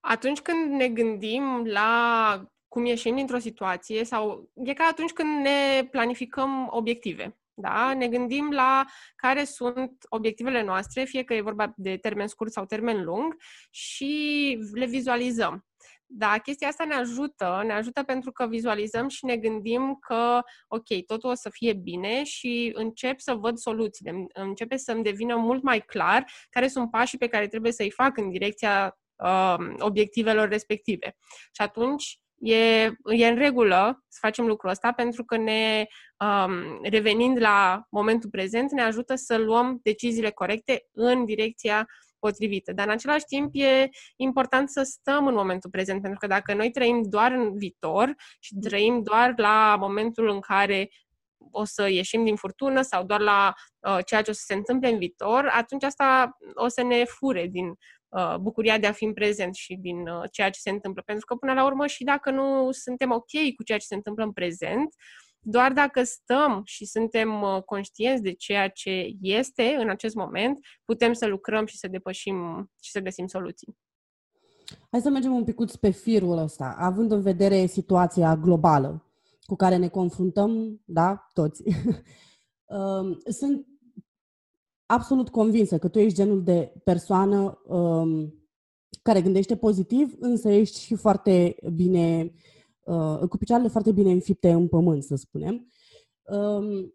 Atunci 0.00 0.40
când 0.40 0.72
ne 0.72 0.88
gândim 0.88 1.64
la 1.64 2.50
cum 2.68 2.84
ieșim 2.84 3.14
dintr-o 3.14 3.38
situație 3.38 4.04
sau 4.04 4.50
e 4.54 4.72
ca 4.72 4.84
atunci 4.90 5.12
când 5.12 5.28
ne 5.42 5.88
planificăm 5.90 6.68
obiective. 6.70 7.38
Da? 7.54 7.94
Ne 7.94 8.08
gândim 8.08 8.50
la 8.50 8.84
care 9.16 9.44
sunt 9.44 10.06
obiectivele 10.08 10.62
noastre, 10.62 11.04
fie 11.04 11.22
că 11.22 11.34
e 11.34 11.40
vorba 11.40 11.72
de 11.76 11.96
termen 11.96 12.26
scurt 12.26 12.52
sau 12.52 12.64
termen 12.64 13.04
lung, 13.04 13.36
și 13.70 14.58
le 14.72 14.86
vizualizăm. 14.86 15.66
Da, 16.08 16.38
chestia 16.38 16.68
asta 16.68 16.84
ne 16.84 16.94
ajută, 16.94 17.62
ne 17.66 17.72
ajută 17.72 18.02
pentru 18.02 18.32
că 18.32 18.46
vizualizăm 18.46 19.08
și 19.08 19.24
ne 19.24 19.36
gândim 19.36 19.96
că, 20.00 20.40
ok, 20.68 21.04
totul 21.06 21.30
o 21.30 21.34
să 21.34 21.50
fie 21.50 21.72
bine 21.72 22.24
și 22.24 22.70
încep 22.74 23.20
să 23.20 23.34
văd 23.34 23.56
soluțiile, 23.56 24.26
începe 24.32 24.76
să-mi 24.76 25.02
devină 25.02 25.36
mult 25.36 25.62
mai 25.62 25.80
clar 25.80 26.24
care 26.50 26.68
sunt 26.68 26.90
pașii 26.90 27.18
pe 27.18 27.28
care 27.28 27.46
trebuie 27.46 27.72
să-i 27.72 27.90
fac 27.90 28.16
în 28.16 28.30
direcția 28.30 28.98
uh, 29.16 29.74
obiectivelor 29.78 30.48
respective. 30.48 31.16
Și 31.52 31.62
atunci 31.62 32.20
e, 32.38 32.82
e 33.04 33.28
în 33.28 33.36
regulă 33.36 34.04
să 34.08 34.18
facem 34.20 34.46
lucrul 34.46 34.70
ăsta 34.70 34.92
pentru 34.92 35.24
că 35.24 35.36
ne, 35.36 35.86
um, 36.18 36.80
revenind 36.82 37.40
la 37.40 37.86
momentul 37.90 38.30
prezent, 38.30 38.70
ne 38.70 38.82
ajută 38.82 39.14
să 39.14 39.36
luăm 39.36 39.78
deciziile 39.82 40.30
corecte 40.30 40.86
în 40.92 41.24
direcția 41.24 41.86
potrivită. 42.26 42.72
Dar 42.72 42.86
în 42.86 42.92
același 42.92 43.24
timp 43.24 43.50
e 43.52 43.88
important 44.16 44.68
să 44.68 44.82
stăm 44.82 45.26
în 45.26 45.34
momentul 45.34 45.70
prezent, 45.70 46.02
pentru 46.02 46.18
că 46.18 46.26
dacă 46.26 46.54
noi 46.54 46.70
trăim 46.70 47.02
doar 47.02 47.32
în 47.32 47.58
viitor 47.58 48.14
și 48.38 48.54
trăim 48.54 49.02
doar 49.02 49.32
la 49.36 49.76
momentul 49.78 50.28
în 50.28 50.40
care 50.40 50.88
o 51.50 51.64
să 51.64 51.88
ieșim 51.88 52.24
din 52.24 52.36
furtună 52.36 52.82
sau 52.82 53.04
doar 53.04 53.20
la 53.20 53.52
uh, 53.78 53.98
ceea 54.04 54.22
ce 54.22 54.30
o 54.30 54.32
să 54.32 54.42
se 54.46 54.54
întâmple 54.54 54.88
în 54.88 54.98
viitor, 54.98 55.48
atunci 55.52 55.82
asta 55.82 56.36
o 56.54 56.68
să 56.68 56.82
ne 56.82 57.04
fure 57.04 57.46
din 57.46 57.74
uh, 58.08 58.36
bucuria 58.40 58.78
de 58.78 58.86
a 58.86 58.92
fi 58.92 59.04
în 59.04 59.12
prezent 59.12 59.54
și 59.54 59.74
din 59.74 60.08
uh, 60.08 60.22
ceea 60.30 60.50
ce 60.50 60.60
se 60.60 60.70
întâmplă. 60.70 61.02
Pentru 61.06 61.24
că, 61.26 61.34
până 61.34 61.52
la 61.52 61.64
urmă, 61.64 61.86
și 61.86 62.04
dacă 62.04 62.30
nu 62.30 62.68
suntem 62.70 63.10
ok 63.10 63.54
cu 63.56 63.62
ceea 63.62 63.78
ce 63.78 63.86
se 63.86 63.94
întâmplă 63.94 64.24
în 64.24 64.32
prezent, 64.32 64.94
doar 65.48 65.72
dacă 65.72 66.02
stăm 66.02 66.62
și 66.64 66.84
suntem 66.84 67.42
uh, 67.42 67.62
conștienți 67.62 68.22
de 68.22 68.32
ceea 68.32 68.68
ce 68.68 69.10
este 69.20 69.76
în 69.78 69.88
acest 69.88 70.14
moment, 70.14 70.58
putem 70.84 71.12
să 71.12 71.26
lucrăm 71.26 71.66
și 71.66 71.78
să 71.78 71.88
depășim 71.88 72.70
și 72.80 72.90
să 72.90 73.00
găsim 73.00 73.26
soluții. 73.26 73.76
Hai 74.90 75.00
să 75.00 75.10
mergem 75.10 75.34
un 75.34 75.44
picuț 75.44 75.74
pe 75.74 75.90
firul 75.90 76.38
ăsta, 76.38 76.74
având 76.78 77.10
în 77.10 77.20
vedere 77.20 77.66
situația 77.66 78.36
globală 78.36 79.10
cu 79.44 79.56
care 79.56 79.76
ne 79.76 79.88
confruntăm, 79.88 80.82
da, 80.84 81.26
toți. 81.32 81.62
Um, 82.68 83.18
Sunt 83.28 83.66
absolut 84.86 85.28
convinsă 85.28 85.78
că 85.78 85.88
tu 85.88 85.98
ești 85.98 86.14
genul 86.14 86.42
de 86.42 86.72
persoană 86.84 87.62
um, 87.64 88.34
care 89.02 89.22
gândește 89.22 89.56
pozitiv, 89.56 90.14
însă 90.18 90.48
ești 90.48 90.80
și 90.80 90.94
foarte 90.94 91.56
bine, 91.74 92.22
uh, 92.22 92.55
cu 93.28 93.36
picioarele 93.38 93.68
foarte 93.68 93.92
bine 93.92 94.10
înfipte 94.10 94.50
în 94.50 94.68
pământ, 94.68 95.02
să 95.02 95.16
spunem. 95.16 95.72
Um, 96.22 96.94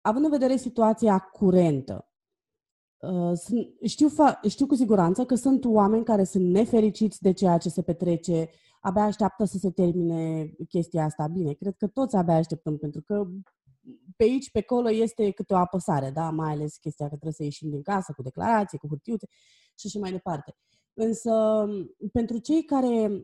având 0.00 0.24
în 0.24 0.30
vedere 0.30 0.56
situația 0.56 1.18
curentă, 1.18 2.08
uh, 2.96 3.32
sunt, 3.34 3.68
știu, 3.84 4.08
fa- 4.08 4.48
știu 4.48 4.66
cu 4.66 4.74
siguranță 4.74 5.24
că 5.24 5.34
sunt 5.34 5.64
oameni 5.64 6.04
care 6.04 6.24
sunt 6.24 6.44
nefericiți 6.44 7.22
de 7.22 7.32
ceea 7.32 7.58
ce 7.58 7.68
se 7.68 7.82
petrece, 7.82 8.50
abia 8.80 9.02
așteaptă 9.02 9.44
să 9.44 9.58
se 9.58 9.70
termine 9.70 10.52
chestia 10.68 11.04
asta. 11.04 11.26
Bine, 11.26 11.52
cred 11.52 11.74
că 11.76 11.86
toți 11.86 12.16
abia 12.16 12.34
așteptăm, 12.34 12.76
pentru 12.76 13.02
că 13.02 13.26
pe 14.16 14.24
aici, 14.24 14.50
pe 14.50 14.58
acolo 14.58 14.90
este 14.90 15.30
câte 15.30 15.54
o 15.54 15.56
apăsare, 15.56 16.10
da? 16.10 16.30
mai 16.30 16.52
ales 16.52 16.76
chestia 16.76 17.06
că 17.06 17.12
trebuie 17.12 17.32
să 17.32 17.42
ieșim 17.42 17.70
din 17.70 17.82
casă 17.82 18.12
cu 18.16 18.22
declarație, 18.22 18.78
cu 18.78 18.88
hârtiuțe 18.88 19.26
și 19.78 19.86
așa 19.86 19.98
mai 19.98 20.10
departe. 20.10 20.56
Însă, 20.94 21.64
pentru 22.12 22.38
cei 22.38 22.64
care 22.64 23.22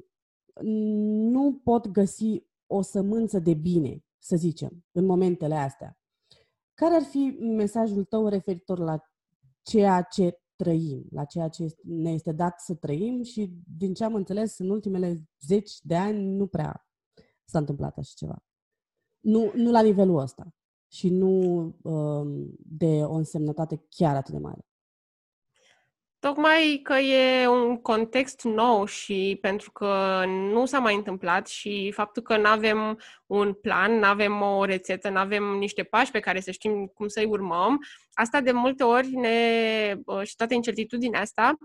nu 0.63 1.61
pot 1.65 1.87
găsi 1.89 2.43
o 2.67 2.83
sămânță 2.83 3.39
de 3.39 3.55
bine, 3.55 4.05
să 4.19 4.37
zicem, 4.37 4.85
în 4.93 5.05
momentele 5.05 5.55
astea, 5.55 5.99
care 6.75 6.95
ar 6.95 7.03
fi 7.03 7.37
mesajul 7.41 8.05
tău 8.05 8.29
referitor 8.29 8.79
la 8.79 8.99
ceea 9.63 10.03
ce 10.03 10.39
trăim, 10.57 11.07
la 11.11 11.25
ceea 11.25 11.49
ce 11.49 11.75
ne 11.83 12.13
este 12.13 12.33
dat 12.33 12.61
să 12.61 12.75
trăim 12.75 13.23
și, 13.23 13.53
din 13.77 13.95
ce 13.95 14.05
am 14.05 14.15
înțeles, 14.15 14.59
în 14.59 14.71
ultimele 14.71 15.29
zeci 15.41 15.79
de 15.83 15.97
ani 15.97 16.37
nu 16.37 16.47
prea 16.47 16.89
s-a 17.45 17.59
întâmplat 17.59 17.99
așa 17.99 18.13
ceva. 18.15 18.45
Nu, 19.21 19.53
nu 19.55 19.71
la 19.71 19.83
nivelul 19.83 20.19
ăsta 20.19 20.55
și 20.91 21.09
nu 21.11 21.63
um, 21.83 22.55
de 22.59 23.05
o 23.05 23.15
însemnătate 23.15 23.87
chiar 23.89 24.17
atât 24.17 24.33
de 24.33 24.39
mare. 24.39 24.67
Tocmai 26.25 26.81
că 26.83 26.93
e 26.93 27.47
un 27.47 27.81
context 27.81 28.43
nou 28.43 28.85
și 28.85 29.39
pentru 29.41 29.73
că 29.73 30.23
nu 30.27 30.67
s-a 30.67 30.79
mai 30.79 30.95
întâmplat 30.95 31.47
și 31.47 31.93
faptul 31.95 32.23
că 32.23 32.37
nu 32.37 32.47
avem 32.47 32.99
un 33.27 33.53
plan, 33.53 33.99
nu 33.99 34.05
avem 34.05 34.41
o 34.41 34.65
rețetă, 34.65 35.09
nu 35.09 35.19
avem 35.19 35.45
niște 35.45 35.83
pași 35.83 36.11
pe 36.11 36.21
care 36.21 36.41
să 36.41 36.51
știm 36.51 36.87
cum 36.87 37.09
să-i 37.09 37.25
urmăm, 37.25 37.79
asta 38.13 38.41
de 38.41 38.53
multe 38.53 38.83
ori 38.83 39.11
ne, 39.11 39.39
și 40.23 40.37
toată 40.37 40.55
incertitudinea 40.55 41.21
asta, 41.21 41.57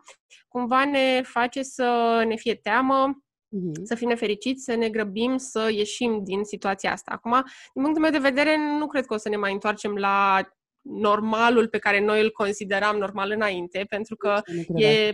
cumva 0.47 0.85
ne 0.85 1.21
face 1.21 1.61
să 1.61 2.21
ne 2.27 2.35
fie 2.35 2.55
teamă, 2.55 3.23
mm-hmm. 3.55 3.83
să 3.83 3.95
fim 3.95 4.07
nefericiți, 4.07 4.63
să 4.63 4.75
ne 4.75 4.89
grăbim 4.89 5.37
să 5.37 5.69
ieșim 5.71 6.23
din 6.23 6.43
situația 6.43 6.91
asta. 6.91 7.11
Acum, 7.11 7.31
din 7.73 7.83
punctul 7.83 8.01
meu 8.01 8.11
de 8.11 8.29
vedere, 8.29 8.57
nu 8.77 8.87
cred 8.87 9.05
că 9.05 9.13
o 9.13 9.17
să 9.17 9.29
ne 9.29 9.37
mai 9.37 9.53
întoarcem 9.53 9.95
la 9.95 10.41
normalul 10.89 11.67
pe 11.67 11.77
care 11.77 11.99
noi 11.99 12.21
îl 12.21 12.31
consideram 12.31 12.97
normal 12.97 13.31
înainte, 13.31 13.85
pentru 13.89 14.15
că 14.15 14.41
e, 14.75 15.13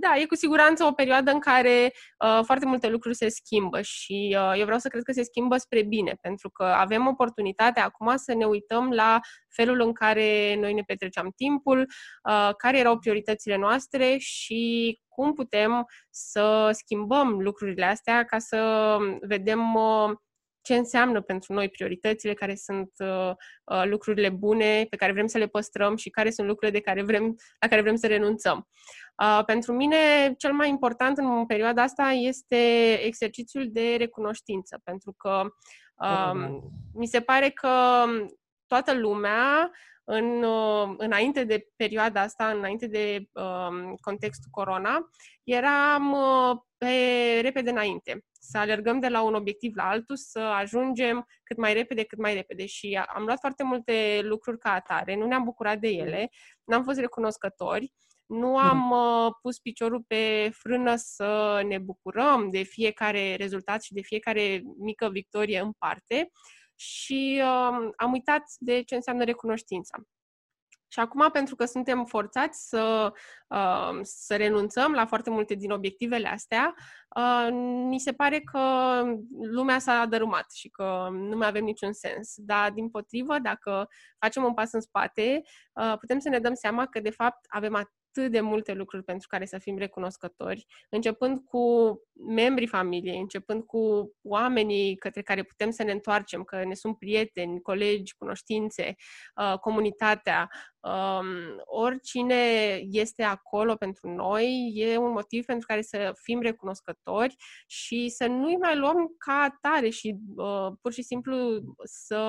da, 0.00 0.16
e 0.16 0.26
cu 0.26 0.34
siguranță 0.34 0.84
o 0.84 0.92
perioadă 0.92 1.30
în 1.30 1.38
care 1.38 1.92
uh, 2.24 2.40
foarte 2.44 2.66
multe 2.66 2.88
lucruri 2.88 3.16
se 3.16 3.28
schimbă 3.28 3.80
și 3.80 4.36
uh, 4.38 4.52
eu 4.58 4.64
vreau 4.64 4.78
să 4.78 4.88
cred 4.88 5.02
că 5.02 5.12
se 5.12 5.22
schimbă 5.22 5.56
spre 5.56 5.82
bine, 5.82 6.18
pentru 6.20 6.50
că 6.50 6.64
avem 6.64 7.06
oportunitatea 7.06 7.84
acum 7.84 8.16
să 8.16 8.34
ne 8.34 8.44
uităm 8.44 8.90
la 8.90 9.20
felul 9.48 9.80
în 9.80 9.92
care 9.92 10.56
noi 10.60 10.72
ne 10.72 10.82
petreceam 10.86 11.32
timpul, 11.36 11.78
uh, 11.78 12.50
care 12.56 12.78
erau 12.78 12.98
prioritățile 12.98 13.56
noastre 13.56 14.16
și 14.18 14.98
cum 15.08 15.32
putem 15.32 15.86
să 16.10 16.70
schimbăm 16.72 17.40
lucrurile 17.40 17.84
astea 17.84 18.24
ca 18.24 18.38
să 18.38 18.96
vedem 19.20 19.74
uh, 19.74 20.10
ce 20.62 20.74
înseamnă 20.74 21.20
pentru 21.20 21.52
noi 21.52 21.68
prioritățile, 21.68 22.34
care 22.34 22.54
sunt 22.54 22.90
uh, 22.98 23.30
uh, 23.64 23.82
lucrurile 23.84 24.28
bune 24.28 24.86
pe 24.90 24.96
care 24.96 25.12
vrem 25.12 25.26
să 25.26 25.38
le 25.38 25.46
păstrăm 25.46 25.96
și 25.96 26.10
care 26.10 26.30
sunt 26.30 26.46
lucrurile 26.46 26.78
de 26.78 26.84
care 26.84 27.02
vrem, 27.02 27.36
la 27.60 27.68
care 27.68 27.80
vrem 27.80 27.96
să 27.96 28.06
renunțăm. 28.06 28.68
Uh, 29.22 29.44
pentru 29.44 29.72
mine, 29.72 30.34
cel 30.38 30.52
mai 30.52 30.68
important 30.68 31.18
în 31.18 31.46
perioada 31.46 31.82
asta 31.82 32.10
este 32.10 32.92
exercițiul 33.04 33.68
de 33.70 33.94
recunoștință, 33.98 34.80
pentru 34.84 35.12
că 35.12 35.42
uh, 35.94 36.60
mi 36.94 37.06
se 37.06 37.20
pare 37.20 37.50
că 37.50 38.04
toată 38.66 38.94
lumea 38.94 39.70
în, 40.04 40.42
uh, 40.42 40.94
înainte 40.96 41.44
de 41.44 41.66
perioada 41.76 42.20
asta, 42.20 42.46
înainte 42.46 42.86
de 42.86 43.28
uh, 43.32 43.92
contextul 44.00 44.50
corona, 44.50 45.10
eram 45.44 46.12
uh, 46.12 46.56
pe 46.78 46.94
repede 47.42 47.70
înainte 47.70 48.24
să 48.40 48.58
alergăm 48.58 49.00
de 49.00 49.08
la 49.08 49.22
un 49.22 49.34
obiectiv 49.34 49.74
la 49.74 49.88
altul, 49.88 50.16
să 50.16 50.38
ajungem 50.38 51.26
cât 51.42 51.56
mai 51.56 51.72
repede, 51.72 52.04
cât 52.04 52.18
mai 52.18 52.34
repede. 52.34 52.66
Și 52.66 53.00
am 53.14 53.24
luat 53.24 53.38
foarte 53.38 53.62
multe 53.64 54.20
lucruri 54.22 54.58
ca 54.58 54.72
atare, 54.72 55.16
nu 55.16 55.26
ne-am 55.26 55.44
bucurat 55.44 55.78
de 55.78 55.88
ele, 55.88 56.30
n-am 56.64 56.84
fost 56.84 56.98
recunoscători, 56.98 57.92
nu 58.26 58.56
am 58.56 58.90
uh, 58.90 59.32
pus 59.42 59.58
piciorul 59.58 60.04
pe 60.06 60.50
frână 60.52 60.94
să 60.96 61.62
ne 61.66 61.78
bucurăm 61.78 62.50
de 62.50 62.62
fiecare 62.62 63.34
rezultat 63.34 63.82
și 63.82 63.92
de 63.92 64.00
fiecare 64.00 64.62
mică 64.78 65.08
victorie 65.08 65.60
în 65.60 65.72
parte 65.78 66.30
și 66.74 67.42
uh, 67.42 67.90
am 67.96 68.12
uitat 68.12 68.42
de 68.58 68.82
ce 68.82 68.94
înseamnă 68.94 69.24
recunoștința. 69.24 69.98
Și 70.92 71.00
acum, 71.00 71.28
pentru 71.32 71.56
că 71.56 71.64
suntem 71.64 72.04
forțați 72.04 72.68
să, 72.68 73.12
uh, 73.48 73.98
să 74.02 74.36
renunțăm 74.36 74.92
la 74.92 75.06
foarte 75.06 75.30
multe 75.30 75.54
din 75.54 75.70
obiectivele 75.70 76.28
astea, 76.28 76.74
uh, 77.16 77.48
mi 77.88 78.00
se 78.00 78.12
pare 78.12 78.40
că 78.40 78.60
lumea 79.40 79.78
s-a 79.78 80.06
dărâmat 80.06 80.52
și 80.52 80.68
că 80.68 81.08
nu 81.10 81.36
mai 81.36 81.48
avem 81.48 81.64
niciun 81.64 81.92
sens. 81.92 82.34
Dar, 82.36 82.70
din 82.70 82.90
potrivă, 82.90 83.38
dacă 83.38 83.88
facem 84.18 84.44
un 84.44 84.54
pas 84.54 84.72
în 84.72 84.80
spate, 84.80 85.40
uh, 85.72 85.94
putem 85.98 86.18
să 86.18 86.28
ne 86.28 86.38
dăm 86.38 86.54
seama 86.54 86.86
că, 86.86 87.00
de 87.00 87.10
fapt, 87.10 87.44
avem 87.48 87.74
atât 88.10 88.30
de 88.30 88.40
multe 88.40 88.72
lucruri 88.72 89.04
pentru 89.04 89.28
care 89.28 89.44
să 89.44 89.58
fim 89.58 89.78
recunoscători, 89.78 90.66
începând 90.90 91.38
cu 91.44 91.94
membrii 92.28 92.66
familiei, 92.66 93.18
începând 93.18 93.62
cu 93.62 94.12
oamenii 94.22 94.96
către 94.96 95.22
care 95.22 95.42
putem 95.42 95.70
să 95.70 95.82
ne 95.82 95.92
întoarcem, 95.92 96.42
că 96.42 96.64
ne 96.64 96.74
sunt 96.74 96.98
prieteni, 96.98 97.60
colegi, 97.60 98.14
cunoștințe, 98.16 98.94
comunitatea, 99.60 100.48
um, 100.80 101.26
oricine 101.64 102.34
este 102.90 103.22
acolo 103.22 103.74
pentru 103.74 104.08
noi 104.08 104.72
e 104.74 104.96
un 104.96 105.12
motiv 105.12 105.44
pentru 105.44 105.66
care 105.66 105.82
să 105.82 106.12
fim 106.22 106.40
recunoscători 106.40 107.36
și 107.66 108.08
să 108.08 108.26
nu-i 108.26 108.56
mai 108.56 108.76
luăm 108.76 109.14
ca 109.18 109.32
atare 109.32 109.88
și 109.88 110.16
uh, 110.36 110.68
pur 110.80 110.92
și 110.92 111.02
simplu 111.02 111.60
să 111.84 112.22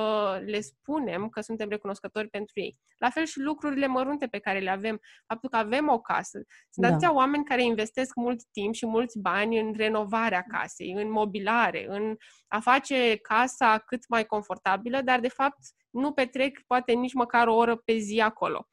le 0.46 0.60
spunem 0.60 1.30
că 1.30 1.41
suntem 1.41 1.70
recunoscători 1.70 2.28
pentru 2.28 2.60
ei. 2.60 2.80
La 2.98 3.10
fel 3.10 3.26
și 3.26 3.39
lucrurile 3.39 3.88
mărunte 3.88 4.28
pe 4.28 4.39
care 4.39 4.60
le 4.60 4.70
avem, 4.70 5.00
faptul 5.28 5.50
că 5.50 5.58
avem 5.58 5.70
o 5.88 5.99
casă. 5.99 6.43
Sunt 6.69 6.86
da. 6.86 6.88
atâția 6.88 7.13
oameni 7.13 7.43
care 7.43 7.63
investesc 7.63 8.15
mult 8.15 8.41
timp 8.51 8.73
și 8.73 8.86
mulți 8.86 9.19
bani 9.19 9.60
în 9.60 9.73
renovarea 9.75 10.45
casei, 10.47 10.91
în 10.91 11.12
mobilare, 11.12 11.86
în 11.88 12.15
a 12.47 12.60
face 12.60 13.15
casa 13.15 13.77
cât 13.77 14.07
mai 14.10 14.25
confortabilă, 14.25 15.01
dar 15.01 15.19
de 15.19 15.27
fapt 15.27 15.60
nu 15.89 16.12
petrec 16.12 16.60
poate 16.67 16.91
nici 16.91 17.13
măcar 17.13 17.47
o 17.47 17.55
oră 17.55 17.75
pe 17.75 17.97
zi 17.97 18.19
acolo. 18.19 18.67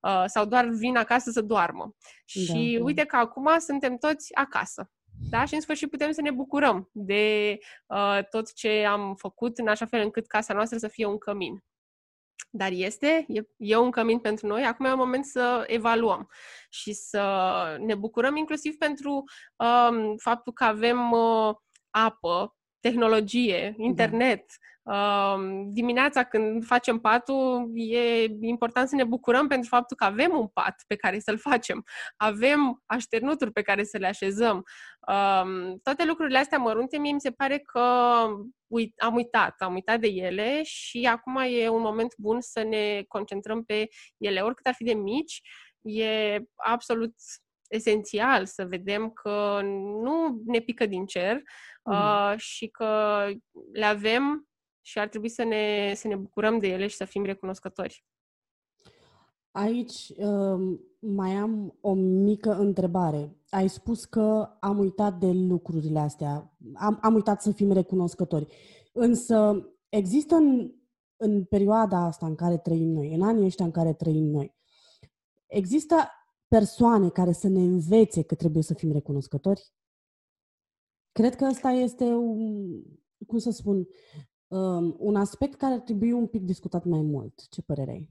Uh, 0.00 0.24
sau 0.26 0.44
doar 0.44 0.68
vin 0.68 0.96
acasă 0.96 1.30
să 1.30 1.40
doarmă. 1.40 1.82
Da, 1.84 2.42
și 2.54 2.76
da. 2.78 2.84
uite 2.84 3.04
că 3.04 3.16
acum 3.16 3.58
suntem 3.58 3.96
toți 3.96 4.34
acasă. 4.34 4.90
Da? 5.30 5.44
Și 5.44 5.54
în 5.54 5.60
sfârșit 5.60 5.90
putem 5.90 6.12
să 6.12 6.20
ne 6.20 6.30
bucurăm 6.30 6.90
de 6.92 7.56
uh, 7.86 8.18
tot 8.30 8.54
ce 8.54 8.84
am 8.88 9.14
făcut 9.14 9.58
în 9.58 9.68
așa 9.68 9.86
fel 9.86 10.00
încât 10.00 10.26
casa 10.26 10.54
noastră 10.54 10.78
să 10.78 10.88
fie 10.88 11.06
un 11.06 11.18
cămin. 11.18 11.64
Dar 12.56 12.70
este, 12.72 13.24
e, 13.28 13.42
e 13.56 13.76
un 13.76 13.90
cămin 13.90 14.18
pentru 14.18 14.46
noi, 14.46 14.64
acum 14.64 14.84
e 14.84 14.92
un 14.92 14.98
moment 14.98 15.24
să 15.24 15.64
evaluăm 15.66 16.28
și 16.68 16.92
să 16.92 17.76
ne 17.80 17.94
bucurăm 17.94 18.36
inclusiv 18.36 18.74
pentru 18.76 19.24
um, 19.56 20.16
faptul 20.16 20.52
că 20.52 20.64
avem 20.64 21.10
uh, 21.10 21.54
apă, 21.90 22.56
tehnologie, 22.88 23.74
da. 23.76 23.84
internet, 23.84 24.44
da 24.46 24.72
dimineața 25.66 26.24
când 26.24 26.64
facem 26.64 26.98
patul, 26.98 27.70
e 27.74 28.26
important 28.40 28.88
să 28.88 28.94
ne 28.94 29.04
bucurăm 29.04 29.46
pentru 29.46 29.68
faptul 29.68 29.96
că 29.96 30.04
avem 30.04 30.38
un 30.38 30.46
pat 30.46 30.84
pe 30.86 30.96
care 30.96 31.18
să-l 31.18 31.38
facem, 31.38 31.84
avem 32.16 32.82
așternuturi 32.86 33.52
pe 33.52 33.62
care 33.62 33.84
să 33.84 33.98
le 33.98 34.06
așezăm. 34.06 34.64
toate 35.82 36.04
lucrurile 36.04 36.38
astea 36.38 36.58
mărunte, 36.58 36.98
mie 36.98 37.12
mi 37.12 37.20
se 37.20 37.30
pare 37.30 37.58
că 37.58 37.80
uit, 38.66 39.00
am 39.00 39.14
uitat, 39.14 39.54
am 39.58 39.74
uitat 39.74 40.00
de 40.00 40.08
ele 40.08 40.60
și 40.62 41.08
acum 41.10 41.36
e 41.36 41.68
un 41.68 41.82
moment 41.82 42.14
bun 42.18 42.40
să 42.40 42.62
ne 42.62 43.02
concentrăm 43.08 43.64
pe 43.64 43.88
ele, 44.18 44.40
oricât 44.40 44.66
ar 44.66 44.74
fi 44.74 44.84
de 44.84 44.94
mici, 44.94 45.40
e 45.82 46.38
absolut 46.56 47.14
esențial 47.68 48.46
să 48.46 48.64
vedem 48.66 49.10
că 49.10 49.60
nu 50.02 50.42
ne 50.44 50.60
pică 50.60 50.86
din 50.86 51.06
cer 51.06 51.42
mm. 51.84 51.92
uh, 51.92 52.34
și 52.36 52.68
că 52.68 53.24
le 53.72 53.84
avem 53.84 54.48
și 54.86 54.98
ar 54.98 55.08
trebui 55.08 55.28
să 55.28 55.44
ne, 55.44 55.92
să 55.94 56.08
ne 56.08 56.16
bucurăm 56.16 56.58
de 56.58 56.68
ele 56.68 56.86
și 56.86 56.96
să 56.96 57.04
fim 57.04 57.24
recunoscători. 57.24 58.04
Aici 59.50 60.12
um, 60.16 60.80
mai 60.98 61.30
am 61.30 61.78
o 61.80 61.94
mică 61.94 62.54
întrebare. 62.54 63.36
Ai 63.50 63.68
spus 63.68 64.04
că 64.04 64.56
am 64.60 64.78
uitat 64.78 65.18
de 65.18 65.30
lucrurile 65.32 65.98
astea, 65.98 66.56
am, 66.74 66.98
am 67.02 67.14
uitat 67.14 67.42
să 67.42 67.52
fim 67.52 67.72
recunoscători. 67.72 68.46
Însă 68.92 69.68
există 69.88 70.34
în, 70.34 70.74
în 71.16 71.44
perioada 71.44 72.04
asta 72.04 72.26
în 72.26 72.34
care 72.34 72.58
trăim 72.58 72.88
noi, 72.88 73.14
în 73.14 73.22
anii 73.22 73.44
ăștia 73.44 73.64
în 73.64 73.70
care 73.70 73.92
trăim 73.92 74.24
noi, 74.24 74.54
există 75.46 75.94
persoane 76.58 77.08
care 77.10 77.32
să 77.32 77.48
ne 77.48 77.60
învețe 77.60 78.22
că 78.22 78.34
trebuie 78.34 78.62
să 78.62 78.74
fim 78.74 78.92
recunoscători? 78.92 79.72
Cred 81.12 81.36
că 81.36 81.44
ăsta 81.44 81.70
este 81.70 82.04
un, 82.04 82.82
cum 83.26 83.38
să 83.38 83.50
spun, 83.50 83.86
um, 84.46 84.96
un 84.98 85.16
aspect 85.16 85.54
care 85.54 85.72
ar 85.72 85.80
trebui 85.80 86.12
un 86.12 86.26
pic 86.26 86.42
discutat 86.42 86.84
mai 86.84 87.00
mult. 87.00 87.48
Ce 87.48 87.62
părere 87.62 87.90
ai? 87.90 88.08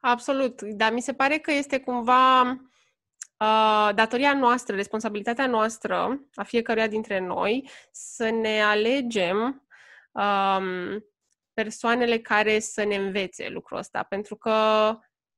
Absolut, 0.00 0.62
dar 0.62 0.92
mi 0.92 1.00
se 1.00 1.12
pare 1.12 1.38
că 1.38 1.52
este 1.52 1.80
cumva 1.80 2.50
uh, 2.50 3.90
datoria 3.94 4.34
noastră, 4.34 4.74
responsabilitatea 4.74 5.46
noastră, 5.46 6.28
a 6.34 6.42
fiecăruia 6.42 6.86
dintre 6.88 7.18
noi, 7.18 7.68
să 7.92 8.30
ne 8.30 8.62
alegem 8.62 9.66
um, 10.12 11.04
persoanele 11.52 12.18
care 12.18 12.58
să 12.58 12.84
ne 12.84 12.96
învețe 12.96 13.48
lucrul 13.48 13.78
ăsta. 13.78 14.02
Pentru 14.02 14.36
că, 14.36 14.52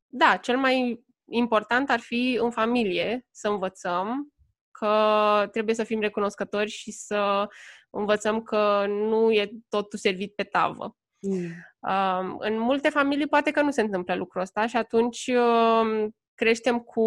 da, 0.06 0.36
cel 0.36 0.58
mai 0.58 1.10
important 1.28 1.90
ar 1.90 2.00
fi 2.00 2.38
în 2.40 2.50
familie 2.50 3.26
să 3.30 3.48
învățăm 3.48 4.32
că 4.70 5.48
trebuie 5.50 5.74
să 5.74 5.84
fim 5.84 6.00
recunoscători 6.00 6.70
și 6.70 6.90
să 6.90 7.48
învățăm 7.90 8.42
că 8.42 8.84
nu 8.88 9.32
e 9.32 9.50
totul 9.68 9.98
servit 9.98 10.34
pe 10.34 10.42
tavă. 10.42 10.96
Mm. 11.18 11.50
Um, 11.80 12.36
în 12.38 12.58
multe 12.58 12.88
familii 12.88 13.26
poate 13.26 13.50
că 13.50 13.62
nu 13.62 13.70
se 13.70 13.80
întâmplă 13.80 14.14
lucrul 14.14 14.40
ăsta 14.40 14.66
și 14.66 14.76
atunci 14.76 15.26
um, 15.26 16.16
creștem 16.34 16.78
cu 16.78 17.02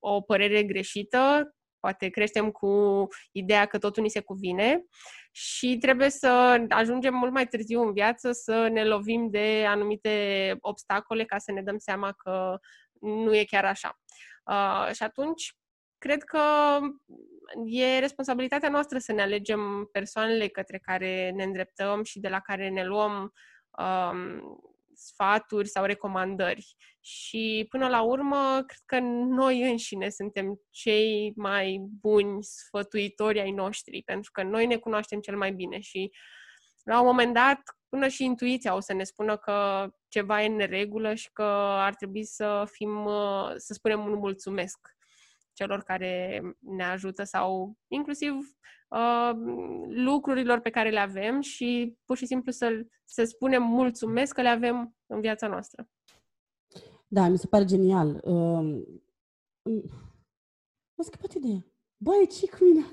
o 0.00 0.20
părere 0.20 0.62
greșită, 0.62 1.54
poate 1.80 2.08
creștem 2.08 2.50
cu 2.50 3.06
ideea 3.32 3.66
că 3.66 3.78
totul 3.78 4.02
ni 4.02 4.08
se 4.08 4.20
cuvine 4.20 4.84
și 5.32 5.78
trebuie 5.78 6.10
să 6.10 6.64
ajungem 6.68 7.14
mult 7.14 7.32
mai 7.32 7.46
târziu 7.46 7.82
în 7.82 7.92
viață 7.92 8.32
să 8.32 8.68
ne 8.72 8.84
lovim 8.84 9.30
de 9.30 9.64
anumite 9.68 10.56
obstacole 10.60 11.24
ca 11.24 11.38
să 11.38 11.52
ne 11.52 11.62
dăm 11.62 11.78
seama 11.78 12.12
că 12.12 12.58
nu 13.00 13.36
e 13.36 13.44
chiar 13.44 13.64
așa. 13.64 14.00
Uh, 14.44 14.94
și 14.94 15.02
atunci, 15.02 15.56
cred 15.98 16.22
că 16.22 16.40
e 17.64 17.98
responsabilitatea 17.98 18.68
noastră 18.68 18.98
să 18.98 19.12
ne 19.12 19.22
alegem 19.22 19.88
persoanele 19.92 20.48
către 20.48 20.78
care 20.78 21.30
ne 21.30 21.42
îndreptăm 21.42 22.02
și 22.02 22.20
de 22.20 22.28
la 22.28 22.40
care 22.40 22.68
ne 22.68 22.84
luăm 22.84 23.32
um, 23.78 24.40
sfaturi 24.94 25.68
sau 25.68 25.84
recomandări. 25.84 26.76
Și 27.00 27.66
până 27.68 27.88
la 27.88 28.02
urmă, 28.02 28.62
cred 28.66 28.80
că 28.84 28.98
noi 28.98 29.70
înșine 29.70 30.08
suntem 30.08 30.60
cei 30.70 31.32
mai 31.36 31.78
buni 32.00 32.44
sfătuitori 32.44 33.40
ai 33.40 33.50
noștri, 33.50 34.02
pentru 34.02 34.30
că 34.30 34.42
noi 34.42 34.66
ne 34.66 34.76
cunoaștem 34.76 35.20
cel 35.20 35.36
mai 35.36 35.52
bine 35.52 35.80
și 35.80 36.12
la 36.82 37.00
un 37.00 37.06
moment 37.06 37.34
dat, 37.34 37.60
până 37.88 38.08
și 38.08 38.24
intuiția 38.24 38.74
o 38.74 38.80
să 38.80 38.92
ne 38.92 39.04
spună 39.04 39.36
că 39.36 39.88
ceva 40.08 40.42
e 40.42 40.46
în 40.46 40.54
neregulă 40.54 41.14
și 41.14 41.32
că 41.32 41.42
ar 41.78 41.94
trebui 41.94 42.24
să 42.24 42.68
fim, 42.70 43.08
să 43.56 43.72
spunem 43.72 44.04
un 44.04 44.14
mulțumesc 44.18 44.96
celor 45.52 45.82
care 45.82 46.42
ne 46.58 46.84
ajută 46.84 47.24
sau 47.24 47.76
inclusiv 47.88 48.34
uh, 48.88 49.30
lucrurilor 49.88 50.60
pe 50.60 50.70
care 50.70 50.90
le 50.90 50.98
avem 50.98 51.40
și 51.40 51.96
pur 52.04 52.16
și 52.16 52.26
simplu 52.26 52.52
să, 52.52 52.86
să 53.04 53.24
spunem 53.24 53.62
mulțumesc 53.62 54.34
că 54.34 54.42
le 54.42 54.48
avem 54.48 54.96
în 55.06 55.20
viața 55.20 55.48
noastră. 55.48 55.88
Da, 57.06 57.28
mi 57.28 57.38
se 57.38 57.46
pare 57.46 57.64
genial. 57.64 58.20
Uh, 58.24 58.82
m-a 60.94 61.04
scăpat 61.04 61.32
ideea. 61.32 61.64
Băi, 61.96 62.28
ce 62.28 62.48
cu 62.48 62.64
mine 62.64 62.84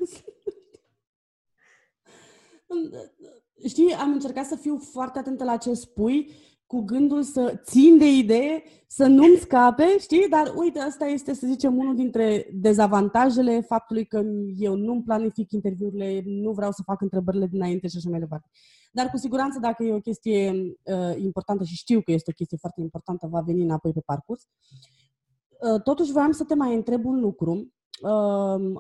Știi, 3.67 3.93
am 3.93 4.11
încercat 4.11 4.45
să 4.45 4.55
fiu 4.55 4.77
foarte 4.77 5.19
atentă 5.19 5.43
la 5.43 5.57
ce 5.57 5.73
spui 5.73 6.31
cu 6.65 6.81
gândul 6.81 7.23
să 7.23 7.61
țin 7.63 7.97
de 7.97 8.17
idee, 8.17 8.63
să 8.87 9.05
nu-mi 9.05 9.35
scape, 9.35 9.97
știi? 9.99 10.29
Dar 10.29 10.53
uite, 10.55 10.79
asta 10.79 11.05
este, 11.05 11.33
să 11.33 11.47
zicem, 11.47 11.77
unul 11.77 11.95
dintre 11.95 12.49
dezavantajele 12.53 13.61
faptului 13.61 14.05
că 14.05 14.23
eu 14.57 14.75
nu-mi 14.75 15.03
planific 15.03 15.51
interviurile, 15.51 16.21
nu 16.25 16.51
vreau 16.51 16.71
să 16.71 16.81
fac 16.85 17.01
întrebările 17.01 17.47
dinainte 17.47 17.87
și 17.87 17.97
așa 17.97 18.09
mai 18.09 18.19
departe. 18.19 18.49
Dar 18.91 19.09
cu 19.09 19.17
siguranță, 19.17 19.59
dacă 19.59 19.83
e 19.83 19.93
o 19.93 19.99
chestie 19.99 20.51
uh, 20.83 21.15
importantă 21.17 21.63
și 21.63 21.75
știu 21.75 22.01
că 22.01 22.11
este 22.11 22.29
o 22.29 22.35
chestie 22.35 22.57
foarte 22.57 22.81
importantă, 22.81 23.27
va 23.27 23.41
veni 23.41 23.61
înapoi 23.61 23.91
pe 23.93 24.01
parcurs. 24.05 24.47
Uh, 25.73 25.81
totuși, 25.81 26.11
voiam 26.11 26.31
să 26.31 26.43
te 26.43 26.55
mai 26.55 26.75
întreb 26.75 27.05
un 27.05 27.19
lucru. 27.19 27.73
Uh, 28.01 28.73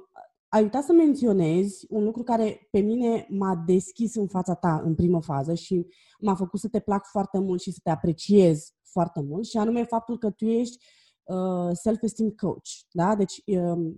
ai 0.53 0.61
uitat 0.61 0.83
să 0.83 0.93
menționezi 0.93 1.85
un 1.89 2.03
lucru 2.03 2.23
care 2.23 2.67
pe 2.71 2.79
mine 2.79 3.27
m-a 3.29 3.55
deschis 3.55 4.15
în 4.15 4.27
fața 4.27 4.53
ta 4.53 4.81
în 4.85 4.95
primă 4.95 5.21
fază 5.21 5.53
și 5.53 5.85
m-a 6.19 6.35
făcut 6.35 6.59
să 6.59 6.67
te 6.67 6.79
plac 6.79 7.05
foarte 7.05 7.39
mult 7.39 7.61
și 7.61 7.71
să 7.71 7.79
te 7.83 7.89
apreciez 7.89 8.73
foarte 8.83 9.21
mult 9.21 9.45
și 9.45 9.57
anume 9.57 9.83
faptul 9.83 10.17
că 10.17 10.29
tu 10.29 10.45
ești 10.45 10.85
uh, 11.23 11.69
self-esteem 11.73 12.29
coach, 12.29 12.67
da? 12.91 13.15
Deci 13.15 13.41
uh, 13.45 13.93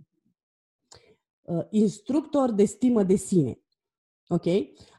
uh, 1.41 1.65
instructor 1.69 2.51
de 2.51 2.65
stimă 2.65 3.03
de 3.03 3.15
sine. 3.15 3.59
Ok? 4.27 4.45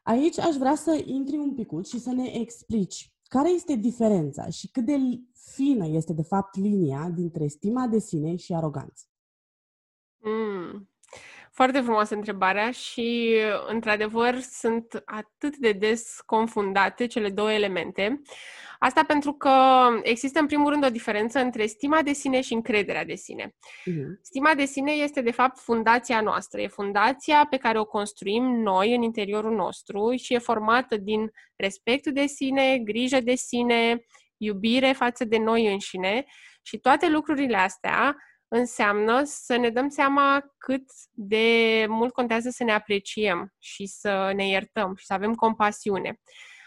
Aici 0.02 0.38
aș 0.38 0.54
vrea 0.54 0.74
să 0.74 1.02
intri 1.04 1.36
un 1.36 1.54
pic 1.54 1.86
și 1.86 1.98
să 1.98 2.12
ne 2.12 2.30
explici 2.34 3.14
care 3.28 3.50
este 3.50 3.74
diferența 3.74 4.48
și 4.48 4.70
cât 4.70 4.84
de 4.84 4.96
fină 5.54 5.86
este 5.86 6.12
de 6.12 6.22
fapt 6.22 6.56
linia 6.56 7.10
dintre 7.14 7.46
stima 7.46 7.86
de 7.86 7.98
sine 7.98 8.36
și 8.36 8.54
aroganță. 8.54 9.04
Mm. 10.18 10.88
Foarte 11.56 11.80
frumoasă 11.80 12.14
întrebarea 12.14 12.70
și, 12.70 13.36
într-adevăr, 13.66 14.38
sunt 14.40 15.02
atât 15.04 15.56
de 15.56 15.72
des 15.72 16.20
confundate 16.26 17.06
cele 17.06 17.30
două 17.30 17.52
elemente. 17.52 18.22
Asta 18.78 19.04
pentru 19.04 19.32
că 19.32 19.52
există, 20.02 20.40
în 20.40 20.46
primul 20.46 20.70
rând, 20.70 20.84
o 20.84 20.90
diferență 20.90 21.38
între 21.38 21.66
stima 21.66 22.02
de 22.02 22.12
sine 22.12 22.40
și 22.40 22.52
încrederea 22.52 23.04
de 23.04 23.14
sine. 23.14 23.46
Uh-huh. 23.46 24.20
Stima 24.22 24.54
de 24.54 24.64
sine 24.64 24.92
este, 24.92 25.20
de 25.20 25.30
fapt, 25.30 25.58
fundația 25.58 26.20
noastră. 26.20 26.60
E 26.60 26.66
fundația 26.66 27.46
pe 27.50 27.56
care 27.56 27.78
o 27.78 27.84
construim 27.84 28.44
noi 28.44 28.94
în 28.94 29.02
interiorul 29.02 29.54
nostru 29.54 30.14
și 30.16 30.34
e 30.34 30.38
formată 30.38 30.96
din 30.96 31.30
respectul 31.56 32.12
de 32.12 32.26
sine, 32.26 32.78
grijă 32.78 33.20
de 33.20 33.34
sine, 33.34 34.04
iubire 34.36 34.92
față 34.92 35.24
de 35.24 35.38
noi 35.38 35.72
înșine 35.72 36.24
și 36.62 36.78
toate 36.78 37.08
lucrurile 37.08 37.56
astea 37.56 38.16
înseamnă 38.48 39.22
să 39.24 39.56
ne 39.56 39.70
dăm 39.70 39.88
seama 39.88 40.44
cât 40.58 40.90
de 41.12 41.86
mult 41.88 42.12
contează 42.12 42.50
să 42.50 42.64
ne 42.64 42.72
apreciem 42.72 43.54
și 43.58 43.86
să 43.86 44.32
ne 44.34 44.48
iertăm 44.48 44.94
și 44.96 45.06
să 45.06 45.12
avem 45.12 45.34
compasiune. 45.34 46.20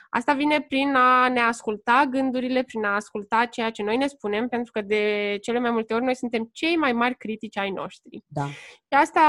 Asta 0.10 0.34
vine 0.34 0.62
prin 0.62 0.96
a 0.96 1.28
ne 1.30 1.40
asculta 1.40 2.06
gândurile, 2.10 2.64
prin 2.64 2.84
a 2.84 2.96
asculta 2.96 3.46
ceea 3.46 3.70
ce 3.70 3.84
noi 3.84 3.98
ne 3.98 4.08
spunem, 4.08 4.48
pentru 4.48 4.72
că 4.72 4.82
de 4.82 5.38
cele 5.42 5.60
mai 5.60 5.72
multe 5.72 5.94
ori 5.94 6.04
noi 6.04 6.16
suntem 6.16 6.50
cei 6.52 6.76
mai 6.76 6.94
mari 6.94 7.18
critici 7.18 7.58
ai 7.58 7.70
noștri. 7.70 8.24
Da. 8.28 8.46
Și 8.46 8.96
asta 8.96 9.22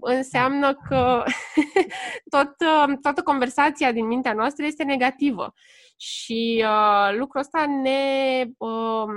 înseamnă 0.00 0.74
că 0.88 1.22
tot, 2.34 2.54
toată 3.02 3.22
conversația 3.22 3.92
din 3.92 4.06
mintea 4.06 4.32
noastră 4.32 4.64
este 4.64 4.84
negativă. 4.84 5.54
Și 5.98 6.64
uh, 6.66 7.16
lucrul 7.18 7.40
ăsta 7.40 7.66
ne, 7.82 8.44
uh, 8.58 9.08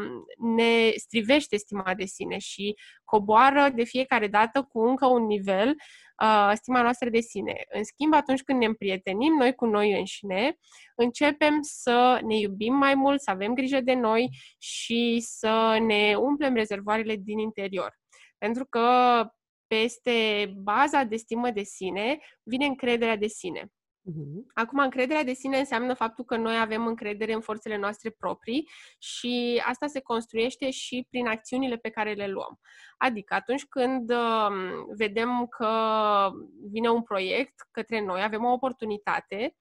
ne 0.56 0.92
strivește 0.96 1.58
stima 1.58 1.94
de 1.98 2.06
sine 2.06 2.38
și 2.38 2.76
coboară 3.04 3.70
de 3.76 3.84
fiecare 3.84 4.28
dată 4.28 4.62
cu 4.62 4.80
încă 4.82 5.06
un 5.06 5.26
nivel 5.26 5.76
uh, 6.22 6.52
stima 6.54 6.82
noastră 6.82 7.10
de 7.10 7.20
sine. 7.20 7.64
În 7.70 7.84
schimb, 7.84 8.14
atunci 8.14 8.42
când 8.42 8.60
ne 8.60 8.66
împrietenim 8.66 9.34
noi 9.34 9.56
cu 9.56 9.66
noi 9.66 10.00
înșine, 10.00 10.58
începem 10.96 11.60
să 11.62 12.20
ne 12.24 12.38
iubim 12.38 12.74
mai 12.74 12.96
mult, 12.96 13.22
să 13.22 13.32
avem 13.32 13.54
grijă 13.54 13.82
de 13.82 13.94
noi 13.94 14.30
și 14.58 15.20
să 15.26 15.78
ne 15.86 16.16
umplem 16.16 16.54
rezervoarele 16.54 17.16
din 17.16 17.38
interior. 17.38 17.98
Pentru 18.38 18.66
că 18.66 18.90
peste 19.68 20.52
baza 20.56 21.04
de 21.04 21.16
stimă 21.16 21.52
de 21.52 21.64
sine 21.64 22.20
vine 22.44 22.66
încrederea 22.66 23.16
de 23.16 23.28
sine. 23.28 23.72
Uh-huh. 24.10 24.44
Acum, 24.54 24.80
încrederea 24.80 25.24
de 25.24 25.34
sine 25.34 25.58
înseamnă 25.58 25.94
faptul 25.94 26.26
că 26.26 26.36
noi 26.36 26.60
avem 26.60 26.86
încredere 26.86 27.34
în 27.34 27.42
forțele 27.42 27.78
noastre 27.78 28.10
proprii 28.10 28.70
și 29.00 29.62
asta 29.66 29.88
se 29.88 30.00
construiește 30.00 30.70
și 30.70 31.08
prin 31.10 31.28
acțiunile 31.28 31.78
pe 31.78 31.90
care 31.90 32.14
le 32.14 32.28
luăm. 32.28 32.60
Adică 32.98 33.34
atunci 33.34 33.66
când 33.66 34.12
uh, 34.12 34.48
vedem 34.98 35.48
că 35.48 35.72
vine 36.72 36.90
un 36.90 37.04
proiect 37.04 37.54
către 37.72 38.06
noi, 38.06 38.22
avem 38.24 38.44
o 38.44 38.52
oportunitate, 38.52 39.56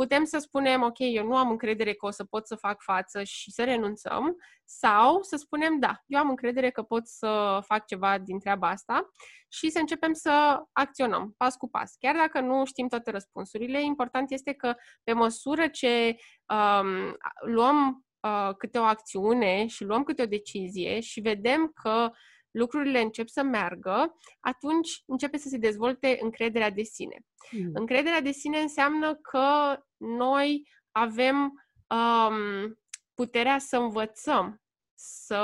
putem 0.00 0.24
să 0.24 0.38
spunem, 0.38 0.82
ok, 0.82 0.98
eu 0.98 1.26
nu 1.26 1.36
am 1.36 1.50
încredere 1.50 1.92
că 1.92 2.06
o 2.06 2.10
să 2.10 2.24
pot 2.24 2.46
să 2.46 2.54
fac 2.54 2.82
față 2.82 3.22
și 3.22 3.50
să 3.50 3.64
renunțăm, 3.64 4.36
sau 4.64 5.22
să 5.22 5.36
spunem, 5.36 5.78
da, 5.78 6.02
eu 6.06 6.20
am 6.20 6.28
încredere 6.28 6.70
că 6.70 6.82
pot 6.82 7.06
să 7.06 7.60
fac 7.64 7.86
ceva 7.86 8.18
din 8.18 8.38
treaba 8.38 8.68
asta 8.68 9.08
și 9.48 9.70
să 9.70 9.78
începem 9.78 10.12
să 10.12 10.62
acționăm 10.72 11.34
pas 11.36 11.56
cu 11.56 11.68
pas. 11.68 11.94
Chiar 11.98 12.16
dacă 12.16 12.40
nu 12.40 12.64
știm 12.64 12.88
toate 12.88 13.10
răspunsurile, 13.10 13.82
important 13.84 14.30
este 14.30 14.52
că 14.52 14.74
pe 15.04 15.12
măsură 15.12 15.68
ce 15.68 16.16
um, 16.46 17.16
luăm 17.46 18.06
uh, 18.20 18.54
câte 18.58 18.78
o 18.78 18.82
acțiune 18.82 19.66
și 19.66 19.84
luăm 19.84 20.02
câte 20.02 20.22
o 20.22 20.26
decizie 20.26 21.00
și 21.00 21.20
vedem 21.20 21.72
că 21.82 22.10
lucrurile 22.58 23.00
încep 23.00 23.28
să 23.28 23.42
meargă, 23.42 24.16
atunci 24.40 25.02
începe 25.06 25.38
să 25.38 25.48
se 25.48 25.56
dezvolte 25.56 26.18
încrederea 26.20 26.70
de 26.70 26.82
sine. 26.82 27.16
Mm. 27.50 27.70
Încrederea 27.74 28.20
de 28.20 28.30
sine 28.30 28.58
înseamnă 28.58 29.14
că 29.14 29.78
noi 29.96 30.68
avem 30.92 31.64
um, 31.88 32.78
puterea 33.14 33.58
să 33.58 33.76
învățăm 33.76 34.60
să 35.00 35.36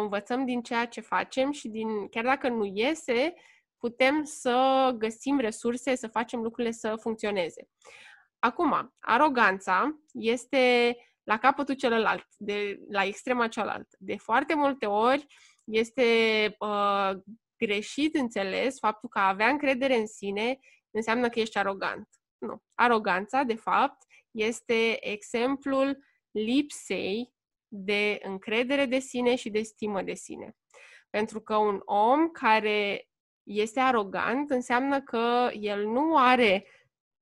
învățăm 0.00 0.44
din 0.44 0.62
ceea 0.62 0.86
ce 0.86 1.00
facem 1.00 1.50
și 1.50 1.68
din, 1.68 2.08
chiar 2.08 2.24
dacă 2.24 2.48
nu 2.48 2.70
iese, 2.74 3.34
putem 3.78 4.24
să 4.24 4.90
găsim 4.98 5.38
resurse, 5.38 5.94
să 5.94 6.08
facem 6.08 6.40
lucrurile 6.40 6.72
să 6.72 6.96
funcționeze. 7.00 7.68
Acum, 8.38 8.94
aroganța 8.98 9.98
este 10.12 10.96
la 11.22 11.38
capătul 11.38 11.74
celălalt, 11.74 12.26
de, 12.36 12.78
la 12.90 13.04
extrema 13.04 13.48
cealaltă. 13.48 13.96
De 13.98 14.16
foarte 14.16 14.54
multe 14.54 14.86
ori 14.86 15.26
este 15.64 16.02
uh, 16.58 17.10
greșit 17.56 18.14
înțeles 18.14 18.78
faptul 18.78 19.08
că 19.08 19.18
a 19.18 19.28
avea 19.28 19.48
încredere 19.48 19.96
în 19.96 20.06
sine 20.06 20.58
înseamnă 20.90 21.28
că 21.28 21.40
ești 21.40 21.58
arogant. 21.58 22.08
Nu. 22.38 22.62
Aroganța, 22.74 23.42
de 23.42 23.54
fapt, 23.54 24.02
este 24.30 25.08
exemplul 25.08 26.04
lipsei 26.30 27.32
de 27.68 28.20
încredere 28.22 28.86
de 28.86 28.98
sine 28.98 29.34
și 29.34 29.50
de 29.50 29.62
stimă 29.62 30.02
de 30.02 30.14
sine. 30.14 30.56
Pentru 31.10 31.40
că 31.40 31.56
un 31.56 31.80
om 31.84 32.28
care 32.28 33.08
este 33.42 33.80
arogant 33.80 34.50
înseamnă 34.50 35.02
că 35.02 35.50
el 35.52 35.86
nu 35.86 36.16
are 36.16 36.66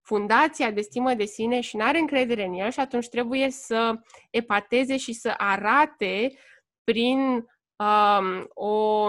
fundația 0.00 0.70
de 0.70 0.80
stimă 0.80 1.14
de 1.14 1.24
sine 1.24 1.60
și 1.60 1.76
nu 1.76 1.84
are 1.84 1.98
încredere 1.98 2.44
în 2.44 2.52
el 2.52 2.70
și 2.70 2.80
atunci 2.80 3.08
trebuie 3.08 3.50
să 3.50 4.00
epateze 4.30 4.96
și 4.96 5.12
să 5.12 5.34
arate 5.36 6.38
prin 6.84 7.44
um, 7.80 8.46
o 8.54 9.08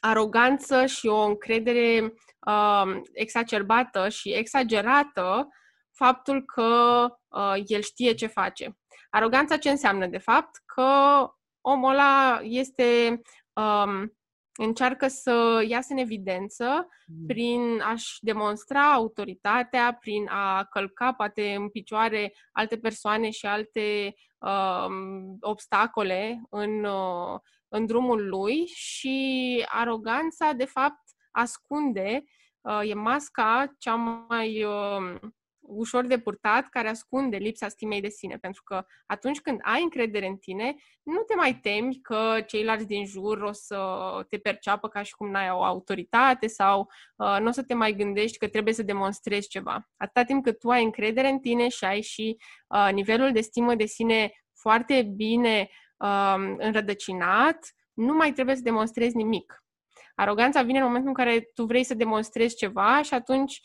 aroganță 0.00 0.86
și 0.86 1.06
o 1.06 1.24
încredere 1.24 2.14
um, 2.46 3.02
exacerbată 3.12 4.08
și 4.08 4.32
exagerată 4.32 5.48
faptul 5.92 6.44
că 6.44 7.06
uh, 7.28 7.62
el 7.66 7.80
știe 7.80 8.12
ce 8.12 8.26
face. 8.26 8.76
Aroganța 9.10 9.56
ce 9.56 9.70
înseamnă, 9.70 10.06
de 10.06 10.18
fapt? 10.18 10.50
Că 10.66 10.90
omul 11.60 11.90
ăla 11.90 12.40
este 12.42 13.20
um, 13.52 14.12
încearcă 14.54 15.08
să 15.08 15.64
iasă 15.68 15.92
în 15.92 15.98
evidență 15.98 16.88
mm. 17.06 17.26
prin 17.26 17.80
a-și 17.80 18.18
demonstra 18.20 18.92
autoritatea, 18.92 19.96
prin 20.00 20.28
a 20.28 20.64
călca 20.64 21.12
poate 21.12 21.54
în 21.54 21.68
picioare 21.68 22.34
alte 22.52 22.78
persoane 22.78 23.30
și 23.30 23.46
alte 23.46 24.14
uh, 24.38 24.86
obstacole 25.40 26.42
în, 26.50 26.84
uh, 26.84 27.40
în 27.72 27.86
drumul 27.86 28.28
lui 28.28 28.66
și 28.66 29.64
aroganța, 29.68 30.52
de 30.52 30.64
fapt, 30.64 31.02
ascunde, 31.30 32.24
uh, 32.60 32.80
e 32.88 32.94
masca 32.94 33.74
cea 33.78 33.94
mai 33.94 34.64
uh, 34.64 35.20
ușor 35.60 36.06
de 36.06 36.18
purtat 36.18 36.68
care 36.68 36.88
ascunde 36.88 37.36
lipsa 37.36 37.68
stimei 37.68 38.00
de 38.00 38.08
sine. 38.08 38.36
Pentru 38.36 38.62
că 38.62 38.84
atunci 39.06 39.40
când 39.40 39.58
ai 39.62 39.82
încredere 39.82 40.26
în 40.26 40.36
tine, 40.36 40.74
nu 41.02 41.20
te 41.20 41.34
mai 41.34 41.54
temi 41.54 42.00
că 42.00 42.42
ceilalți 42.46 42.86
din 42.86 43.06
jur 43.06 43.38
o 43.38 43.52
să 43.52 43.78
te 44.28 44.38
perceapă 44.38 44.88
ca 44.88 45.02
și 45.02 45.14
cum 45.14 45.30
n-ai 45.30 45.50
o 45.50 45.62
autoritate 45.62 46.46
sau 46.46 46.90
uh, 47.16 47.36
nu 47.40 47.48
o 47.48 47.50
să 47.50 47.62
te 47.62 47.74
mai 47.74 47.92
gândești 47.92 48.38
că 48.38 48.48
trebuie 48.48 48.74
să 48.74 48.82
demonstrezi 48.82 49.48
ceva. 49.48 49.90
Atâta 49.96 50.24
timp 50.24 50.44
cât 50.44 50.58
tu 50.58 50.68
ai 50.68 50.84
încredere 50.84 51.28
în 51.28 51.38
tine 51.38 51.68
și 51.68 51.84
ai 51.84 52.02
și 52.02 52.36
uh, 52.68 52.88
nivelul 52.92 53.32
de 53.32 53.40
stimă 53.40 53.74
de 53.74 53.86
sine 53.86 54.32
foarte 54.62 55.02
bine 55.02 55.68
uh, 56.02 56.54
înrădăcinat, 56.58 57.74
nu 57.92 58.14
mai 58.14 58.32
trebuie 58.32 58.56
să 58.56 58.62
demonstrezi 58.62 59.16
nimic. 59.16 59.64
Aroganța 60.14 60.62
vine 60.62 60.78
în 60.78 60.84
momentul 60.84 61.08
în 61.08 61.14
care 61.14 61.50
tu 61.54 61.64
vrei 61.64 61.84
să 61.84 61.94
demonstrezi 61.94 62.56
ceva 62.56 63.02
și 63.02 63.14
atunci 63.14 63.60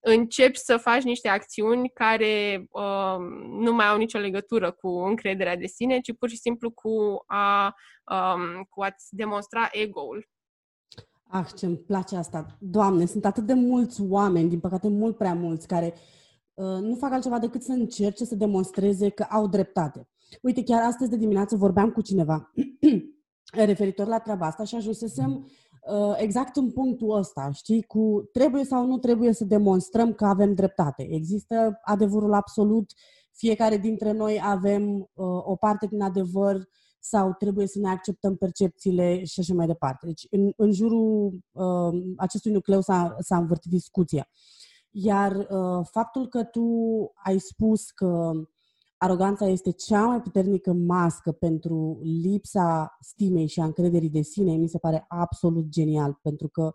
începi 0.00 0.58
să 0.58 0.76
faci 0.76 1.02
niște 1.02 1.28
acțiuni 1.28 1.88
care 1.88 2.66
uh, 2.70 3.16
nu 3.48 3.72
mai 3.72 3.86
au 3.86 3.96
nicio 3.96 4.18
legătură 4.18 4.70
cu 4.70 4.88
încrederea 4.88 5.56
de 5.56 5.66
sine, 5.66 6.00
ci 6.00 6.16
pur 6.18 6.28
și 6.28 6.36
simplu 6.36 6.70
cu, 6.70 7.24
a, 7.26 7.74
um, 8.04 8.66
cu 8.68 8.82
a-ți 8.82 9.14
demonstra 9.14 9.68
ego-ul. 9.72 10.28
Ah, 11.32 11.46
ce 11.56 11.66
îmi 11.66 11.76
place 11.76 12.16
asta. 12.16 12.56
Doamne, 12.60 13.06
sunt 13.06 13.24
atât 13.24 13.46
de 13.46 13.54
mulți 13.54 14.02
oameni, 14.08 14.48
din 14.48 14.60
păcate 14.60 14.88
mult 14.88 15.16
prea 15.16 15.34
mulți, 15.34 15.66
care 15.66 15.94
uh, 16.54 16.64
nu 16.64 16.94
fac 16.94 17.12
altceva 17.12 17.38
decât 17.38 17.62
să 17.62 17.72
încerce 17.72 18.24
să 18.24 18.34
demonstreze 18.34 19.08
că 19.08 19.26
au 19.30 19.46
dreptate. 19.46 20.08
Uite, 20.42 20.62
chiar 20.62 20.82
astăzi 20.82 21.10
de 21.10 21.16
dimineață 21.16 21.56
vorbeam 21.56 21.90
cu 21.90 22.00
cineva 22.00 22.52
referitor 23.66 24.06
la 24.06 24.18
treaba 24.18 24.46
asta 24.46 24.64
și 24.64 24.74
ajunsesem 24.74 25.46
Uh, 25.88 26.14
exact 26.16 26.56
în 26.56 26.70
punctul 26.70 27.16
ăsta, 27.16 27.50
știi, 27.52 27.82
cu 27.82 28.28
trebuie 28.32 28.64
sau 28.64 28.86
nu 28.86 28.98
trebuie 28.98 29.32
să 29.32 29.44
demonstrăm 29.44 30.12
că 30.12 30.24
avem 30.24 30.54
dreptate. 30.54 31.06
Există 31.10 31.78
adevărul 31.82 32.32
absolut, 32.32 32.92
fiecare 33.32 33.76
dintre 33.76 34.12
noi 34.12 34.40
avem 34.42 34.98
uh, 34.98 35.08
o 35.44 35.56
parte 35.56 35.86
din 35.86 36.02
adevăr 36.02 36.68
sau 36.98 37.34
trebuie 37.38 37.66
să 37.66 37.78
ne 37.78 37.88
acceptăm 37.88 38.36
percepțiile 38.36 39.24
și 39.24 39.40
așa 39.40 39.54
mai 39.54 39.66
departe. 39.66 40.06
Deci, 40.06 40.26
în, 40.30 40.52
în 40.56 40.72
jurul 40.72 41.38
uh, 41.52 42.02
acestui 42.16 42.52
nucleu 42.52 42.80
s-a, 42.80 43.16
s-a 43.18 43.36
învârtit 43.36 43.70
discuția. 43.70 44.28
Iar 44.90 45.36
uh, 45.36 45.86
faptul 45.90 46.28
că 46.28 46.44
tu 46.44 46.62
ai 47.24 47.38
spus 47.38 47.90
că 47.90 48.32
aroganța 49.02 49.46
este 49.46 49.70
cea 49.70 50.06
mai 50.06 50.22
puternică 50.22 50.72
mască 50.72 51.32
pentru 51.32 52.00
lipsa 52.02 52.96
stimei 53.00 53.46
și 53.46 53.60
a 53.60 53.64
încrederii 53.64 54.10
de 54.10 54.22
sine, 54.22 54.56
mi 54.56 54.68
se 54.68 54.78
pare 54.78 55.04
absolut 55.08 55.68
genial, 55.68 56.18
pentru 56.22 56.48
că 56.48 56.74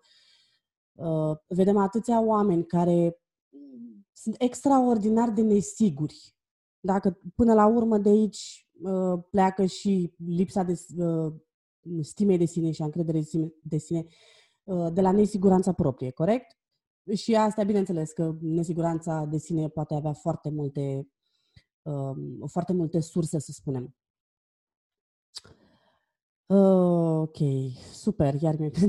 uh, 0.93 1.38
vedem 1.47 1.77
atâția 1.77 2.21
oameni 2.21 2.65
care 2.65 3.19
sunt 4.11 4.35
extraordinar 4.38 5.29
de 5.29 5.41
nesiguri. 5.41 6.35
Dacă 6.79 7.19
până 7.35 7.53
la 7.53 7.67
urmă 7.67 7.97
de 7.97 8.09
aici 8.09 8.67
uh, 8.81 9.23
pleacă 9.29 9.65
și 9.65 10.13
lipsa 10.17 10.63
de 10.63 10.81
uh, 10.97 11.33
stimei 12.01 12.38
de 12.38 12.45
sine 12.45 12.71
și 12.71 12.81
a 12.81 12.85
încrederii 12.85 13.21
de 13.21 13.27
sine, 13.27 13.53
de, 13.61 13.77
sine 13.77 14.05
uh, 14.63 14.93
de 14.93 15.01
la 15.01 15.11
nesiguranța 15.11 15.73
proprie, 15.73 16.11
corect? 16.11 16.57
Și 17.13 17.35
asta, 17.35 17.63
bineînțeles, 17.63 18.11
că 18.11 18.35
nesiguranța 18.41 19.25
de 19.25 19.38
sine 19.38 19.67
poate 19.67 19.93
avea 19.93 20.13
foarte 20.13 20.49
multe 20.49 21.09
uh, 21.86 22.15
foarte 22.45 22.74
multe 22.74 23.00
surse, 23.00 23.39
să 23.39 23.52
spunem. 23.52 23.95
Uh, 26.45 27.19
ok, 27.21 27.38
super, 27.93 28.34
iar 28.41 28.56
mi-ai 28.58 28.71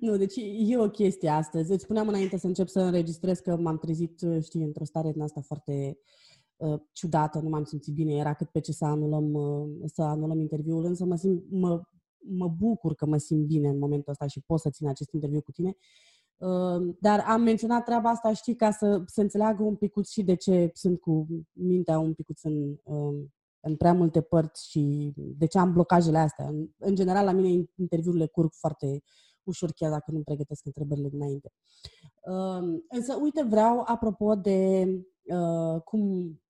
Nu, 0.00 0.16
deci 0.16 0.34
e 0.66 0.78
o 0.78 0.90
chestie 0.90 1.28
astăzi. 1.28 1.72
Îți 1.72 1.82
spuneam 1.82 2.08
înainte 2.08 2.36
să 2.38 2.46
încep 2.46 2.68
să 2.68 2.80
înregistrez 2.80 3.38
că 3.38 3.56
m-am 3.56 3.78
trezit, 3.78 4.24
știi, 4.42 4.62
într-o 4.62 4.84
stare 4.84 5.12
din 5.12 5.22
asta 5.22 5.40
foarte 5.40 5.98
uh, 6.56 6.80
ciudată, 6.92 7.40
nu 7.40 7.48
m-am 7.48 7.64
simțit 7.64 7.94
bine, 7.94 8.14
era 8.14 8.34
cât 8.34 8.48
pe 8.48 8.60
ce 8.60 8.72
să 8.72 8.84
anulăm, 8.84 9.32
uh, 9.32 9.68
să 9.84 10.02
anulăm 10.02 10.40
interviul, 10.40 10.84
însă 10.84 11.04
mă, 11.04 11.16
simt, 11.16 11.44
mă, 11.50 11.82
mă 12.18 12.48
bucur 12.48 12.94
că 12.94 13.06
mă 13.06 13.16
simt 13.16 13.46
bine 13.46 13.68
în 13.68 13.78
momentul 13.78 14.12
ăsta 14.12 14.26
și 14.26 14.40
pot 14.40 14.60
să 14.60 14.70
țin 14.70 14.88
acest 14.88 15.12
interviu 15.12 15.40
cu 15.40 15.52
tine 15.52 15.76
dar 17.00 17.24
am 17.26 17.42
menționat 17.42 17.84
treaba 17.84 18.10
asta, 18.10 18.32
știi, 18.32 18.56
ca 18.56 18.70
să 18.70 19.02
se 19.06 19.20
înțeleagă 19.20 19.62
un 19.62 19.76
pic 19.76 20.06
și 20.06 20.22
de 20.22 20.34
ce 20.34 20.70
sunt 20.74 21.00
cu 21.00 21.26
mintea 21.52 21.98
un 21.98 22.14
pic 22.14 22.26
în, 22.42 22.76
în 23.60 23.76
prea 23.76 23.92
multe 23.92 24.20
părți 24.20 24.70
și 24.70 25.12
de 25.16 25.46
ce 25.46 25.58
am 25.58 25.72
blocajele 25.72 26.18
astea. 26.18 26.46
În, 26.46 26.68
în 26.78 26.94
general, 26.94 27.24
la 27.24 27.32
mine 27.32 27.70
interviurile 27.74 28.26
curg 28.26 28.52
foarte 28.52 29.02
ușor, 29.42 29.72
chiar 29.72 29.90
dacă 29.90 30.10
nu 30.10 30.22
pregătesc 30.22 30.66
întrebările 30.66 31.08
dinainte. 31.08 31.52
Însă, 32.88 33.18
uite, 33.22 33.42
vreau, 33.42 33.82
apropo 33.86 34.34
de 34.34 34.86
uh, 35.22 35.82
cum, 35.82 36.00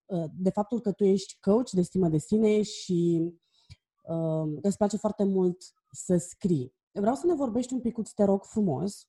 uh, 0.06 0.24
de 0.32 0.50
faptul 0.50 0.80
că 0.80 0.92
tu 0.92 1.04
ești 1.04 1.36
coach 1.40 1.70
de 1.70 1.82
stimă 1.82 2.08
de 2.08 2.18
sine 2.18 2.62
și 2.62 3.32
uh, 4.02 4.58
îți 4.62 4.76
place 4.76 4.96
foarte 4.96 5.24
mult 5.24 5.56
să 5.90 6.16
scrii. 6.16 6.74
Vreau 6.92 7.14
să 7.14 7.26
ne 7.26 7.34
vorbești 7.34 7.72
un 7.72 7.80
pic, 7.80 7.96
te 8.14 8.24
rog 8.24 8.44
frumos, 8.44 9.08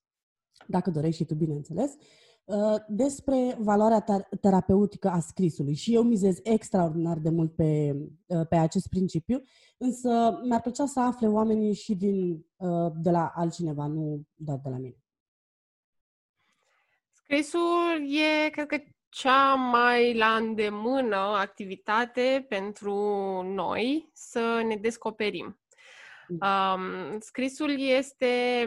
dacă 0.67 0.89
dorești 0.89 1.22
și 1.22 1.26
tu, 1.26 1.36
bineînțeles, 1.36 1.95
uh, 2.43 2.76
despre 2.88 3.56
valoarea 3.60 4.28
terapeutică 4.41 5.10
a 5.10 5.19
scrisului. 5.19 5.74
Și 5.74 5.93
eu 5.93 6.04
mizez 6.04 6.39
extraordinar 6.43 7.17
de 7.17 7.30
mult 7.30 7.56
pe, 7.56 7.95
uh, 8.26 8.48
pe 8.50 8.56
acest 8.56 8.88
principiu, 8.88 9.41
însă 9.78 10.39
mi-ar 10.43 10.62
plăcea 10.62 10.86
să 10.86 11.00
afle 11.00 11.28
oamenii 11.28 11.74
și 11.74 11.95
din, 11.95 12.45
uh, 12.58 12.91
de 12.95 13.10
la 13.10 13.32
altcineva, 13.36 13.88
nu 13.88 14.22
doar 14.36 14.60
de 14.63 14.69
la 14.69 14.78
mine. 14.78 14.98
Scrisul 17.12 18.08
e, 18.45 18.50
cred 18.50 18.65
că, 18.65 18.78
cea 19.10 19.54
mai 19.54 20.17
la 20.17 20.36
îndemână 20.36 21.15
activitate 21.15 22.45
pentru 22.50 22.93
noi 23.41 24.10
să 24.13 24.63
ne 24.67 24.76
descoperim. 24.76 25.60
Mm. 26.28 26.39
Um, 26.41 27.19
scrisul 27.19 27.80
este 27.80 28.65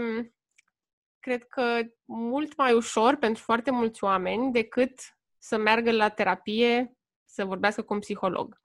cred 1.22 1.44
că 1.44 1.80
mult 2.04 2.56
mai 2.56 2.72
ușor 2.72 3.16
pentru 3.16 3.42
foarte 3.42 3.70
mulți 3.70 4.04
oameni 4.04 4.52
decât 4.52 4.92
să 5.38 5.56
meargă 5.56 5.90
la 5.92 6.08
terapie, 6.08 6.96
să 7.24 7.44
vorbească 7.44 7.82
cu 7.82 7.92
un 7.92 7.98
psiholog. 7.98 8.60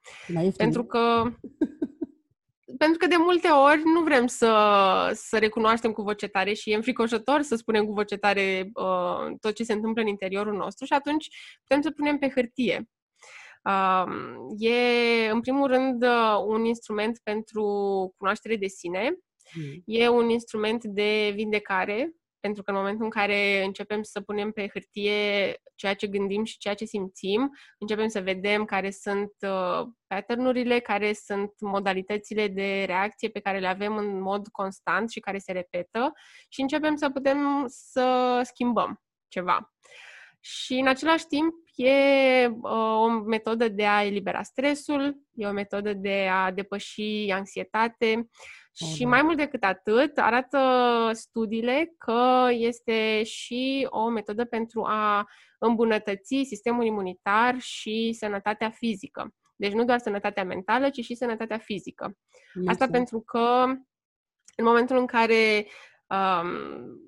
Pentru 0.58 0.86
că 0.86 1.24
pentru 2.78 2.98
că 2.98 3.08
de 3.08 3.16
multe 3.18 3.48
ori 3.48 3.82
nu 3.84 4.02
vrem 4.04 4.28
să, 4.28 4.52
să 5.14 5.38
recunoaștem 5.38 5.92
cu 5.92 6.02
voce 6.02 6.28
tare 6.28 6.54
și 6.54 6.72
e 6.72 6.76
înfricoșător 6.76 7.42
să 7.42 7.56
spunem 7.56 7.86
cu 7.86 7.94
voce 7.94 8.18
tare 8.18 8.70
uh, 8.74 9.36
tot 9.40 9.54
ce 9.54 9.64
se 9.64 9.74
întâmplă 9.74 10.02
în 10.02 10.08
interiorul 10.08 10.56
nostru 10.56 10.86
și 10.86 10.94
atunci 10.94 11.28
putem 11.60 11.82
să 11.82 11.92
punem 11.92 12.18
pe 12.18 12.30
hârtie. 12.30 12.90
Um, 13.64 14.56
e, 14.58 15.30
în 15.30 15.42
primul 15.42 15.68
rând, 15.68 16.04
uh, 16.04 16.44
un 16.46 16.66
instrument 16.66 17.20
pentru 17.24 17.64
cunoaștere 18.18 18.56
de 18.56 18.68
sine, 18.68 19.18
Mm. 19.56 19.82
e 19.86 20.08
un 20.08 20.30
instrument 20.30 20.84
de 20.84 21.32
vindecare, 21.36 22.14
pentru 22.40 22.64
că 22.64 22.72
în 22.72 22.78
momentul 22.78 23.04
în 23.04 23.10
care 23.10 23.64
începem 23.64 24.04
să 24.04 24.22
punem 24.22 24.52
pe 24.52 24.70
hârtie 24.74 25.56
ceea 25.76 25.94
ce 25.94 26.08
gândim 26.08 26.44
și 26.44 26.58
ceea 26.58 26.74
ce 26.74 26.86
simțim, 26.86 27.52
începem 27.78 28.08
să 28.08 28.22
vedem 28.22 28.66
care 28.66 28.92
sunt 28.92 29.32
uh, 29.40 29.88
pattern-urile, 30.08 30.80
care 30.80 31.14
sunt 31.14 31.52
modalitățile 31.60 32.48
de 32.48 32.84
reacție 32.84 33.30
pe 33.30 33.40
care 33.40 33.60
le 33.60 33.68
avem 33.68 33.98
în 33.98 34.22
mod 34.22 34.48
constant 34.48 35.12
și 35.12 35.20
care 35.20 35.38
se 35.38 35.52
repetă 35.52 36.12
și 36.50 36.62
începem 36.62 36.96
să 36.96 37.10
putem 37.10 37.66
să 37.68 38.40
schimbăm 38.44 39.02
ceva. 39.28 39.72
Și 40.40 40.74
în 40.74 40.88
același 40.88 41.26
timp 41.26 41.54
e 41.76 42.48
uh, 42.48 42.72
o 42.72 43.08
metodă 43.08 43.68
de 43.68 43.86
a 43.86 44.04
elibera 44.04 44.44
stresul, 44.44 45.18
e 45.34 45.48
o 45.48 45.52
metodă 45.52 45.94
de 45.94 46.28
a 46.32 46.52
depăși 46.52 47.32
anxietate 47.32 48.28
și 48.86 49.04
da. 49.04 49.08
mai 49.10 49.22
mult 49.22 49.38
decât 49.38 49.64
atât, 49.64 50.18
arată 50.18 50.60
studiile 51.14 51.94
că 51.98 52.48
este 52.52 53.24
și 53.24 53.88
o 53.90 54.10
metodă 54.10 54.46
pentru 54.46 54.84
a 54.84 55.28
îmbunătăți 55.60 56.44
sistemul 56.44 56.86
imunitar 56.86 57.60
și 57.60 58.16
sănătatea 58.18 58.70
fizică. 58.70 59.34
Deci 59.56 59.72
nu 59.72 59.86
doar 59.86 60.00
sănătatea 60.00 60.44
mentală, 60.44 60.90
ci 60.90 61.00
și 61.04 61.16
sănătatea 61.16 61.58
fizică. 61.58 62.04
Asta 62.04 62.14
Mulțumesc. 62.54 62.92
pentru 62.92 63.22
că 63.22 63.66
în 64.56 64.66
momentul 64.66 64.98
în 64.98 65.06
care 65.06 65.68
um, 66.08 66.50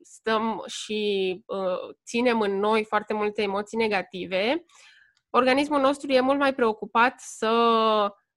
stăm 0.03 0.63
și 0.67 1.43
uh, 1.45 1.95
ținem 2.05 2.41
în 2.41 2.59
noi 2.59 2.83
foarte 2.83 3.13
multe 3.13 3.41
emoții 3.41 3.77
negative, 3.77 4.65
organismul 5.29 5.79
nostru 5.79 6.11
e 6.11 6.19
mult 6.19 6.39
mai 6.39 6.53
preocupat 6.53 7.19
să 7.19 7.51
s- 8.07 8.28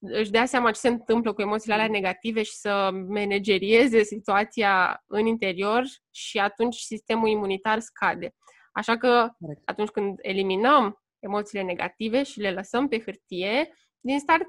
își 0.00 0.30
dea 0.30 0.44
seama 0.44 0.70
ce 0.70 0.78
se 0.78 0.88
întâmplă 0.88 1.32
cu 1.32 1.40
emoțiile 1.40 1.74
alea 1.74 1.88
negative 1.88 2.42
și 2.42 2.52
să 2.54 2.90
managerieze 3.08 4.02
situația 4.02 5.02
în 5.06 5.26
interior 5.26 5.84
și 6.10 6.38
atunci 6.38 6.74
sistemul 6.76 7.28
imunitar 7.28 7.78
scade. 7.80 8.34
Așa 8.72 8.96
că 8.98 9.28
Corect. 9.38 9.62
atunci 9.64 9.88
când 9.88 10.18
eliminăm 10.22 11.02
emoțiile 11.18 11.64
negative 11.64 12.22
și 12.22 12.40
le 12.40 12.50
lăsăm 12.50 12.88
pe 12.88 13.00
hârtie, 13.00 13.74
din 14.00 14.18
start 14.18 14.48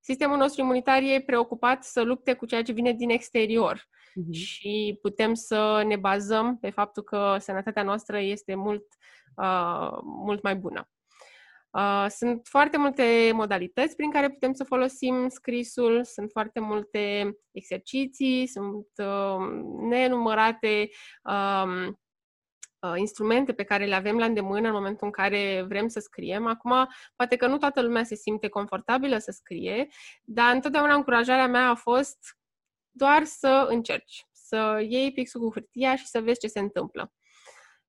sistemul 0.00 0.36
nostru 0.36 0.62
imunitar 0.62 1.02
e 1.02 1.22
preocupat 1.26 1.84
să 1.84 2.02
lupte 2.02 2.34
cu 2.34 2.46
ceea 2.46 2.62
ce 2.62 2.72
vine 2.72 2.92
din 2.92 3.10
exterior 3.10 3.88
Mhm. 4.14 4.32
și 4.32 4.98
putem 5.02 5.34
să 5.34 5.82
ne 5.86 5.96
bazăm 5.96 6.58
pe 6.58 6.70
faptul 6.70 7.02
că 7.02 7.36
sănătatea 7.38 7.82
noastră 7.82 8.18
este 8.18 8.54
mult, 8.54 8.84
uh, 9.36 9.98
mult 10.02 10.42
mai 10.42 10.56
bună. 10.56 10.88
Uh, 11.70 12.06
sunt 12.08 12.46
foarte 12.46 12.76
multe 12.76 13.30
modalități 13.34 13.96
prin 13.96 14.10
care 14.10 14.28
putem 14.28 14.52
să 14.52 14.64
folosim 14.64 15.28
scrisul, 15.28 16.04
sunt 16.04 16.30
foarte 16.30 16.60
multe 16.60 17.32
exerciții, 17.50 18.46
sunt 18.46 18.86
uh, 18.96 19.36
nenumărate 19.88 20.88
um, 21.22 21.98
uh, 22.78 22.94
instrumente 22.96 23.52
pe 23.52 23.62
care 23.62 23.86
le 23.86 23.94
avem 23.94 24.18
la 24.18 24.24
îndemână 24.24 24.68
în 24.68 24.74
momentul 24.74 25.06
în 25.06 25.12
care 25.12 25.64
vrem 25.68 25.88
să 25.88 26.00
scriem. 26.00 26.46
Acum, 26.46 26.88
poate 27.16 27.36
că 27.36 27.46
nu 27.46 27.58
toată 27.58 27.82
lumea 27.82 28.04
se 28.04 28.14
simte 28.14 28.48
confortabilă 28.48 29.18
să 29.18 29.30
scrie, 29.30 29.88
dar 30.24 30.54
întotdeauna 30.54 30.94
încurajarea 30.94 31.48
mea 31.48 31.68
a 31.68 31.74
fost 31.74 32.18
doar 32.90 33.24
să 33.24 33.66
încerci, 33.68 34.26
să 34.32 34.84
iei 34.88 35.12
pixul 35.12 35.40
cu 35.40 35.52
hârtia 35.52 35.96
și 35.96 36.06
să 36.06 36.20
vezi 36.20 36.40
ce 36.40 36.46
se 36.46 36.58
întâmplă. 36.58 37.12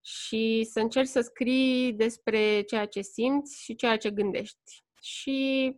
Și 0.02 0.68
să 0.72 0.80
încerci 0.80 1.08
să 1.08 1.22
scrii 1.22 1.94
despre 1.94 2.62
ceea 2.62 2.86
ce 2.86 3.02
simți 3.02 3.64
și 3.64 3.76
ceea 3.76 3.98
ce 3.98 4.12
gândești. 4.12 4.84
Și 5.02 5.72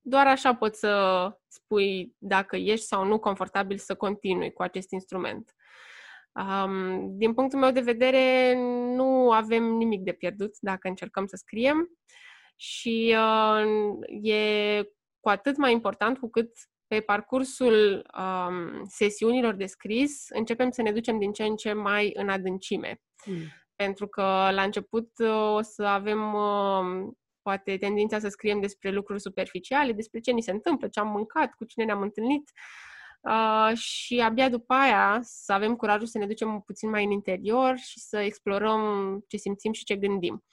doar 0.00 0.26
așa 0.26 0.54
poți 0.54 0.78
să 0.78 1.28
spui 1.46 2.14
dacă 2.18 2.56
ești 2.56 2.86
sau 2.86 3.04
nu 3.04 3.18
confortabil 3.18 3.78
să 3.78 3.94
continui 3.94 4.52
cu 4.52 4.62
acest 4.62 4.90
instrument. 4.90 5.54
Um, 6.32 7.18
din 7.18 7.34
punctul 7.34 7.58
meu 7.58 7.70
de 7.70 7.80
vedere, 7.80 8.54
nu 8.94 9.30
avem 9.30 9.62
nimic 9.62 10.00
de 10.00 10.12
pierdut 10.12 10.56
dacă 10.60 10.88
încercăm 10.88 11.26
să 11.26 11.36
scriem 11.36 11.88
și 12.56 13.16
uh, 13.16 13.64
e 14.22 14.82
cu 15.20 15.28
atât 15.28 15.56
mai 15.56 15.72
important 15.72 16.18
cu 16.18 16.30
cât 16.30 16.50
pe 16.86 17.00
parcursul 17.00 18.06
um, 18.18 18.84
sesiunilor 18.84 19.54
de 19.54 19.66
scris 19.66 20.26
începem 20.28 20.70
să 20.70 20.82
ne 20.82 20.92
ducem 20.92 21.18
din 21.18 21.32
ce 21.32 21.44
în 21.44 21.56
ce 21.56 21.72
mai 21.72 22.10
în 22.14 22.28
adâncime. 22.28 23.00
Mm. 23.26 23.36
Pentru 23.76 24.06
că 24.06 24.22
la 24.52 24.62
început 24.62 25.10
uh, 25.18 25.54
o 25.54 25.62
să 25.62 25.84
avem 25.84 26.34
uh, 26.34 27.12
poate 27.42 27.76
tendința 27.76 28.18
să 28.18 28.28
scriem 28.28 28.60
despre 28.60 28.90
lucruri 28.90 29.20
superficiale, 29.20 29.92
despre 29.92 30.20
ce 30.20 30.30
ni 30.30 30.42
se 30.42 30.50
întâmplă, 30.50 30.88
ce 30.88 31.00
am 31.00 31.08
mâncat, 31.08 31.54
cu 31.54 31.64
cine 31.64 31.84
ne-am 31.84 32.00
întâlnit 32.00 32.50
uh, 33.20 33.76
și 33.76 34.20
abia 34.20 34.48
după 34.48 34.74
aia 34.74 35.20
să 35.22 35.52
avem 35.52 35.76
curajul 35.76 36.06
să 36.06 36.18
ne 36.18 36.26
ducem 36.26 36.62
puțin 36.66 36.90
mai 36.90 37.04
în 37.04 37.10
interior 37.10 37.76
și 37.76 38.00
să 38.00 38.18
explorăm 38.18 38.80
ce 39.28 39.36
simțim 39.36 39.72
și 39.72 39.84
ce 39.84 39.96
gândim. 39.96 40.44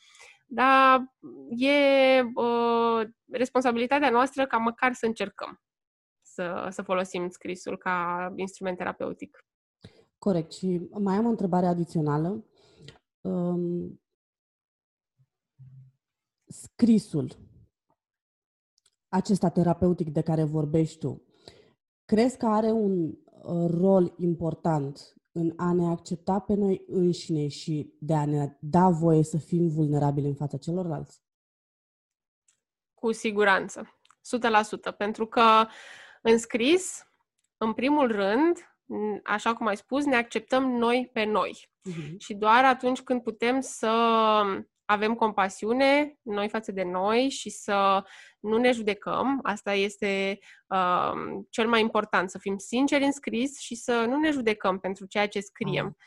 Dar 0.46 1.04
e 1.50 2.22
uh, 2.22 3.08
responsabilitatea 3.32 4.10
noastră 4.10 4.46
ca 4.48 4.58
măcar 4.58 4.94
să 4.94 5.06
încercăm 5.06 5.62
să, 6.22 6.68
să 6.70 6.82
folosim 6.82 7.30
scrisul 7.30 7.78
ca 7.78 8.32
instrument 8.36 8.78
terapeutic. 8.78 9.46
Corect. 10.18 10.52
Și 10.52 10.82
mai 11.00 11.16
am 11.16 11.26
o 11.26 11.30
întrebare 11.30 11.66
adițională. 11.66 12.46
Um, 13.22 14.02
scrisul 16.48 17.38
acesta 19.08 19.50
terapeutic 19.50 20.10
de 20.10 20.22
care 20.22 20.44
vorbești 20.44 20.98
tu, 20.98 21.26
crezi 22.06 22.38
că 22.38 22.46
are 22.46 22.72
un 22.72 23.08
uh, 23.08 23.70
rol 23.70 24.14
important 24.18 25.16
în 25.32 25.54
a 25.58 25.74
ne 25.74 25.86
accepta 25.86 26.40
pe 26.40 26.54
noi 26.54 26.84
înșine 26.88 27.48
și 27.48 27.94
de 28.00 28.16
a 28.16 28.26
ne 28.26 28.58
da 28.60 28.90
voie 28.90 29.24
să 29.24 29.38
fim 29.38 29.68
vulnerabili 29.68 30.28
în 30.28 30.36
fața 30.36 30.58
celorlalți? 30.58 31.24
Cu 32.94 33.12
siguranță. 33.12 34.00
100%. 34.92 34.98
Pentru 34.98 35.28
că 35.28 35.68
în 36.22 36.38
scris, 36.38 37.04
în 37.58 37.74
primul 37.74 38.12
rând, 38.12 38.58
n- 38.58 38.71
așa 39.24 39.54
cum 39.54 39.68
ai 39.68 39.78
spus, 39.78 40.06
ne 40.06 40.16
acceptăm 40.16 40.72
noi 40.72 41.10
pe 41.14 41.24
noi. 41.24 41.70
Mhm. 41.84 42.18
Și 42.18 42.34
doar 42.34 42.66
atunci 42.66 43.02
când 43.02 43.22
putem 43.22 43.62
să 43.62 43.88
avem 44.86 45.14
compasiune 45.14 46.18
noi 46.22 46.50
față 46.50 46.72
de 46.72 46.84
noi 46.84 47.30
și 47.30 47.50
să 47.50 48.04
nu 48.40 48.58
ne 48.58 48.72
judecăm, 48.72 49.40
asta 49.44 49.74
este 49.74 50.40
uh, 50.68 51.12
cel 51.50 51.68
mai 51.68 51.82
important, 51.82 52.30
să 52.30 52.38
fim 52.38 52.58
sinceri 52.58 53.04
în 53.04 53.12
scris 53.12 53.60
și 53.60 53.76
să 53.76 54.06
nu 54.08 54.18
ne 54.18 54.32
judecăm 54.32 54.80
pentru 54.80 55.06
ceea 55.06 55.28
ce 55.28 55.40
scriem. 55.40 55.86
Ah. 55.86 56.06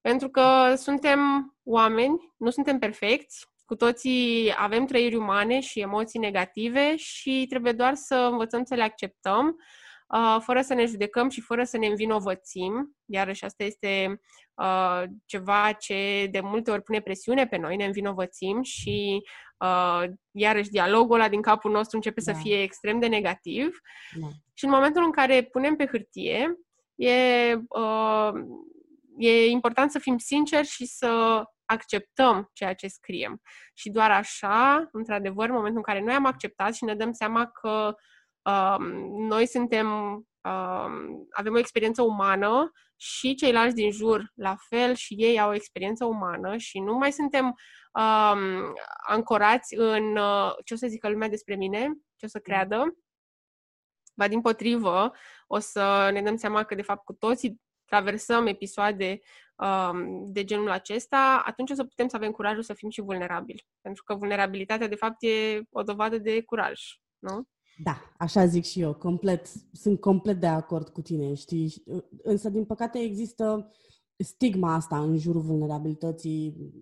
Pentru 0.00 0.28
că 0.28 0.74
suntem 0.76 1.20
oameni, 1.62 2.34
nu 2.36 2.50
suntem 2.50 2.78
perfecți, 2.78 3.46
cu 3.64 3.74
toții 3.76 4.54
avem 4.56 4.86
trăiri 4.86 5.14
umane 5.14 5.60
și 5.60 5.80
emoții 5.80 6.18
negative 6.18 6.96
și 6.96 7.46
trebuie 7.48 7.72
doar 7.72 7.94
să 7.94 8.28
învățăm 8.30 8.64
să 8.64 8.74
le 8.74 8.82
acceptăm, 8.82 9.46
uh, 9.46 9.87
fără 10.40 10.60
să 10.60 10.74
ne 10.74 10.86
judecăm 10.86 11.28
și 11.28 11.40
fără 11.40 11.64
să 11.64 11.78
ne 11.78 11.86
învinovățim. 11.86 12.96
Iarăși 13.04 13.44
asta 13.44 13.64
este 13.64 14.20
uh, 14.54 15.02
ceva 15.26 15.72
ce 15.72 16.28
de 16.30 16.40
multe 16.40 16.70
ori 16.70 16.82
pune 16.82 17.00
presiune 17.00 17.46
pe 17.46 17.56
noi, 17.56 17.76
ne 17.76 17.84
învinovățim 17.84 18.62
și 18.62 19.22
uh, 19.58 20.04
iarăși 20.30 20.70
dialogul 20.70 21.14
ăla 21.14 21.28
din 21.28 21.42
capul 21.42 21.70
nostru 21.70 21.96
începe 21.96 22.20
Da. 22.24 22.32
să 22.32 22.38
fie 22.38 22.62
extrem 22.62 22.98
de 22.98 23.06
negativ. 23.06 23.78
Da. 24.20 24.26
Și 24.54 24.64
în 24.64 24.70
momentul 24.70 25.02
în 25.02 25.10
care 25.10 25.42
punem 25.42 25.76
pe 25.76 25.86
hârtie, 25.86 26.58
e, 26.94 27.54
uh, 27.54 28.32
e 29.18 29.46
important 29.46 29.90
să 29.90 29.98
fim 29.98 30.18
sinceri 30.18 30.66
și 30.66 30.86
să 30.86 31.42
acceptăm 31.64 32.50
ceea 32.52 32.74
ce 32.74 32.86
scriem. 32.86 33.40
Și 33.74 33.90
doar 33.90 34.10
așa, 34.10 34.88
într-adevăr, 34.92 35.48
în 35.48 35.54
momentul 35.54 35.82
în 35.86 35.92
care 35.94 36.04
noi 36.04 36.14
am 36.14 36.24
acceptat 36.26 36.74
și 36.74 36.84
ne 36.84 36.94
dăm 36.94 37.12
seama 37.12 37.46
că 37.46 37.68
um, 37.68 37.94
noi 39.28 39.46
suntem, 39.46 39.86
um, 39.90 41.26
avem 41.30 41.54
o 41.54 41.58
experiență 41.58 42.02
umană 42.02 42.72
și 42.96 43.34
ceilalți 43.34 43.74
din 43.74 43.90
jur 43.90 44.32
la 44.34 44.56
fel 44.68 44.94
și 44.94 45.14
ei 45.18 45.40
au 45.40 45.50
o 45.50 45.54
experiență 45.54 46.04
umană 46.04 46.56
și 46.56 46.78
nu 46.78 46.94
mai 46.94 47.12
suntem 47.12 47.44
um, 47.44 48.74
ancorați 49.06 49.74
în 49.74 50.16
uh, 50.16 50.52
ce 50.64 50.74
o 50.74 50.76
să 50.76 50.86
zică 50.86 51.08
lumea 51.08 51.28
despre 51.28 51.54
mine, 51.54 51.92
ce 52.16 52.24
o 52.24 52.28
să 52.28 52.38
creadă, 52.38 52.96
ba 54.14 54.28
din 54.28 54.40
potrivă, 54.40 55.12
o 55.46 55.58
să 55.58 56.10
ne 56.12 56.22
dăm 56.22 56.36
seama 56.36 56.64
că, 56.64 56.74
de 56.74 56.82
fapt, 56.82 57.04
cu 57.04 57.12
toții 57.12 57.60
traversăm 57.84 58.46
episoade 58.46 59.18
um, 59.56 60.32
de 60.32 60.44
genul 60.44 60.70
acesta, 60.70 61.42
atunci 61.46 61.70
o 61.70 61.74
să 61.74 61.84
putem 61.84 62.08
să 62.08 62.16
avem 62.16 62.30
curajul 62.30 62.62
să 62.62 62.74
fim 62.74 62.90
și 62.90 63.00
vulnerabili. 63.00 63.66
Pentru 63.80 64.02
că 64.02 64.14
vulnerabilitatea, 64.14 64.88
de 64.88 64.94
fapt, 64.94 65.22
e 65.22 65.62
o 65.70 65.82
dovadă 65.82 66.18
de 66.18 66.42
curaj, 66.42 66.80
nu? 67.18 67.48
Da, 67.82 67.96
așa 68.18 68.46
zic 68.46 68.64
și 68.64 68.80
eu, 68.80 68.94
complet, 68.94 69.46
sunt 69.72 70.00
complet 70.00 70.40
de 70.40 70.46
acord 70.46 70.88
cu 70.88 71.00
tine, 71.00 71.34
știi? 71.34 71.82
Însă, 72.22 72.48
din 72.48 72.64
păcate, 72.64 72.98
există 72.98 73.72
stigma 74.16 74.74
asta 74.74 75.02
în 75.02 75.16
jurul 75.16 75.40
vulnerabilității. 75.40 76.72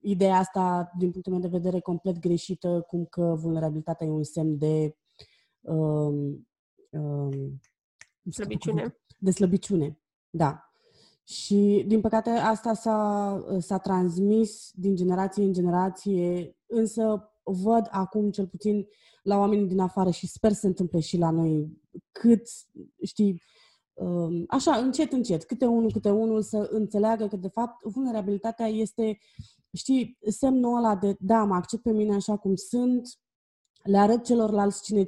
ideea 0.00 0.36
asta, 0.36 0.92
din 0.98 1.10
punctul 1.10 1.32
meu 1.32 1.40
de 1.40 1.48
vedere, 1.48 1.80
complet 1.80 2.18
greșită, 2.18 2.84
cum 2.86 3.04
că 3.04 3.36
vulnerabilitatea 3.40 4.06
e 4.06 4.10
un 4.10 4.22
semn 4.22 4.58
de 4.58 4.96
um, 5.60 6.48
um, 6.90 7.60
Slăbiciune. 8.30 8.96
de 9.18 9.30
slăbiciune. 9.30 10.00
Da. 10.30 10.62
Și, 11.24 11.84
din 11.86 12.00
păcate, 12.00 12.30
asta 12.30 12.74
s-a, 12.74 13.44
s-a 13.58 13.78
transmis 13.78 14.70
din 14.74 14.96
generație 14.96 15.44
în 15.44 15.52
generație, 15.52 16.56
însă 16.66 17.32
văd 17.50 17.88
acum, 17.90 18.30
cel 18.30 18.46
puțin, 18.46 18.86
la 19.22 19.38
oamenii 19.38 19.66
din 19.66 19.80
afară 19.80 20.10
și 20.10 20.26
sper 20.26 20.52
să 20.52 20.58
se 20.60 20.66
întâmple 20.66 21.00
și 21.00 21.16
la 21.16 21.30
noi, 21.30 21.80
cât, 22.12 22.42
știi, 23.02 23.42
um, 23.94 24.44
așa, 24.48 24.76
încet, 24.76 25.12
încet, 25.12 25.44
câte 25.44 25.66
unul, 25.66 25.92
câte 25.92 26.10
unul, 26.10 26.42
să 26.42 26.68
înțeleagă 26.70 27.26
că, 27.26 27.36
de 27.36 27.48
fapt, 27.48 27.82
vulnerabilitatea 27.84 28.66
este, 28.66 29.18
știi, 29.72 30.18
semnul 30.30 30.76
ăla 30.76 30.96
de, 30.96 31.16
da, 31.18 31.44
mă 31.44 31.54
accept 31.54 31.82
pe 31.82 31.92
mine 31.92 32.14
așa 32.14 32.36
cum 32.36 32.54
sunt, 32.54 33.08
le 33.82 33.98
arăt 33.98 34.24
celorlalți 34.24 34.82
cine, 34.82 35.04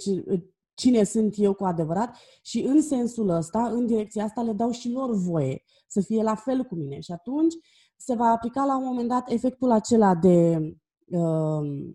cine 0.75 1.05
sunt 1.05 1.35
eu 1.37 1.55
cu 1.55 1.65
adevărat 1.65 2.17
și 2.43 2.61
în 2.61 2.83
sensul 2.83 3.29
ăsta, 3.29 3.69
în 3.69 3.87
direcția 3.87 4.25
asta, 4.25 4.43
le 4.43 4.53
dau 4.53 4.71
și 4.71 4.91
lor 4.91 5.15
voie 5.15 5.63
să 5.87 6.01
fie 6.01 6.23
la 6.23 6.35
fel 6.35 6.65
cu 6.65 6.75
mine. 6.75 7.01
Și 7.01 7.13
atunci 7.13 7.55
se 7.97 8.15
va 8.15 8.27
aplica 8.27 8.65
la 8.65 8.77
un 8.77 8.85
moment 8.85 9.09
dat 9.09 9.31
efectul 9.31 9.71
acela 9.71 10.15
de 10.15 10.57
uh, 11.07 11.21
uh, 11.21 11.93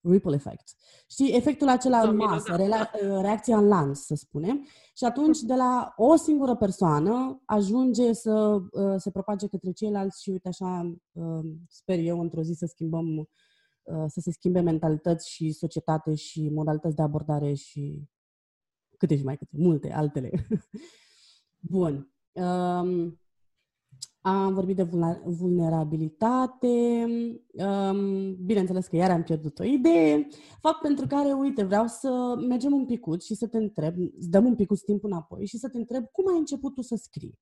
ripple 0.00 0.34
effect. 0.34 0.68
Știi, 1.10 1.32
efectul 1.36 1.68
acela 1.68 2.00
în 2.00 2.16
masă, 2.16 2.56
rela- 2.56 2.90
uh, 3.02 3.20
reacția 3.20 3.56
în 3.58 3.66
lanț, 3.66 3.98
să 3.98 4.14
spunem. 4.14 4.66
Și 4.94 5.04
atunci, 5.04 5.38
de 5.38 5.54
la 5.54 5.92
o 5.96 6.16
singură 6.16 6.56
persoană, 6.56 7.42
ajunge 7.44 8.12
să 8.12 8.58
uh, 8.70 8.94
se 8.96 9.10
propage 9.10 9.46
către 9.46 9.70
ceilalți 9.70 10.22
și, 10.22 10.30
uite, 10.30 10.48
așa, 10.48 10.96
uh, 11.12 11.44
sper 11.68 11.98
eu, 11.98 12.20
într-o 12.20 12.42
zi 12.42 12.52
să 12.52 12.66
schimbăm 12.66 13.28
Uh, 13.86 14.04
să 14.06 14.20
se 14.20 14.30
schimbe 14.30 14.60
mentalități 14.60 15.30
și 15.30 15.52
societate 15.52 16.14
și 16.14 16.48
modalități 16.48 16.96
de 16.96 17.02
abordare 17.02 17.54
și 17.54 18.08
câte 18.96 19.16
și 19.16 19.24
mai 19.24 19.36
câte, 19.36 19.56
multe 19.56 19.92
altele. 19.92 20.46
Bun. 21.72 22.12
Um, 22.32 23.20
am 24.26 24.54
vorbit 24.54 24.76
de 24.76 24.88
vulnerabilitate. 25.24 27.04
Um, 27.52 28.34
bineînțeles 28.44 28.86
că 28.86 28.96
iar 28.96 29.10
am 29.10 29.22
pierdut 29.22 29.58
o 29.58 29.64
idee. 29.64 30.26
Fapt 30.60 30.80
pentru 30.80 31.06
care, 31.06 31.32
uite, 31.32 31.64
vreau 31.64 31.86
să 31.86 32.34
mergem 32.48 32.72
un 32.72 32.86
picut 32.86 33.24
și 33.24 33.34
să 33.34 33.46
te 33.46 33.56
întreb, 33.56 33.94
să 34.20 34.28
dăm 34.28 34.44
un 34.44 34.54
picut 34.54 34.84
timp 34.84 35.04
înapoi 35.04 35.46
și 35.46 35.58
să 35.58 35.68
te 35.68 35.76
întreb 35.76 36.04
cum 36.12 36.28
ai 36.28 36.38
început 36.38 36.74
tu 36.74 36.82
să 36.82 36.96
scrii. 36.96 37.38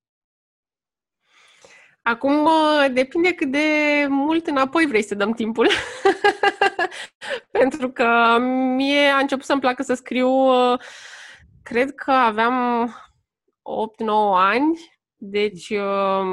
Acum 2.01 2.47
depinde 2.93 3.33
cât 3.33 3.51
de 3.51 3.67
mult 4.09 4.47
înapoi 4.47 4.85
vrei 4.85 5.03
să 5.03 5.15
dăm 5.15 5.31
timpul. 5.31 5.69
Pentru 7.59 7.91
că 7.91 8.37
mie 8.75 9.07
a 9.07 9.17
început 9.17 9.45
să-mi 9.45 9.61
placă 9.61 9.83
să 9.83 9.93
scriu, 9.93 10.29
cred 11.63 11.95
că 11.95 12.11
aveam 12.11 12.87
8-9 12.87 12.93
ani, 14.33 14.94
deci 15.17 15.73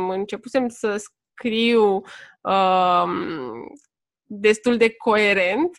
începusem 0.08 0.68
să 0.68 0.96
scriu 0.96 2.02
um, 2.40 3.72
destul 4.24 4.76
de 4.76 4.94
coerent, 4.96 5.76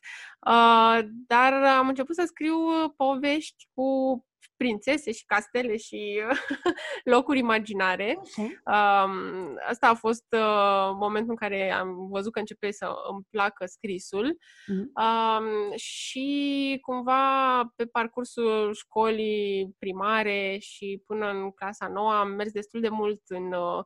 uh, 0.47 0.99
dar 1.27 1.53
am 1.53 1.87
început 1.87 2.15
să 2.15 2.23
scriu 2.25 2.55
povești 2.97 3.67
cu 3.73 4.25
prințese 4.63 5.11
și 5.11 5.25
castele 5.25 5.77
și 5.77 6.21
locuri 7.13 7.39
imaginare. 7.39 8.19
Okay. 8.37 8.45
Um, 8.45 9.59
asta 9.69 9.87
a 9.87 9.93
fost 9.93 10.25
uh, 10.29 10.91
momentul 10.99 11.29
în 11.29 11.35
care 11.35 11.71
am 11.71 12.07
văzut 12.09 12.31
că 12.31 12.39
începe 12.39 12.71
să 12.71 12.93
îmi 13.11 13.23
placă 13.29 13.65
scrisul 13.65 14.37
mm-hmm. 14.37 15.03
um, 15.03 15.75
și 15.75 16.79
cumva 16.81 17.63
pe 17.75 17.85
parcursul 17.85 18.73
școlii 18.73 19.75
primare 19.79 20.57
și 20.59 21.03
până 21.05 21.29
în 21.29 21.51
clasa 21.51 21.87
nouă 21.87 22.13
am 22.13 22.29
mers 22.29 22.51
destul 22.51 22.81
de 22.81 22.89
mult 22.89 23.21
în 23.27 23.53
uh, 23.53 23.83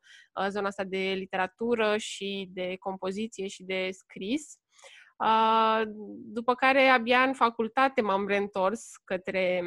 zona 0.50 0.68
asta 0.68 0.84
de 0.84 1.14
literatură 1.16 1.98
și 1.98 2.50
de 2.54 2.76
compoziție 2.80 3.48
și 3.48 3.64
de 3.64 3.90
scris. 3.92 4.58
Uh, 5.24 5.82
după 6.34 6.56
care 6.56 6.88
abia 6.88 7.20
în 7.20 7.34
facultate 7.34 8.02
m-am 8.02 8.28
reîntors 8.28 8.92
către 9.04 9.64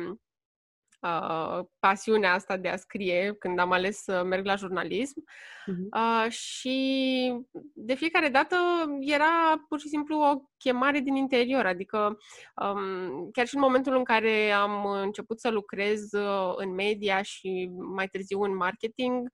uh, 1.00 1.64
pasiunea 1.78 2.32
asta 2.32 2.56
de 2.56 2.68
a 2.68 2.76
scrie 2.76 3.34
când 3.38 3.58
am 3.58 3.72
ales 3.72 4.02
să 4.02 4.22
merg 4.22 4.44
la 4.44 4.54
jurnalism 4.54 5.24
uh-huh. 5.24 6.24
uh, 6.26 6.30
și 6.30 7.32
de 7.74 7.94
fiecare 7.94 8.28
dată 8.28 8.56
era 9.00 9.64
pur 9.68 9.80
și 9.80 9.88
simplu 9.88 10.16
o 10.16 10.40
chemare 10.56 11.00
din 11.00 11.14
interior, 11.14 11.66
adică 11.66 12.18
um, 12.54 13.30
chiar 13.32 13.46
și 13.46 13.54
în 13.54 13.60
momentul 13.60 13.96
în 13.96 14.04
care 14.04 14.50
am 14.50 14.86
început 14.86 15.40
să 15.40 15.50
lucrez 15.50 16.12
uh, 16.12 16.52
în 16.56 16.74
media 16.74 17.22
și 17.22 17.70
mai 17.94 18.06
târziu 18.06 18.40
în 18.40 18.56
marketing, 18.56 19.20
uh, 19.22 19.30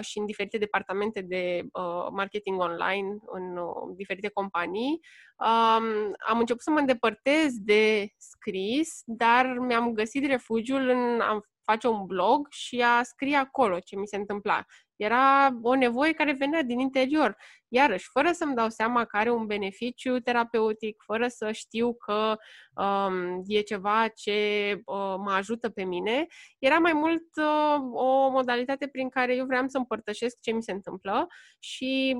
și 0.00 0.18
în 0.18 0.26
diferite 0.26 0.58
departamente 0.58 1.20
de 1.20 1.62
uh, 1.72 2.06
marketing 2.10 2.60
online 2.60 3.16
în 3.26 3.56
uh, 3.56 3.94
diferite 3.96 4.28
companii. 4.28 5.00
Um, 5.38 6.12
am 6.28 6.38
început 6.38 6.62
să 6.62 6.70
mă 6.70 6.78
îndepărtez 6.78 7.52
de 7.58 8.08
scris, 8.16 9.02
dar 9.04 9.46
mi-am 9.58 9.92
găsit 9.92 10.26
refugiul 10.26 10.88
în 10.88 11.20
a 11.20 11.40
face 11.62 11.86
un 11.88 12.06
blog 12.06 12.46
și 12.50 12.82
a 12.82 13.02
scrie 13.02 13.36
acolo 13.36 13.78
ce 13.78 13.96
mi 13.96 14.06
se 14.06 14.16
întâmpla. 14.16 14.64
Era 14.96 15.56
o 15.62 15.74
nevoie 15.74 16.12
care 16.12 16.32
venea 16.32 16.62
din 16.62 16.78
interior. 16.78 17.36
Iarăși, 17.68 18.08
fără 18.12 18.32
să-mi 18.32 18.54
dau 18.54 18.68
seama 18.68 19.04
că 19.04 19.16
are 19.16 19.30
un 19.30 19.46
beneficiu 19.46 20.18
terapeutic, 20.18 21.02
fără 21.06 21.28
să 21.28 21.52
știu 21.52 21.94
că 21.94 22.36
um, 22.82 23.42
e 23.46 23.60
ceva 23.60 24.08
ce 24.08 24.72
uh, 24.74 25.14
mă 25.18 25.32
ajută 25.36 25.68
pe 25.68 25.84
mine, 25.84 26.26
era 26.58 26.78
mai 26.78 26.92
mult 26.92 27.24
uh, 27.36 27.80
o 27.92 28.28
modalitate 28.30 28.88
prin 28.88 29.08
care 29.08 29.34
eu 29.34 29.46
vreau 29.46 29.68
să 29.68 29.78
împărtășesc 29.78 30.36
ce 30.40 30.52
mi 30.52 30.62
se 30.62 30.72
întâmplă 30.72 31.26
și 31.58 32.16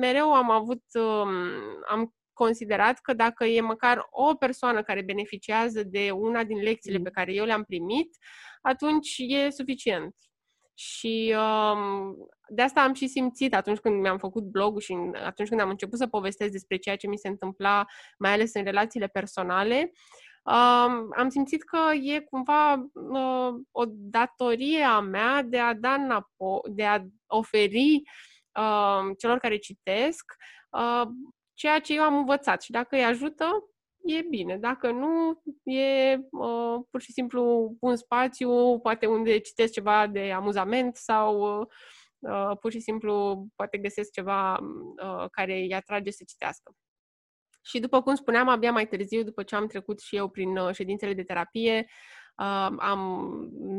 mereu 0.00 0.32
am 0.32 0.50
avut, 0.50 0.82
um, 0.92 1.30
am 1.88 2.14
considerat 2.32 2.98
că 2.98 3.12
dacă 3.12 3.44
e 3.44 3.60
măcar 3.60 4.06
o 4.10 4.34
persoană 4.34 4.82
care 4.82 5.02
beneficiază 5.02 5.82
de 5.82 6.10
una 6.10 6.44
din 6.44 6.62
lecțiile 6.62 6.98
pe 6.98 7.10
care 7.10 7.32
eu 7.34 7.44
le-am 7.44 7.64
primit, 7.64 8.16
atunci 8.62 9.16
e 9.18 9.50
suficient. 9.50 10.14
Și 10.80 11.34
um, 11.36 12.16
de 12.48 12.62
asta 12.62 12.82
am 12.82 12.94
și 12.94 13.06
simțit 13.06 13.54
atunci 13.54 13.78
când 13.78 14.00
mi-am 14.00 14.18
făcut 14.18 14.42
blogul 14.42 14.80
și 14.80 14.96
atunci 15.24 15.48
când 15.48 15.60
am 15.60 15.68
început 15.68 15.98
să 15.98 16.06
povestesc 16.06 16.52
despre 16.52 16.76
ceea 16.76 16.96
ce 16.96 17.06
mi 17.06 17.18
se 17.18 17.28
întâmpla, 17.28 17.86
mai 18.18 18.32
ales 18.32 18.54
în 18.54 18.64
relațiile 18.64 19.06
personale, 19.06 19.92
um, 20.42 21.08
am 21.16 21.28
simțit 21.28 21.64
că 21.64 21.78
e 22.02 22.20
cumva 22.20 22.74
uh, 22.92 23.54
o 23.70 23.84
datorie 23.86 24.82
a 24.82 25.00
mea 25.00 25.42
de 25.42 25.58
a 25.58 25.74
da 25.74 25.92
înapoi, 25.92 26.60
de 26.70 26.84
a 26.84 26.98
oferi 27.26 28.02
uh, 28.58 29.16
celor 29.18 29.38
care 29.38 29.56
citesc 29.56 30.34
uh, 30.70 31.02
ceea 31.54 31.80
ce 31.80 31.94
eu 31.94 32.02
am 32.02 32.16
învățat. 32.16 32.62
Și 32.62 32.70
dacă 32.70 32.96
îi 32.96 33.04
ajută, 33.04 33.67
e 34.04 34.22
bine. 34.22 34.56
Dacă 34.56 34.90
nu, 34.90 35.42
e 35.64 36.14
uh, 36.30 36.80
pur 36.90 37.00
și 37.00 37.12
simplu 37.12 37.74
un 37.80 37.96
spațiu, 37.96 38.80
poate 38.80 39.06
unde 39.06 39.38
citesc 39.38 39.72
ceva 39.72 40.06
de 40.06 40.32
amuzament 40.32 40.96
sau 40.96 41.60
uh, 42.18 42.56
pur 42.60 42.70
și 42.70 42.80
simplu 42.80 43.46
poate 43.56 43.78
găsesc 43.78 44.10
ceva 44.10 44.58
uh, 44.58 45.24
care 45.30 45.52
îi 45.52 45.74
atrage 45.74 46.10
să 46.10 46.24
citească. 46.26 46.72
Și 47.62 47.80
după 47.80 48.02
cum 48.02 48.14
spuneam, 48.14 48.48
abia 48.48 48.72
mai 48.72 48.88
târziu, 48.88 49.22
după 49.22 49.42
ce 49.42 49.54
am 49.54 49.66
trecut 49.66 50.00
și 50.00 50.16
eu 50.16 50.28
prin 50.28 50.56
uh, 50.56 50.74
ședințele 50.74 51.14
de 51.14 51.22
terapie, 51.22 51.86
uh, 51.88 52.17
am, 52.78 53.30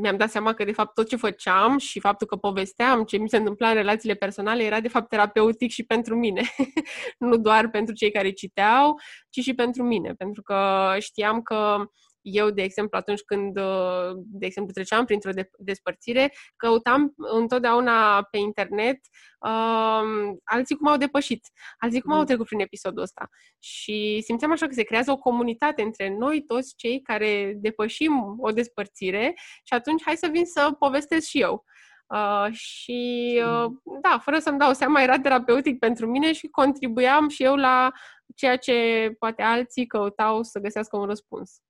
mi-am 0.01 0.17
dat 0.17 0.29
seama 0.29 0.53
că, 0.53 0.63
de 0.63 0.71
fapt, 0.71 0.93
tot 0.93 1.07
ce 1.07 1.15
făceam 1.15 1.77
și 1.77 1.99
faptul 1.99 2.27
că 2.27 2.35
povesteam 2.35 3.03
ce 3.03 3.17
mi 3.17 3.29
se 3.29 3.37
întâmpla 3.37 3.67
în 3.67 3.73
relațiile 3.73 4.15
personale 4.15 4.63
era, 4.63 4.79
de 4.79 4.87
fapt, 4.87 5.09
terapeutic 5.09 5.71
și 5.71 5.83
pentru 5.83 6.15
mine. 6.15 6.41
nu 7.17 7.37
doar 7.37 7.69
pentru 7.69 7.93
cei 7.93 8.11
care 8.11 8.31
citeau, 8.31 8.99
ci 9.29 9.39
și 9.39 9.53
pentru 9.53 9.83
mine. 9.83 10.13
Pentru 10.13 10.41
că 10.41 10.95
știam 10.99 11.41
că 11.41 11.85
eu, 12.21 12.49
de 12.49 12.61
exemplu, 12.61 12.97
atunci 12.97 13.21
când, 13.21 13.57
uh, 13.57 14.11
de 14.15 14.45
exemplu, 14.45 14.73
treceam 14.73 15.05
printr-o 15.05 15.31
despărțire, 15.57 16.33
căutam 16.55 17.13
întotdeauna 17.17 18.23
pe 18.31 18.37
internet 18.37 18.99
uh, 19.39 20.33
alții 20.43 20.75
cum 20.75 20.87
au 20.87 20.97
depășit, 20.97 21.47
alții 21.77 22.01
cum 22.01 22.11
au 22.11 22.19
mm. 22.19 22.25
trecut 22.25 22.45
prin 22.45 22.59
episodul 22.59 23.01
ăsta. 23.01 23.29
Și 23.59 24.21
simțeam 24.23 24.51
așa 24.51 24.67
că 24.67 24.73
se 24.73 24.83
creează 24.83 25.11
o 25.11 25.17
comunitate 25.17 25.81
între 25.81 26.15
noi 26.17 26.43
toți 26.43 26.73
cei 26.75 27.01
care 27.01 27.53
depășim 27.55 28.35
o 28.37 28.51
despărțire 28.51 29.33
și 29.63 29.73
atunci 29.73 30.01
hai 30.05 30.15
să 30.15 30.27
vin 30.31 30.45
să 30.45 30.75
povestesc 30.79 31.27
și 31.27 31.41
eu. 31.41 31.65
Uh, 32.13 32.53
și 32.53 33.41
uh, 33.45 33.71
da, 34.01 34.19
fără 34.21 34.39
să-mi 34.39 34.57
dau 34.59 34.73
seama, 34.73 35.01
era 35.01 35.19
terapeutic 35.19 35.79
pentru 35.79 36.07
mine 36.07 36.33
și 36.33 36.47
contribuiam 36.47 37.29
și 37.29 37.43
eu 37.43 37.55
la 37.55 37.91
ceea 38.35 38.57
ce 38.57 39.09
poate 39.19 39.41
alții 39.41 39.85
căutau 39.85 40.43
să 40.43 40.59
găsească 40.59 40.97
un 40.97 41.05
răspuns. 41.05 41.61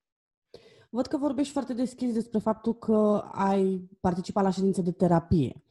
Văd 0.89 1.05
că 1.05 1.17
vorbești 1.17 1.53
foarte 1.53 1.73
deschis 1.73 2.13
despre 2.13 2.39
faptul 2.39 2.73
că 2.73 3.23
ai 3.31 3.89
participat 3.99 4.43
la 4.43 4.49
ședințe 4.49 4.81
de 4.81 4.91
terapie. 4.91 5.63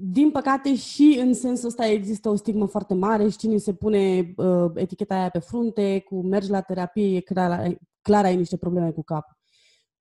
din 0.00 0.30
păcate 0.30 0.74
și 0.74 1.18
în 1.20 1.34
sensul 1.34 1.68
ăsta 1.68 1.86
există 1.86 2.28
o 2.28 2.34
stigmă 2.34 2.66
foarte 2.66 2.94
mare 2.94 3.28
și 3.28 3.36
cine 3.36 3.56
se 3.56 3.74
pune 3.74 4.34
uh, 4.36 4.70
eticheta 4.74 5.14
aia 5.14 5.28
pe 5.28 5.38
frunte, 5.38 6.00
cu 6.00 6.22
mergi 6.22 6.50
la 6.50 6.60
terapie, 6.60 7.16
e 7.16 7.20
clar, 7.20 7.78
clar 8.02 8.24
ai 8.24 8.36
niște 8.36 8.56
probleme 8.56 8.90
cu 8.90 9.02
cap. 9.02 9.38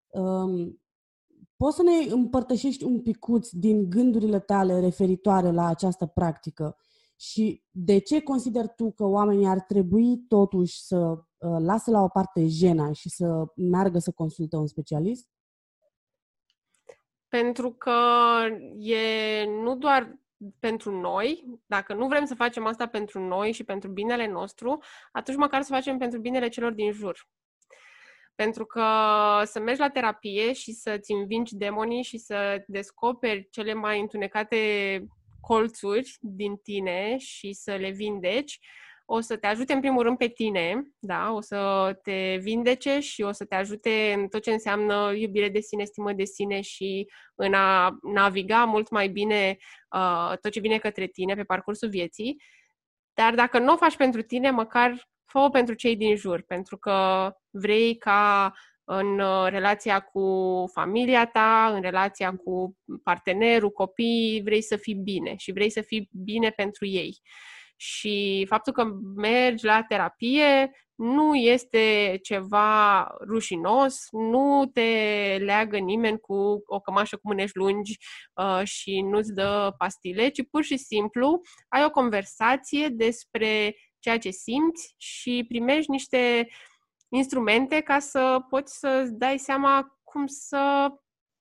Um, 0.07 0.81
poți 1.57 1.75
să 1.75 1.83
ne 1.83 2.13
împărtășești 2.13 2.83
un 2.83 3.01
picuț 3.01 3.49
din 3.49 3.89
gândurile 3.89 4.39
tale 4.39 4.79
referitoare 4.79 5.51
la 5.51 5.67
această 5.67 6.05
practică 6.05 6.77
și 7.15 7.63
de 7.71 7.97
ce 7.97 8.21
consider 8.21 8.67
tu 8.67 8.91
că 8.91 9.05
oamenii 9.05 9.47
ar 9.47 9.59
trebui 9.59 10.17
totuși 10.27 10.81
să 10.81 10.97
uh, 10.97 11.17
lasă 11.39 11.91
la 11.91 12.01
o 12.01 12.07
parte 12.07 12.45
jena 12.47 12.91
și 12.91 13.09
să 13.09 13.45
meargă 13.55 13.99
să 13.99 14.11
consulte 14.11 14.55
un 14.55 14.67
specialist? 14.67 15.27
Pentru 17.27 17.71
că 17.73 17.99
e 18.77 19.45
nu 19.45 19.75
doar 19.75 20.19
pentru 20.59 20.99
noi, 20.99 21.45
dacă 21.65 21.93
nu 21.93 22.07
vrem 22.07 22.25
să 22.25 22.35
facem 22.35 22.65
asta 22.65 22.87
pentru 22.87 23.19
noi 23.19 23.51
și 23.51 23.63
pentru 23.63 23.89
binele 23.89 24.27
nostru, 24.27 24.77
atunci 25.11 25.37
măcar 25.37 25.61
să 25.61 25.73
facem 25.73 25.97
pentru 25.97 26.19
binele 26.19 26.47
celor 26.47 26.71
din 26.71 26.91
jur. 26.91 27.27
Pentru 28.35 28.65
că 28.65 28.85
să 29.43 29.59
mergi 29.59 29.79
la 29.79 29.89
terapie 29.89 30.53
și 30.53 30.71
să-ți 30.71 31.11
învingi 31.11 31.55
demonii 31.55 32.03
și 32.03 32.17
să 32.17 32.63
descoperi 32.67 33.47
cele 33.49 33.73
mai 33.73 33.99
întunecate 33.99 34.57
colțuri 35.41 36.17
din 36.21 36.55
tine 36.55 37.17
și 37.17 37.53
să 37.53 37.75
le 37.75 37.89
vindeci, 37.89 38.59
o 39.09 39.19
să 39.19 39.37
te 39.37 39.47
ajute 39.47 39.73
în 39.73 39.79
primul 39.79 40.03
rând 40.03 40.17
pe 40.17 40.27
tine, 40.27 40.87
da? 40.99 41.31
o 41.31 41.41
să 41.41 41.91
te 42.03 42.37
vindece 42.41 42.99
și 42.99 43.21
o 43.21 43.31
să 43.31 43.45
te 43.45 43.55
ajute 43.55 44.13
în 44.17 44.27
tot 44.27 44.41
ce 44.41 44.51
înseamnă 44.51 45.13
iubire 45.15 45.49
de 45.49 45.59
sine, 45.59 45.83
stimă 45.83 46.13
de 46.13 46.23
sine 46.23 46.61
și 46.61 47.11
în 47.35 47.53
a 47.53 47.97
naviga 48.13 48.65
mult 48.65 48.89
mai 48.89 49.07
bine 49.07 49.57
uh, 49.95 50.37
tot 50.41 50.51
ce 50.51 50.59
vine 50.59 50.77
către 50.77 51.07
tine 51.07 51.35
pe 51.35 51.43
parcursul 51.43 51.89
vieții. 51.89 52.41
Dar 53.13 53.35
dacă 53.35 53.59
nu 53.59 53.73
o 53.73 53.77
faci 53.77 53.95
pentru 53.95 54.21
tine, 54.21 54.51
măcar 54.51 55.07
fă-o 55.25 55.49
pentru 55.49 55.73
cei 55.73 55.95
din 55.95 56.15
jur, 56.15 56.41
pentru 56.41 56.77
că 56.77 57.31
vrei 57.49 57.97
ca 57.97 58.53
în 58.83 59.19
uh, 59.19 59.47
relația 59.49 59.99
cu 59.99 60.63
familia 60.73 61.25
ta, 61.25 61.71
în 61.73 61.81
relația 61.81 62.35
cu 62.35 62.77
partenerul, 63.03 63.71
copiii, 63.71 64.41
vrei 64.43 64.61
să 64.61 64.75
fii 64.75 64.95
bine 64.95 65.35
și 65.37 65.51
vrei 65.51 65.69
să 65.69 65.81
fii 65.81 66.09
bine 66.11 66.49
pentru 66.49 66.85
ei. 66.85 67.17
Și 67.79 68.45
faptul 68.49 68.73
că 68.73 68.83
mergi 69.15 69.65
la 69.65 69.83
terapie 69.83 70.71
nu 70.95 71.35
este 71.35 72.17
ceva 72.21 73.03
rușinos, 73.27 74.07
nu 74.11 74.69
te 74.73 74.81
leagă 75.39 75.77
nimeni 75.77 76.19
cu 76.19 76.63
o 76.65 76.79
cămașă 76.79 77.15
cu 77.15 77.27
mânești 77.27 77.57
lungi 77.57 77.97
uh, 78.33 78.61
și 78.63 79.01
nu-ți 79.01 79.33
dă 79.33 79.73
pastile, 79.77 80.29
ci 80.29 80.47
pur 80.49 80.63
și 80.63 80.77
simplu 80.77 81.41
ai 81.67 81.83
o 81.83 81.89
conversație 81.89 82.87
despre 82.87 83.75
ceea 83.99 84.17
ce 84.17 84.29
simți 84.29 84.93
și 84.97 85.45
primești 85.47 85.91
niște 85.91 86.47
instrumente 87.09 87.81
ca 87.81 87.99
să 87.99 88.39
poți 88.49 88.79
să 88.79 89.07
dai 89.11 89.37
seama 89.37 89.99
cum 90.03 90.27
să 90.27 90.89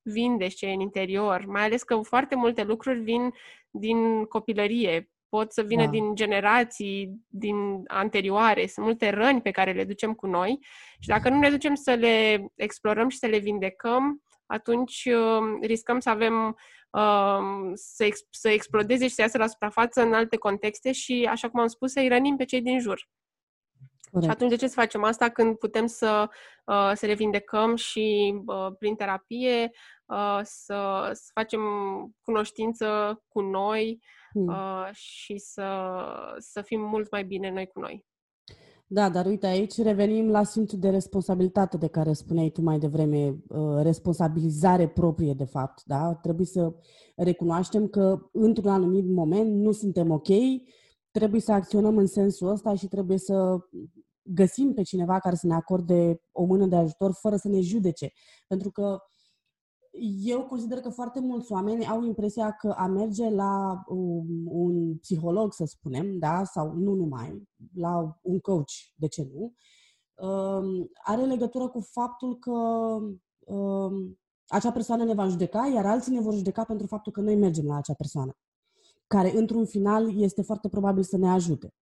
vindești 0.03 0.59
ce 0.59 0.67
în 0.67 0.81
interior, 0.81 1.45
mai 1.47 1.63
ales 1.65 1.83
că 1.83 1.97
foarte 1.97 2.35
multe 2.35 2.63
lucruri 2.63 3.01
vin 3.01 3.33
din 3.71 4.25
copilărie, 4.25 5.11
pot 5.29 5.53
să 5.53 5.63
vină 5.63 5.85
da. 5.85 5.91
din 5.91 6.15
generații 6.15 7.25
din 7.29 7.83
anterioare, 7.87 8.67
sunt 8.67 8.87
multe 8.87 9.11
răni 9.11 9.41
pe 9.41 9.51
care 9.51 9.73
le 9.73 9.85
ducem 9.85 10.15
cu 10.15 10.27
noi 10.27 10.59
și 10.99 11.09
dacă 11.09 11.29
nu 11.29 11.39
ne 11.39 11.51
ducem 11.51 11.75
să 11.75 11.93
le 11.95 12.47
explorăm 12.55 13.09
și 13.09 13.19
să 13.19 13.27
le 13.27 13.39
vindecăm, 13.39 14.23
atunci 14.47 15.05
uh, 15.05 15.59
riscăm 15.61 16.01
să 16.01 16.11
avem 16.11 16.57
uh, 16.91 17.71
să, 17.75 18.05
ex- 18.05 18.27
să 18.31 18.49
explodeze 18.49 19.09
și 19.09 19.15
să 19.15 19.21
iasă 19.21 19.39
la 19.39 19.47
suprafață 19.47 20.03
în 20.03 20.13
alte 20.13 20.37
contexte 20.37 20.93
și, 20.93 21.29
așa 21.31 21.49
cum 21.49 21.61
am 21.61 21.67
spus, 21.67 21.93
să-i 21.93 22.09
rănim 22.09 22.37
pe 22.37 22.45
cei 22.45 22.63
din 22.63 22.81
jur. 22.81 23.09
Corect. 24.11 24.33
Și 24.33 24.37
atunci 24.37 24.51
de 24.51 24.57
ce 24.57 24.67
să 24.67 24.81
facem 24.81 25.05
asta 25.05 25.29
când 25.29 25.57
putem 25.57 25.87
să, 25.87 26.29
uh, 26.65 26.91
să 26.95 27.07
le 27.07 27.15
vindecăm 27.15 27.77
și 27.77 28.35
uh, 28.47 28.67
prin 28.79 28.95
terapie 28.95 29.71
uh, 30.07 30.41
să, 30.43 31.11
să 31.13 31.31
facem 31.35 31.61
cunoștință 32.23 33.21
cu 33.29 33.41
noi 33.41 34.01
hmm. 34.45 34.49
uh, 34.49 34.89
și 34.93 35.39
să, 35.39 35.67
să 36.39 36.63
fim 36.63 36.81
mult 36.81 37.11
mai 37.11 37.25
bine 37.25 37.51
noi 37.51 37.67
cu 37.67 37.81
noi. 37.81 38.05
Da, 38.89 39.09
dar 39.09 39.27
uite, 39.27 39.47
aici 39.47 39.83
revenim 39.83 40.29
la 40.31 40.43
simțul 40.43 40.79
de 40.79 40.89
responsabilitate 40.89 41.77
de 41.77 41.87
care 41.87 42.13
spuneai 42.13 42.51
tu 42.51 42.63
mai 42.63 42.79
devreme, 42.79 43.37
uh, 43.49 43.83
responsabilizare 43.83 44.89
proprie, 44.89 45.35
de 45.35 45.45
fapt, 45.45 45.83
da? 45.85 46.15
Trebuie 46.15 46.47
să 46.47 46.75
recunoaștem 47.17 47.89
că 47.89 48.19
într-un 48.33 48.71
anumit 48.71 49.05
moment 49.09 49.55
nu 49.55 49.73
suntem 49.73 50.11
ok, 50.11 50.29
trebuie 51.11 51.41
să 51.41 51.53
acționăm 51.53 51.97
în 51.97 52.07
sensul 52.07 52.49
ăsta 52.49 52.75
și 52.75 52.87
trebuie 52.87 53.19
să 53.19 53.59
găsim 54.23 54.73
pe 54.73 54.83
cineva 54.83 55.19
care 55.19 55.35
să 55.35 55.47
ne 55.47 55.55
acorde 55.55 56.21
o 56.33 56.45
mână 56.45 56.67
de 56.67 56.77
ajutor 56.77 57.13
fără 57.21 57.37
să 57.37 57.49
ne 57.49 57.61
judece. 57.61 58.13
Pentru 58.47 58.71
că 58.71 58.99
eu 60.23 60.45
consider 60.45 60.81
că 60.81 60.89
foarte 60.89 61.21
mulți 61.21 61.53
oameni 61.53 61.87
au 61.87 62.05
impresia 62.05 62.51
că 62.51 62.69
a 62.69 62.87
merge 62.87 63.29
la 63.31 63.83
un, 63.87 64.47
un 64.47 64.97
psiholog, 64.97 65.53
să 65.53 65.65
spunem, 65.65 66.19
da, 66.19 66.45
sau 66.45 66.73
nu 66.73 66.95
numai, 66.95 67.49
la 67.75 68.19
un 68.23 68.41
coach, 68.41 68.73
de 68.95 69.07
ce 69.07 69.29
nu, 69.33 69.55
um, 70.29 70.91
are 71.03 71.25
legătură 71.25 71.69
cu 71.69 71.81
faptul 71.81 72.39
că 72.39 72.51
um, 73.53 74.19
acea 74.47 74.73
persoană 74.73 75.05
ne 75.05 75.15
va 75.15 75.29
judeca, 75.29 75.67
iar 75.75 75.87
alții 75.87 76.13
ne 76.13 76.21
vor 76.21 76.35
judeca 76.35 76.65
pentru 76.65 76.87
faptul 76.87 77.13
că 77.13 77.21
noi 77.21 77.37
mergem 77.37 77.67
la 77.67 77.77
acea 77.77 77.95
persoană, 77.95 78.37
care 79.07 79.37
într-un 79.37 79.67
final 79.67 80.21
este 80.21 80.43
foarte 80.43 80.69
probabil 80.69 81.03
să 81.03 81.17
ne 81.17 81.31
ajute. 81.31 81.75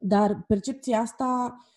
Dar 0.00 0.44
percepția 0.46 1.00
asta, 1.00 1.56
uh, 1.58 1.75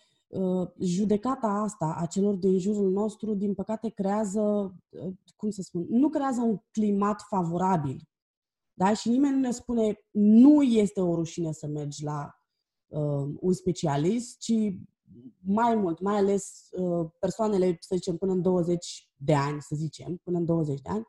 judecata 0.78 1.46
asta 1.46 1.96
a 1.98 2.06
celor 2.06 2.34
din 2.34 2.58
jurul 2.58 2.90
nostru, 2.90 3.34
din 3.34 3.54
păcate, 3.54 3.88
creează, 3.88 4.74
uh, 4.88 5.12
cum 5.36 5.50
să 5.50 5.62
spun, 5.62 5.86
nu 5.88 6.08
creează 6.08 6.40
un 6.40 6.60
climat 6.70 7.22
favorabil. 7.28 8.08
Da? 8.72 8.94
Și 8.94 9.08
nimeni 9.08 9.34
nu 9.34 9.40
ne 9.40 9.50
spune, 9.50 9.98
nu 10.10 10.62
este 10.62 11.00
o 11.00 11.14
rușine 11.14 11.52
să 11.52 11.66
mergi 11.66 12.04
la 12.04 12.34
uh, 12.86 13.28
un 13.40 13.52
specialist, 13.52 14.38
ci 14.38 14.52
mai 15.40 15.74
mult, 15.74 16.00
mai 16.00 16.16
ales 16.16 16.68
uh, 16.70 17.10
persoanele, 17.18 17.76
să 17.80 17.94
zicem, 17.94 18.16
până 18.16 18.32
în 18.32 18.42
20 18.42 19.10
de 19.16 19.34
ani, 19.34 19.62
să 19.62 19.74
zicem, 19.74 20.20
până 20.22 20.38
în 20.38 20.44
20 20.44 20.80
de 20.80 20.90
ani, 20.90 21.06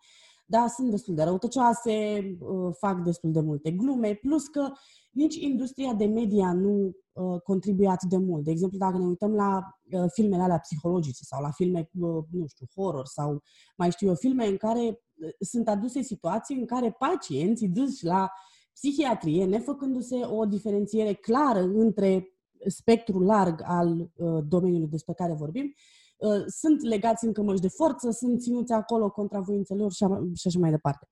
da, 0.52 0.68
sunt 0.68 0.90
destul 0.90 1.16
de 1.16 1.24
răutăcioase, 1.24 1.92
uh, 2.40 2.74
fac 2.80 3.04
destul 3.04 3.32
de 3.32 3.40
multe 3.40 3.72
glume, 3.72 4.14
plus 4.14 4.48
că 4.48 4.72
nici 5.12 5.36
industria 5.36 5.94
de 5.94 6.06
media 6.06 6.54
nu 6.54 6.92
uh, 7.12 7.42
contribuie 7.42 7.90
atât 7.90 8.10
de 8.10 8.18
mult. 8.18 8.44
De 8.44 8.52
exemplu, 8.52 8.78
dacă 8.78 8.98
ne 8.98 9.06
uităm 9.06 9.34
la 9.34 9.60
uh, 9.92 10.06
filmele 10.14 10.42
alea 10.42 10.60
psihologice 10.60 11.24
sau 11.24 11.42
la 11.42 11.52
filme, 11.52 11.90
uh, 12.00 12.24
nu 12.32 12.46
știu, 12.48 12.66
horror 12.76 13.06
sau 13.06 13.42
mai 13.78 13.92
știu 13.92 14.08
eu, 14.08 14.16
filme 14.16 14.48
în 14.48 14.58
care 14.58 14.82
uh, 14.82 15.30
sunt 15.40 15.68
aduse 15.68 16.02
situații 16.02 16.56
în 16.56 16.66
care 16.66 16.96
pacienții 17.00 17.70
duși 17.70 18.06
la 18.06 18.32
psihiatrie, 18.74 19.46
nefăcându-se 19.46 20.16
o 20.26 20.46
diferențiere 20.46 21.14
clară 21.14 21.60
între 21.60 22.26
spectrul 22.66 23.24
larg 23.26 23.62
al 23.64 24.12
uh, 24.16 24.44
domeniului 24.48 24.88
despre 24.88 25.14
care 25.14 25.34
vorbim, 25.34 25.74
uh, 26.22 26.44
sunt 26.48 26.82
legați 26.82 27.26
în 27.26 27.34
cămăși 27.34 27.62
de 27.62 27.68
forță, 27.68 28.12
sunt 28.12 28.42
ținuți 28.42 28.74
acolo 28.74 29.10
contra 29.10 29.40
voințelor 29.40 29.92
și, 29.92 30.06
și 30.36 30.48
așa 30.48 30.60
mai 30.60 30.70
departe. 30.70 31.08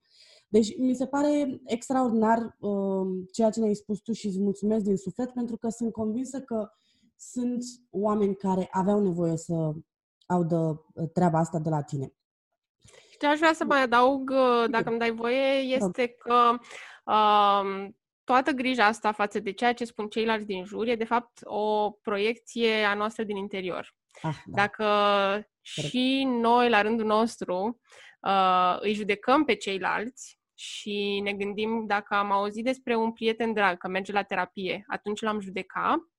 Deci 0.48 0.78
mi 0.78 0.94
se 0.94 1.06
pare 1.06 1.60
extraordinar 1.64 2.56
uh, 2.58 3.06
ceea 3.32 3.50
ce 3.50 3.60
ne-ai 3.60 3.74
spus 3.74 3.98
tu 3.98 4.12
și 4.12 4.26
îți 4.26 4.40
mulțumesc 4.40 4.84
din 4.84 4.96
suflet 4.96 5.30
pentru 5.30 5.56
că 5.56 5.68
sunt 5.68 5.92
convinsă 5.92 6.40
că 6.40 6.68
sunt 7.16 7.64
oameni 7.90 8.36
care 8.36 8.68
aveau 8.70 9.02
nevoie 9.02 9.36
să 9.36 9.72
audă 10.26 10.84
uh, 10.94 11.08
treaba 11.12 11.38
asta 11.38 11.58
de 11.58 11.68
la 11.68 11.82
tine. 11.82 12.12
Ce 13.18 13.26
aș 13.26 13.38
vrea 13.38 13.52
să 13.52 13.64
mai 13.64 13.82
adaug, 13.82 14.30
uh, 14.30 14.70
dacă 14.70 14.88
îmi 14.88 14.98
dai 14.98 15.10
voie, 15.10 15.58
este 15.58 16.08
că 16.08 16.58
uh, 17.04 17.88
toată 18.24 18.50
grija 18.50 18.86
asta 18.86 19.12
față 19.12 19.38
de 19.38 19.52
ceea 19.52 19.72
ce 19.72 19.84
spun 19.84 20.08
ceilalți 20.08 20.46
din 20.46 20.64
jur 20.64 20.86
e, 20.86 20.94
de 20.94 21.04
fapt, 21.04 21.38
o 21.42 21.90
proiecție 21.90 22.84
a 22.84 22.94
noastră 22.94 23.24
din 23.24 23.36
interior. 23.36 23.94
Ah, 24.22 24.36
da. 24.44 24.62
Dacă 24.62 25.48
și 25.60 26.24
noi, 26.24 26.68
la 26.68 26.82
rândul 26.82 27.06
nostru, 27.06 27.80
uh, 28.20 28.76
îi 28.80 28.94
judecăm 28.94 29.44
pe 29.44 29.54
ceilalți, 29.54 30.40
și 30.60 31.20
ne 31.22 31.32
gândim 31.32 31.86
dacă 31.86 32.14
am 32.14 32.30
auzit 32.30 32.64
despre 32.64 32.96
un 32.96 33.12
prieten 33.12 33.52
drag 33.52 33.78
că 33.78 33.88
merge 33.88 34.12
la 34.12 34.22
terapie, 34.22 34.84
atunci 34.86 35.20
l-am 35.20 35.40
judeca. 35.40 36.10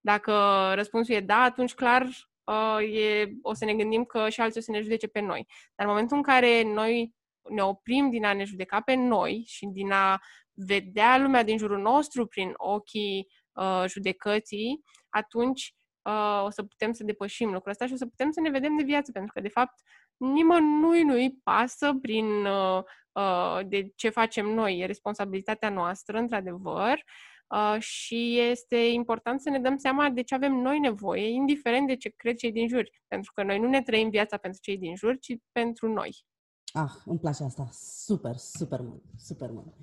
Dacă 0.00 0.32
răspunsul 0.74 1.14
e 1.14 1.20
da, 1.20 1.40
atunci 1.40 1.74
clar 1.74 2.02
uh, 2.44 2.94
e, 2.94 3.32
o 3.42 3.54
să 3.54 3.64
ne 3.64 3.74
gândim 3.74 4.04
că 4.04 4.28
și 4.28 4.40
alții 4.40 4.60
o 4.60 4.62
să 4.62 4.70
ne 4.70 4.80
judece 4.80 5.06
pe 5.06 5.20
noi. 5.20 5.46
Dar 5.74 5.86
în 5.86 5.92
momentul 5.92 6.16
în 6.16 6.22
care 6.22 6.62
noi 6.62 7.14
ne 7.48 7.62
oprim 7.62 8.10
din 8.10 8.24
a 8.24 8.32
ne 8.32 8.44
judeca 8.44 8.80
pe 8.80 8.94
noi 8.94 9.42
și 9.46 9.66
din 9.66 9.92
a 9.92 10.20
vedea 10.52 11.18
lumea 11.18 11.42
din 11.42 11.58
jurul 11.58 11.80
nostru 11.80 12.26
prin 12.26 12.52
ochii 12.56 13.28
uh, 13.52 13.84
judecății, 13.86 14.84
atunci 15.08 15.74
uh, 16.08 16.44
o 16.44 16.50
să 16.50 16.62
putem 16.62 16.92
să 16.92 17.04
depășim 17.04 17.52
lucrul 17.52 17.70
ăsta 17.70 17.86
și 17.86 17.92
o 17.92 17.96
să 17.96 18.06
putem 18.06 18.30
să 18.30 18.40
ne 18.40 18.50
vedem 18.50 18.76
de 18.76 18.82
viață, 18.82 19.12
pentru 19.12 19.32
că, 19.32 19.40
de 19.40 19.48
fapt, 19.48 19.80
nimănui 20.16 21.02
nu-i 21.02 21.40
pasă 21.42 21.92
prin 22.00 22.24
uh, 22.24 22.82
uh, 23.12 23.60
de 23.66 23.92
ce 23.94 24.08
facem 24.08 24.46
noi, 24.46 24.78
e 24.78 24.86
responsabilitatea 24.86 25.70
noastră, 25.70 26.18
într-adevăr, 26.18 27.04
uh, 27.48 27.80
și 27.80 28.38
este 28.38 28.76
important 28.76 29.40
să 29.40 29.50
ne 29.50 29.58
dăm 29.58 29.76
seama 29.76 30.10
de 30.10 30.22
ce 30.22 30.34
avem 30.34 30.52
noi 30.54 30.78
nevoie, 30.78 31.28
indiferent 31.28 31.86
de 31.86 31.96
ce 31.96 32.08
cred 32.16 32.36
cei 32.36 32.52
din 32.52 32.68
jur. 32.68 32.88
Pentru 33.08 33.32
că 33.34 33.42
noi 33.42 33.58
nu 33.58 33.68
ne 33.68 33.82
trăim 33.82 34.10
viața 34.10 34.36
pentru 34.36 34.60
cei 34.60 34.78
din 34.78 34.96
jur, 34.96 35.18
ci 35.18 35.36
pentru 35.52 35.92
noi. 35.92 36.26
Ah, 36.72 36.90
îmi 37.04 37.18
place 37.18 37.42
asta. 37.42 37.68
Super, 37.72 38.36
super 38.36 38.80
mult, 38.80 39.02
super 39.16 39.50
mult. 39.50 39.74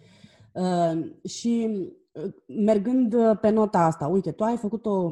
Uh, 0.52 1.30
și 1.30 1.68
uh, 2.12 2.34
mergând 2.48 3.14
uh, 3.14 3.38
pe 3.42 3.50
nota 3.50 3.80
asta, 3.80 4.08
uite, 4.08 4.32
tu 4.32 4.44
ai 4.44 4.58
făcut 4.58 4.86
o, 4.86 5.12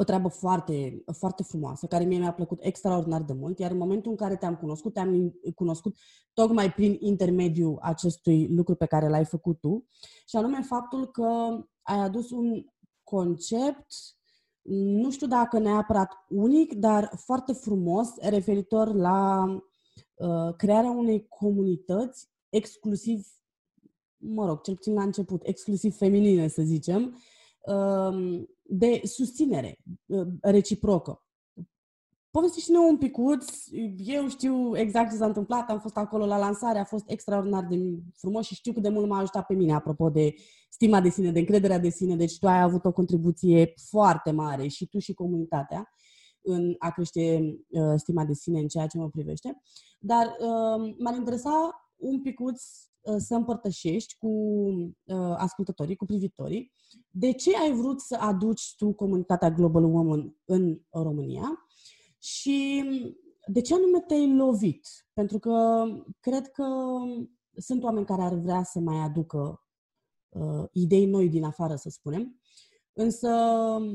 o 0.00 0.04
treabă 0.04 0.28
foarte, 0.28 1.04
foarte 1.12 1.42
frumoasă, 1.42 1.86
care 1.86 2.04
mie 2.04 2.18
mi-a 2.18 2.32
plăcut 2.32 2.58
extraordinar 2.62 3.22
de 3.22 3.32
mult, 3.32 3.58
iar 3.58 3.70
în 3.70 3.76
momentul 3.76 4.10
în 4.10 4.16
care 4.16 4.36
te-am 4.36 4.56
cunoscut, 4.56 4.92
te-am 4.92 5.34
cunoscut 5.54 5.96
tocmai 6.32 6.72
prin 6.72 6.96
intermediul 7.00 7.78
acestui 7.80 8.48
lucru 8.54 8.74
pe 8.74 8.86
care 8.86 9.08
l-ai 9.08 9.24
făcut 9.24 9.60
tu, 9.60 9.86
și 10.26 10.36
anume 10.36 10.60
faptul 10.62 11.06
că 11.06 11.26
ai 11.82 11.98
adus 11.98 12.30
un 12.30 12.64
concept, 13.02 13.86
nu 14.62 15.10
știu 15.10 15.26
dacă 15.26 15.58
neapărat 15.58 16.12
unic, 16.28 16.74
dar 16.74 17.10
foarte 17.14 17.52
frumos, 17.52 18.08
referitor 18.20 18.94
la 18.94 19.44
uh, 20.14 20.54
crearea 20.56 20.90
unei 20.90 21.26
comunități 21.28 22.28
exclusiv, 22.48 23.26
mă 24.16 24.46
rog, 24.46 24.60
cel 24.60 24.74
puțin 24.74 24.94
la 24.94 25.02
început, 25.02 25.42
exclusiv 25.44 25.96
feminine, 25.96 26.48
să 26.48 26.62
zicem, 26.62 27.02
uh, 27.02 27.36
de 28.62 29.00
susținere 29.04 29.78
uh, 30.06 30.26
reciprocă. 30.40 31.22
Povestește-ne 32.30 32.78
un 32.78 32.98
picuț, 32.98 33.46
eu 33.96 34.28
știu 34.28 34.76
exact 34.76 35.10
ce 35.10 35.16
s-a 35.16 35.26
întâmplat, 35.26 35.70
am 35.70 35.80
fost 35.80 35.96
acolo 35.96 36.26
la 36.26 36.38
lansare, 36.38 36.78
a 36.78 36.84
fost 36.84 37.10
extraordinar 37.10 37.64
de 37.64 37.76
frumos 38.16 38.46
și 38.46 38.54
știu 38.54 38.72
cât 38.72 38.82
de 38.82 38.88
mult 38.88 39.08
m-a 39.08 39.18
ajutat 39.18 39.46
pe 39.46 39.54
mine, 39.54 39.72
apropo 39.72 40.10
de 40.10 40.34
stima 40.68 41.00
de 41.00 41.08
sine, 41.08 41.30
de 41.30 41.38
încrederea 41.38 41.78
de 41.78 41.88
sine, 41.88 42.16
deci 42.16 42.38
tu 42.38 42.46
ai 42.46 42.60
avut 42.60 42.84
o 42.84 42.92
contribuție 42.92 43.72
foarte 43.88 44.30
mare 44.30 44.66
și 44.66 44.86
tu 44.86 44.98
și 44.98 45.14
comunitatea 45.14 45.92
în 46.42 46.74
a 46.78 46.90
crește 46.90 47.56
uh, 47.68 47.94
stima 47.96 48.24
de 48.24 48.32
sine 48.32 48.60
în 48.60 48.68
ceea 48.68 48.86
ce 48.86 48.98
mă 48.98 49.08
privește. 49.08 49.60
Dar 49.98 50.26
uh, 50.26 50.94
m-ar 50.98 51.14
interesa 51.14 51.90
un 51.96 52.22
picuț 52.22 52.62
uh, 52.62 52.87
să 53.16 53.34
împărtășești 53.34 54.16
cu 54.18 54.28
uh, 54.28 55.34
ascultătorii, 55.36 55.96
cu 55.96 56.04
privitorii, 56.04 56.72
de 57.10 57.32
ce 57.32 57.56
ai 57.56 57.72
vrut 57.72 58.00
să 58.00 58.16
aduci 58.20 58.74
tu 58.76 58.92
comunitatea 58.92 59.50
Global 59.50 59.84
Woman 59.84 60.36
în 60.44 60.80
România 60.90 61.66
și 62.18 62.84
de 63.46 63.60
ce 63.60 63.74
anume 63.74 64.00
te-ai 64.00 64.36
lovit? 64.36 64.86
Pentru 65.12 65.38
că 65.38 65.84
cred 66.20 66.48
că 66.48 66.64
sunt 67.56 67.82
oameni 67.82 68.06
care 68.06 68.22
ar 68.22 68.34
vrea 68.34 68.62
să 68.62 68.78
mai 68.78 68.96
aducă 68.96 69.62
uh, 70.28 70.64
idei 70.72 71.06
noi 71.06 71.28
din 71.28 71.44
afară, 71.44 71.74
să 71.74 71.88
spunem, 71.88 72.40
însă 72.92 73.28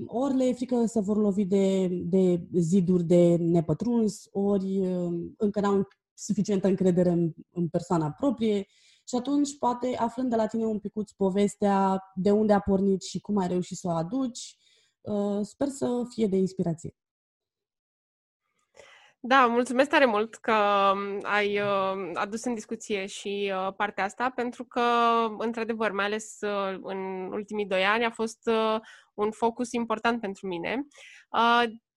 ori 0.06 0.36
le 0.36 0.46
e 0.46 0.54
frică 0.54 0.86
să 0.86 1.02
vor 1.02 1.18
lovi 1.18 1.46
de, 1.46 1.88
de 1.88 2.48
ziduri 2.54 3.04
de 3.04 3.36
nepătruns, 3.36 4.28
ori 4.32 4.80
uh, 4.80 5.32
încă 5.38 5.60
n-au 5.60 5.88
suficientă 6.14 6.68
încredere 6.68 7.10
în, 7.10 7.34
în 7.52 7.68
persoana 7.68 8.12
proprie 8.12 8.68
și 9.08 9.16
atunci 9.16 9.58
poate 9.58 9.96
aflând 10.00 10.30
de 10.30 10.36
la 10.36 10.48
tine 10.48 10.66
un 10.66 10.80
picuț 10.80 11.12
povestea 11.12 12.04
de 12.16 12.32
unde 12.32 12.54
a 12.54 12.60
pornit 12.60 13.04
și 13.04 13.20
cum 13.20 13.38
ai 13.38 13.48
reușit 13.48 13.78
să 13.78 13.88
o 13.88 13.92
aduci, 13.92 14.56
uh, 15.02 15.40
sper 15.42 15.68
să 15.68 16.04
fie 16.10 16.28
de 16.28 16.36
inspirație. 16.36 16.96
Da, 19.26 19.46
mulțumesc 19.46 19.90
tare 19.90 20.06
mult 20.06 20.36
că 20.36 20.54
um, 20.94 21.20
ai 21.22 21.60
uh, 21.60 22.12
adus 22.14 22.44
în 22.44 22.54
discuție 22.54 23.06
și 23.06 23.54
uh, 23.56 23.74
partea 23.76 24.04
asta, 24.04 24.32
pentru 24.36 24.64
că, 24.66 24.82
într-adevăr, 25.38 25.92
mai 25.92 26.06
ales 26.06 26.38
uh, 26.42 26.80
în 26.82 26.98
ultimii 27.32 27.66
doi 27.66 27.86
ani, 27.86 28.06
a 28.06 28.10
fost 28.10 28.50
un 29.14 29.32
focus 29.32 29.72
important 29.72 30.22
pentru 30.22 30.48
mine. 30.48 30.88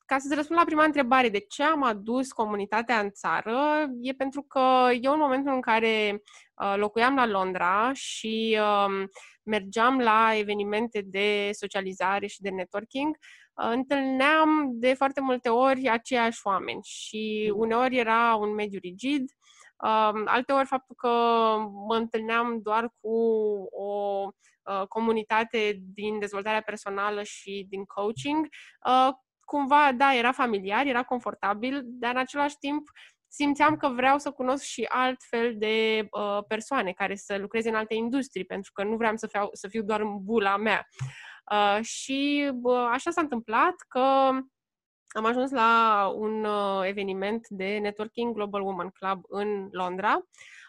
Ca 0.06 0.18
să-ți 0.18 0.34
răspund 0.34 0.58
la 0.58 0.64
prima 0.64 0.84
întrebare, 0.84 1.28
de 1.28 1.38
ce 1.38 1.62
am 1.62 1.82
adus 1.82 2.32
comunitatea 2.32 2.98
în 2.98 3.10
țară, 3.10 3.86
e 4.00 4.12
pentru 4.12 4.42
că 4.42 4.88
eu 5.00 5.12
în 5.12 5.18
momentul 5.18 5.52
în 5.52 5.60
care 5.60 6.22
locuiam 6.76 7.14
la 7.14 7.26
Londra 7.26 7.90
și 7.92 8.58
um, 8.60 9.10
mergeam 9.42 9.98
la 10.00 10.36
evenimente 10.36 11.02
de 11.04 11.50
socializare 11.52 12.26
și 12.26 12.40
de 12.40 12.50
networking, 12.50 13.16
întâlneam 13.54 14.70
de 14.72 14.94
foarte 14.94 15.20
multe 15.20 15.48
ori 15.48 15.88
aceiași 15.88 16.40
oameni 16.42 16.80
și 16.82 17.52
uneori 17.56 17.96
era 17.96 18.34
un 18.34 18.54
mediu 18.54 18.78
rigid, 18.82 19.30
alte 20.24 20.52
ori 20.52 20.66
faptul 20.66 20.94
că 20.98 21.08
mă 21.88 21.96
întâlneam 21.96 22.60
doar 22.62 22.92
cu 23.00 23.16
o 23.70 24.28
comunitate 24.88 25.80
din 25.94 26.18
dezvoltarea 26.18 26.60
personală 26.60 27.22
și 27.22 27.66
din 27.68 27.84
coaching, 27.84 28.46
cumva, 29.46 29.92
da, 29.92 30.14
era 30.14 30.32
familiar, 30.32 30.86
era 30.86 31.02
confortabil, 31.02 31.82
dar 31.84 32.10
în 32.10 32.20
același 32.20 32.56
timp 32.58 32.88
simțeam 33.28 33.76
că 33.76 33.88
vreau 33.88 34.18
să 34.18 34.30
cunosc 34.30 34.64
și 34.64 34.84
alt 34.88 35.22
fel 35.30 35.54
de 35.58 36.06
uh, 36.10 36.38
persoane 36.48 36.92
care 36.92 37.14
să 37.14 37.36
lucreze 37.36 37.68
în 37.68 37.74
alte 37.74 37.94
industrii, 37.94 38.44
pentru 38.44 38.72
că 38.72 38.84
nu 38.84 38.96
vreau 38.96 39.16
să 39.16 39.26
fiu, 39.26 39.48
să 39.52 39.68
fiu 39.68 39.82
doar 39.82 40.00
în 40.00 40.24
bula 40.24 40.56
mea. 40.56 40.86
Uh, 41.52 41.84
și 41.84 42.50
uh, 42.62 42.88
așa 42.90 43.10
s-a 43.10 43.20
întâmplat 43.20 43.74
că 43.88 44.30
am 45.16 45.24
ajuns 45.24 45.50
la 45.50 46.12
un 46.14 46.44
uh, 46.44 46.80
eveniment 46.84 47.46
de 47.48 47.78
networking 47.78 48.34
Global 48.34 48.62
Woman 48.62 48.90
Club 48.90 49.24
în 49.28 49.68
Londra. 49.70 50.20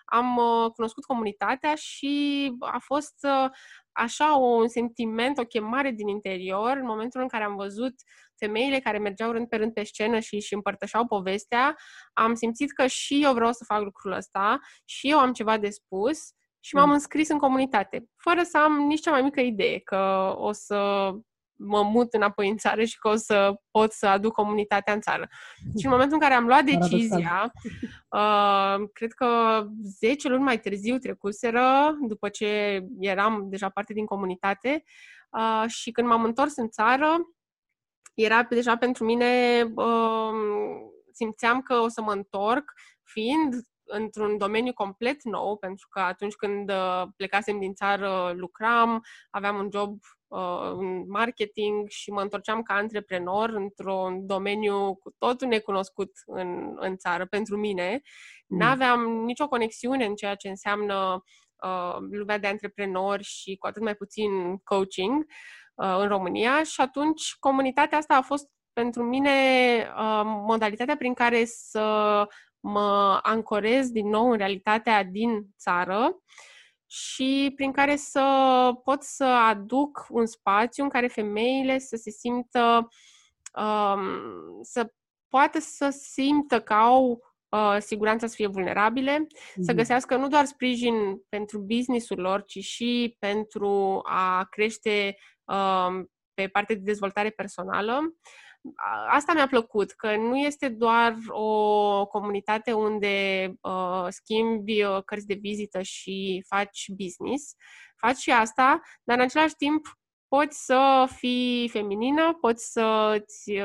Am 0.06 0.38
uh, 0.38 0.72
cunoscut 0.72 1.04
comunitatea 1.04 1.76
și 1.76 2.52
a 2.60 2.78
fost 2.80 3.16
uh, 3.22 3.50
așa 3.92 4.36
un 4.36 4.68
sentiment, 4.68 5.38
o 5.38 5.44
chemare 5.44 5.92
din 5.92 6.08
interior 6.08 6.78
în 6.78 6.86
momentul 6.86 7.22
în 7.22 7.28
care 7.28 7.44
am 7.44 7.56
văzut 7.56 7.94
femeile 8.38 8.80
care 8.80 8.98
mergeau 8.98 9.32
rând 9.32 9.48
pe 9.48 9.56
rând 9.56 9.74
pe 9.74 9.84
scenă 9.84 10.20
și 10.20 10.36
își 10.36 10.54
împărtășeau 10.54 11.08
povestea, 11.08 11.76
am 12.14 12.34
simțit 12.34 12.72
că 12.72 12.88
și 12.88 13.24
eu 13.24 13.34
vreau 13.34 13.52
să 13.52 13.64
fac 13.68 13.82
lucrul 13.82 14.12
ăsta 14.12 14.60
și 14.86 15.10
eu 15.10 15.20
am 15.20 15.34
ceva 15.34 15.58
de 15.58 15.70
spus 15.70 16.18
și 16.60 16.76
m-am 16.76 16.88
mm. 16.88 16.94
înscris 16.94 17.30
în 17.30 17.38
comunitate, 17.38 18.06
fără 18.18 18.42
să 18.44 18.58
am 18.58 18.74
nici 18.74 19.02
cea 19.02 19.12
mai 19.12 19.22
mică 19.22 19.42
idee 19.42 19.80
că 19.80 20.34
o 20.38 20.52
să 20.52 21.12
mă 21.60 21.84
mut 21.84 22.14
înapoi 22.14 22.50
în 22.50 22.58
țară 22.58 22.84
și 22.84 23.00
că 23.00 23.08
o 23.08 23.16
să 23.16 23.54
pot 23.72 23.92
să 23.92 24.08
aduc 24.08 24.34
comunitatea 24.34 24.94
în 24.94 25.02
țară. 25.02 25.28
Și 25.80 25.86
în 25.86 25.92
momentul 25.92 26.14
în 26.14 26.20
care 26.20 26.34
am 26.34 26.46
luat 26.46 26.64
decizia, 26.64 27.52
uh, 28.10 28.88
cred 28.94 29.12
că 29.12 29.62
10 30.00 30.30
luni 30.30 30.44
mai 30.44 30.60
târziu 30.60 30.98
trecuseră, 30.98 31.98
după 32.08 32.30
ce 32.30 32.82
eram 33.00 33.46
deja 33.50 33.70
parte 33.70 33.94
din 33.94 34.06
comunitate, 34.06 34.84
uh, 35.30 35.64
și 35.68 35.92
când 35.92 36.08
m-am 36.08 36.24
întors 36.24 36.56
în 36.56 36.70
țară, 36.70 37.18
era 38.18 38.44
deja 38.44 38.78
pentru 38.78 39.04
mine, 39.04 39.64
uh, 39.76 40.34
simțeam 41.12 41.62
că 41.62 41.74
o 41.76 41.88
să 41.88 42.02
mă 42.02 42.12
întorc, 42.12 42.74
fiind 43.04 43.54
într-un 43.84 44.38
domeniu 44.38 44.74
complet 44.74 45.24
nou, 45.24 45.58
pentru 45.58 45.88
că 45.90 46.00
atunci 46.00 46.36
când 46.36 46.70
uh, 46.70 47.04
plecasem 47.16 47.60
din 47.60 47.74
țară 47.74 48.34
lucram, 48.36 49.04
aveam 49.30 49.58
un 49.58 49.70
job 49.72 50.00
uh, 50.28 50.72
în 50.76 51.04
marketing 51.08 51.88
și 51.90 52.12
mă 52.12 52.22
întorceam 52.22 52.62
ca 52.62 52.74
antreprenor 52.74 53.50
într-un 53.50 54.26
domeniu 54.26 54.96
cu 54.96 55.16
totul 55.18 55.48
necunoscut 55.48 56.12
în, 56.26 56.76
în 56.80 56.98
țară 56.98 57.26
pentru 57.26 57.58
mine. 57.58 58.02
Mm. 58.48 58.58
N-aveam 58.58 59.02
nicio 59.02 59.48
conexiune 59.48 60.06
în 60.06 60.16
ceea 60.16 60.36
ce 60.36 60.50
înseamnă 60.50 61.24
uh, 61.64 61.98
lumea 62.12 62.38
de 62.38 62.48
antreprenori 62.48 63.24
și 63.24 63.56
cu 63.56 63.68
atât 63.68 63.82
mai 63.82 63.96
puțin 63.96 64.58
coaching 64.58 65.18
uh, 65.18 65.36
în 65.78 66.08
România 66.08 66.64
și 66.64 66.82
atunci 66.82 67.36
comunitatea 67.40 67.98
asta 67.98 68.16
a 68.16 68.22
fost 68.22 68.50
pentru 68.74 69.04
mine 69.04 69.32
uh, 69.98 70.22
modalitatea 70.26 70.98
prin 70.98 71.14
care 71.14 71.46
să 71.46 72.28
mă 72.60 73.20
ancorez 73.22 73.90
din 73.90 74.10
nou 74.10 74.32
în 74.32 74.38
realitatea 74.38 75.04
din 75.04 75.48
țară 75.60 76.22
și 76.86 77.52
prin 77.56 77.72
care 77.72 77.96
să 77.96 78.26
pot 78.84 79.04
să 79.04 79.24
aduc 79.24 80.06
un 80.10 80.26
spațiu 80.26 80.84
în 80.84 80.90
care 80.90 81.08
femeile 81.08 81.80
să 81.80 81.96
se 81.96 82.10
simtă, 82.10 82.88
um, 83.56 84.02
să 84.62 84.94
poată 85.28 85.60
să 85.60 85.90
simtă 85.90 86.62
că 86.62 86.74
au 86.74 87.20
uh, 87.50 87.78
siguranța 87.80 88.28
să 88.28 88.36
fie 88.36 88.48
vulnerabile, 88.48 89.28
mm-hmm. 89.28 89.62
să 89.62 89.74
găsească 89.74 90.16
nu 90.16 90.28
doar 90.28 90.46
sprijin 90.46 90.96
pentru 91.30 91.60
businessul 91.60 92.20
lor, 92.20 92.44
ci 92.46 92.60
și 92.60 93.16
pentru 93.20 94.02
a 94.04 94.48
crește 94.50 95.16
uh, 95.18 95.37
pe 96.34 96.48
partea 96.48 96.76
de 96.76 96.82
dezvoltare 96.82 97.30
personală. 97.30 98.00
Asta 99.10 99.34
mi-a 99.34 99.48
plăcut, 99.48 99.92
că 99.92 100.16
nu 100.16 100.38
este 100.38 100.70
doar 100.70 101.16
o 101.28 102.06
comunitate 102.06 102.74
unde 102.74 103.46
uh, 103.62 104.06
schimbi 104.10 104.84
uh, 104.84 105.04
cărți 105.06 105.26
de 105.26 105.38
vizită 105.42 105.82
și 105.82 106.46
faci 106.48 106.86
business, 106.98 107.56
faci 107.96 108.18
și 108.18 108.32
asta, 108.32 108.82
dar 109.04 109.18
în 109.18 109.24
același 109.24 109.56
timp 109.56 109.86
poți 110.28 110.66
să 110.66 111.10
fii 111.16 111.70
feminină, 111.70 112.38
poți 112.42 112.72
să, 112.72 113.18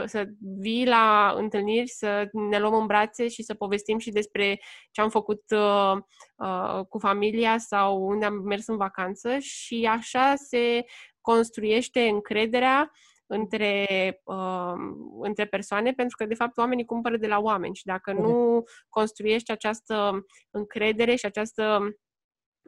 să 0.05 0.25
vii 0.61 0.87
la 0.87 1.35
întâlniri, 1.37 1.89
să 1.89 2.29
ne 2.33 2.59
luăm 2.59 2.75
în 2.75 2.87
brațe 2.87 3.29
și 3.29 3.43
să 3.43 3.55
povestim 3.55 3.99
și 3.99 4.11
despre 4.11 4.61
ce 4.91 5.01
am 5.01 5.09
făcut 5.09 5.43
uh, 5.51 5.93
uh, 6.37 6.81
cu 6.89 6.99
familia 6.99 7.59
sau 7.59 8.07
unde 8.07 8.25
am 8.25 8.35
mers 8.35 8.67
în 8.67 8.77
vacanță 8.77 9.39
și 9.39 9.89
așa 9.91 10.35
se 10.37 10.85
construiește 11.23 12.01
încrederea 12.01 12.93
între, 13.27 13.87
uh, 14.25 14.75
între 15.21 15.47
persoane, 15.47 15.93
pentru 15.93 16.17
că, 16.17 16.27
de 16.27 16.35
fapt, 16.35 16.57
oamenii 16.57 16.85
cumpără 16.85 17.17
de 17.17 17.27
la 17.27 17.39
oameni 17.39 17.75
și 17.75 17.85
dacă 17.85 18.13
nu 18.13 18.65
construiești 18.89 19.51
această 19.51 20.25
încredere 20.51 21.15
și 21.15 21.27
această 21.27 21.81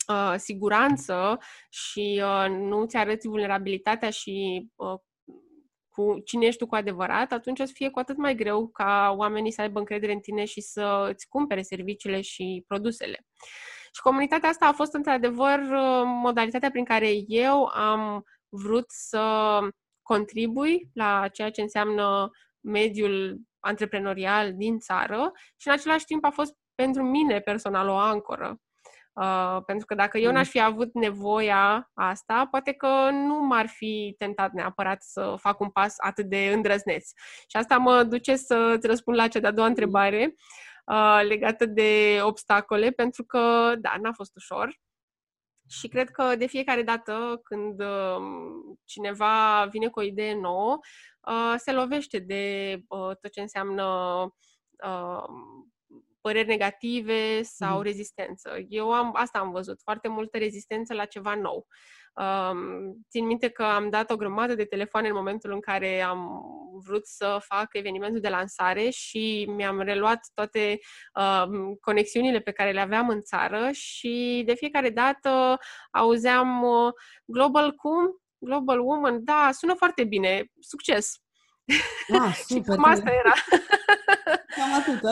uh, 0.09 0.35
siguranță 0.37 1.39
și 1.69 2.23
uh, 2.25 2.51
nu 2.51 2.85
ți 2.85 2.97
arăți 2.97 3.29
vulnerabilitatea 3.29 4.11
și 4.11 4.67
uh, 4.75 4.99
cu 5.89 6.21
cine 6.25 6.47
ești 6.47 6.59
tu 6.59 6.67
cu 6.67 6.75
adevărat, 6.75 7.33
atunci 7.33 7.61
o 7.61 7.65
să 7.65 7.73
fie 7.75 7.91
cu 7.91 7.99
atât 7.99 8.17
mai 8.17 8.35
greu 8.35 8.69
ca 8.69 9.15
oamenii 9.17 9.51
să 9.51 9.61
aibă 9.61 9.79
încredere 9.79 10.13
în 10.13 10.21
tine 10.21 10.45
și 10.45 10.61
să 10.61 11.07
îți 11.11 11.29
cumpere 11.29 11.63
serviciile 11.63 12.21
și 12.21 12.65
produsele. 12.67 13.27
Și 13.93 14.01
comunitatea 14.03 14.49
asta 14.49 14.67
a 14.67 14.73
fost 14.73 14.95
într-adevăr 14.95 15.59
uh, 15.59 16.03
modalitatea 16.05 16.71
prin 16.71 16.85
care 16.85 17.11
eu 17.27 17.65
am 17.65 18.25
vrut 18.55 18.85
să 18.89 19.59
contribui 20.03 20.91
la 20.93 21.29
ceea 21.29 21.51
ce 21.51 21.61
înseamnă 21.61 22.31
mediul 22.61 23.41
antreprenorial 23.61 24.55
din 24.55 24.79
țară 24.79 25.33
și 25.57 25.69
în 25.69 25.73
același 25.73 26.05
timp 26.05 26.25
a 26.25 26.31
fost 26.31 26.55
pentru 26.75 27.03
mine 27.03 27.41
personal 27.41 27.89
o 27.89 27.97
ancoră. 27.97 28.59
Uh, 29.13 29.63
pentru 29.67 29.87
că 29.87 29.95
dacă 29.95 30.19
eu 30.19 30.29
mm. 30.29 30.35
n-aș 30.35 30.49
fi 30.49 30.61
avut 30.61 30.95
nevoia 30.95 31.91
asta, 31.95 32.49
poate 32.51 32.73
că 32.73 33.11
nu 33.11 33.35
m-ar 33.41 33.67
fi 33.67 34.15
tentat 34.19 34.53
neapărat 34.53 35.03
să 35.03 35.35
fac 35.39 35.61
un 35.61 35.71
pas 35.71 35.95
atât 35.97 36.27
de 36.27 36.51
îndrăzneț. 36.53 37.09
Și 37.47 37.57
asta 37.57 37.77
mă 37.77 38.03
duce 38.03 38.37
să-ți 38.37 38.87
răspund 38.87 39.17
la 39.17 39.29
cea 39.29 39.41
de-a 39.41 39.51
doua 39.51 39.67
mm. 39.67 39.73
întrebare 39.73 40.35
uh, 40.87 41.21
legată 41.29 41.67
de 41.67 42.19
obstacole, 42.23 42.91
pentru 42.91 43.25
că, 43.25 43.75
da, 43.81 43.95
n-a 44.01 44.13
fost 44.13 44.37
ușor. 44.37 44.79
Și 45.69 45.89
cred 45.89 46.11
că 46.11 46.37
de 46.37 46.47
fiecare 46.47 46.83
dată 46.83 47.41
când 47.43 47.81
uh, 47.81 48.17
cineva 48.85 49.67
vine 49.71 49.89
cu 49.89 49.99
o 49.99 50.03
idee 50.03 50.35
nouă, 50.35 50.79
uh, 51.21 51.55
se 51.57 51.73
lovește 51.73 52.19
de 52.19 52.75
uh, 52.89 53.17
tot 53.21 53.31
ce 53.31 53.41
înseamnă 53.41 53.85
uh, 54.85 55.25
păreri 56.21 56.49
negative 56.49 57.43
sau 57.43 57.77
mm. 57.77 57.83
rezistență. 57.83 58.51
Eu 58.69 58.93
am 58.93 59.11
asta 59.15 59.39
am 59.39 59.51
văzut, 59.51 59.81
foarte 59.83 60.09
multă 60.09 60.39
rezistență 60.39 60.95
la 60.95 61.05
ceva 61.05 61.35
nou. 61.35 61.67
Um, 62.15 62.59
țin 63.11 63.27
minte 63.27 63.49
că 63.49 63.63
am 63.63 63.91
dat 63.91 64.11
o 64.11 64.17
grămadă 64.17 64.55
de 64.55 64.65
telefoane 64.65 65.09
în 65.09 65.15
momentul 65.15 65.53
în 65.53 65.61
care 65.61 66.03
am 66.03 66.43
vrut 66.85 67.07
să 67.07 67.39
fac 67.41 67.69
evenimentul 67.73 68.21
de 68.21 68.29
lansare 68.29 68.89
și 68.91 69.47
mi-am 69.57 69.81
reluat 69.81 70.21
toate 70.35 70.79
uh, 71.15 71.45
conexiunile 71.81 72.41
pe 72.41 72.51
care 72.51 72.73
le 72.73 72.81
aveam 72.81 73.09
în 73.09 73.23
țară 73.23 73.69
și 73.73 74.43
de 74.47 74.55
fiecare 74.55 74.91
dată 74.91 75.59
auzeam 75.91 76.63
uh, 76.63 76.93
Global 77.25 77.73
cum? 77.73 78.23
Global 78.39 78.79
Woman, 78.81 79.25
da, 79.25 79.49
sună 79.53 79.75
foarte 79.75 80.05
bine, 80.05 80.45
succes! 80.61 81.19
Ah, 82.13 82.35
super, 82.47 82.63
și 82.63 82.63
cam 82.63 82.85
asta 82.85 83.11
era. 83.11 83.33
Cam 84.57 84.75
atât, 84.75 85.03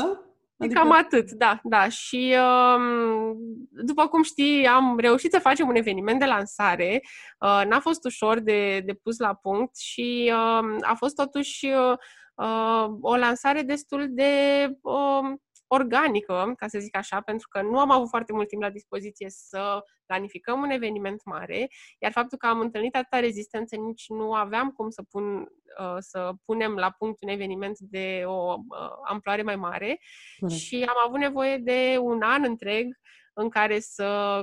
Adică... 0.62 0.80
Cam 0.80 0.92
atât, 0.92 1.30
da, 1.30 1.60
da. 1.62 1.88
Și 1.88 2.36
um, 2.76 3.36
după 3.70 4.06
cum 4.06 4.22
știi, 4.22 4.66
am 4.66 4.98
reușit 4.98 5.32
să 5.32 5.38
facem 5.38 5.68
un 5.68 5.76
eveniment 5.76 6.18
de 6.18 6.24
lansare. 6.24 7.00
Uh, 7.38 7.62
n-a 7.68 7.80
fost 7.80 8.04
ușor 8.04 8.38
de, 8.38 8.80
de 8.80 8.92
pus 8.92 9.18
la 9.18 9.34
punct 9.34 9.76
și 9.76 10.32
um, 10.32 10.78
a 10.80 10.94
fost 10.96 11.14
totuși 11.14 11.66
uh, 11.66 12.88
o 13.00 13.16
lansare 13.16 13.62
destul 13.62 14.06
de 14.10 14.32
um, 14.80 15.42
organică, 15.74 16.52
ca 16.56 16.66
să 16.66 16.78
zic 16.78 16.96
așa, 16.96 17.20
pentru 17.20 17.48
că 17.48 17.62
nu 17.62 17.78
am 17.78 17.90
avut 17.90 18.08
foarte 18.08 18.32
mult 18.32 18.48
timp 18.48 18.62
la 18.62 18.70
dispoziție 18.70 19.26
să 19.30 19.84
planificăm 20.06 20.60
un 20.60 20.70
eveniment 20.70 21.24
mare, 21.24 21.68
iar 21.98 22.12
faptul 22.12 22.38
că 22.38 22.46
am 22.46 22.60
întâlnit 22.60 22.96
atâta 22.96 23.20
rezistență, 23.20 23.76
nici 23.76 24.04
nu 24.08 24.34
aveam 24.34 24.70
cum 24.70 24.90
să, 24.90 25.02
pun, 25.10 25.40
uh, 25.80 25.96
să 25.98 26.32
punem 26.44 26.74
la 26.74 26.90
punct 26.90 27.22
un 27.22 27.28
eveniment 27.28 27.78
de 27.78 28.22
o 28.26 28.54
uh, 28.54 28.88
amploare 29.08 29.42
mai 29.42 29.56
mare 29.56 29.98
Bine. 30.38 30.58
și 30.58 30.84
am 30.88 30.96
avut 31.06 31.18
nevoie 31.18 31.56
de 31.56 31.96
un 32.00 32.22
an 32.22 32.44
întreg 32.44 32.86
în 33.34 33.48
care 33.48 33.80
să 33.80 34.40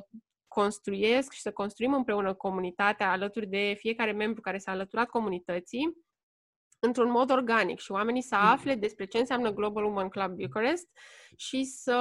construiesc 0.47 1.31
și 1.31 1.41
să 1.41 1.51
construim 1.51 1.93
împreună 1.93 2.33
comunitatea 2.33 3.11
alături 3.11 3.47
de 3.47 3.75
fiecare 3.77 4.11
membru 4.11 4.41
care 4.41 4.57
s-a 4.57 4.71
alăturat 4.71 5.09
comunității 5.09 5.97
într-un 6.79 7.09
mod 7.09 7.31
organic 7.31 7.79
și 7.79 7.91
oamenii 7.91 8.21
să 8.21 8.35
mm. 8.41 8.47
afle 8.47 8.75
despre 8.75 9.05
ce 9.05 9.17
înseamnă 9.17 9.51
Global 9.51 9.83
Women 9.83 10.09
Club 10.09 10.31
Bucharest 10.31 10.87
și 11.37 11.63
să 11.63 11.97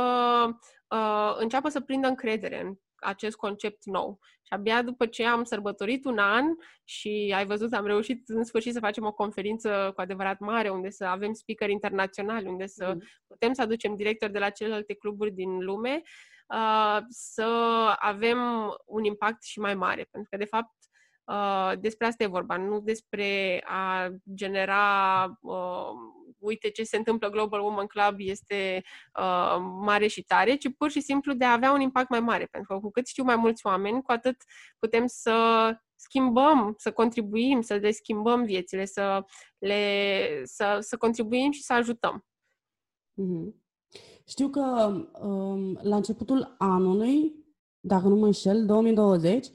uh, 0.89 1.35
înceapă 1.39 1.68
să 1.68 1.81
prindă 1.81 2.09
încredere 2.09 2.61
în 2.61 2.74
acest 2.97 3.37
concept 3.37 3.85
nou. 3.85 4.18
Și 4.43 4.53
abia 4.53 4.83
după 4.83 5.07
ce 5.07 5.26
am 5.26 5.45
sărbătorit 5.45 6.05
un 6.05 6.18
an 6.18 6.45
și 6.85 7.33
ai 7.37 7.47
văzut, 7.47 7.72
am 7.72 7.87
reușit 7.87 8.29
în 8.29 8.45
sfârșit 8.45 8.72
să 8.72 8.81
facem 8.81 9.05
o 9.05 9.12
conferință 9.12 9.93
cu 9.95 10.01
adevărat 10.01 10.39
mare, 10.39 10.68
unde 10.68 10.91
să 10.91 11.05
avem 11.05 11.33
speaker 11.33 11.68
internaționali, 11.68 12.49
unde 12.49 12.66
să 12.66 12.93
mm. 12.95 13.03
putem 13.26 13.53
să 13.53 13.62
aducem 13.62 13.97
directori 13.97 14.33
de 14.33 14.39
la 14.39 14.51
celelalte 14.51 14.95
cluburi 14.95 15.31
din 15.31 15.64
lume, 15.64 16.03
uh, 16.49 16.99
să 17.09 17.45
avem 17.99 18.39
un 18.87 19.05
impact 19.05 19.43
și 19.43 19.59
mai 19.59 19.74
mare. 19.74 20.09
Pentru 20.11 20.31
că, 20.31 20.37
de 20.37 20.45
fapt, 20.45 20.72
Uh, 21.29 21.72
despre 21.81 22.07
asta 22.07 22.22
e 22.22 22.26
vorba, 22.26 22.57
nu 22.57 22.81
despre 22.81 23.62
a 23.66 24.09
genera, 24.35 25.24
uh, 25.41 25.91
uite 26.39 26.70
ce 26.70 26.82
se 26.82 26.97
întâmplă 26.97 27.30
Global 27.30 27.61
Woman 27.61 27.86
Club 27.86 28.14
este 28.16 28.82
uh, 29.18 29.57
mare 29.80 30.07
și 30.07 30.22
tare, 30.22 30.55
ci 30.55 30.74
pur 30.76 30.91
și 30.91 31.01
simplu 31.01 31.32
de 31.32 31.45
a 31.45 31.53
avea 31.53 31.72
un 31.72 31.80
impact 31.80 32.09
mai 32.09 32.20
mare, 32.20 32.49
pentru 32.51 32.72
că 32.72 32.80
cu 32.80 32.91
cât 32.91 33.07
știu 33.07 33.24
mai 33.24 33.36
mulți 33.36 33.66
oameni, 33.66 34.03
cu 34.03 34.12
atât 34.12 34.36
putem 34.78 35.07
să 35.07 35.36
schimbăm, 35.97 36.74
să 36.76 36.93
contribuim, 36.93 37.61
să 37.61 37.74
le 37.74 37.91
schimbăm 37.91 38.45
viețile, 38.45 38.84
să, 38.84 39.24
le, 39.59 40.45
să, 40.45 40.78
să 40.80 40.97
contribuim 40.97 41.51
și 41.51 41.62
să 41.62 41.72
ajutăm. 41.72 42.26
Mm-hmm. 43.22 43.66
Știu 44.24 44.49
că 44.49 44.93
um, 45.20 45.78
la 45.82 45.97
începutul 45.97 46.55
anului, 46.59 47.34
dacă 47.80 48.09
nu 48.09 48.16
mă 48.16 48.26
înșel, 48.26 48.66
2020, 48.66 49.47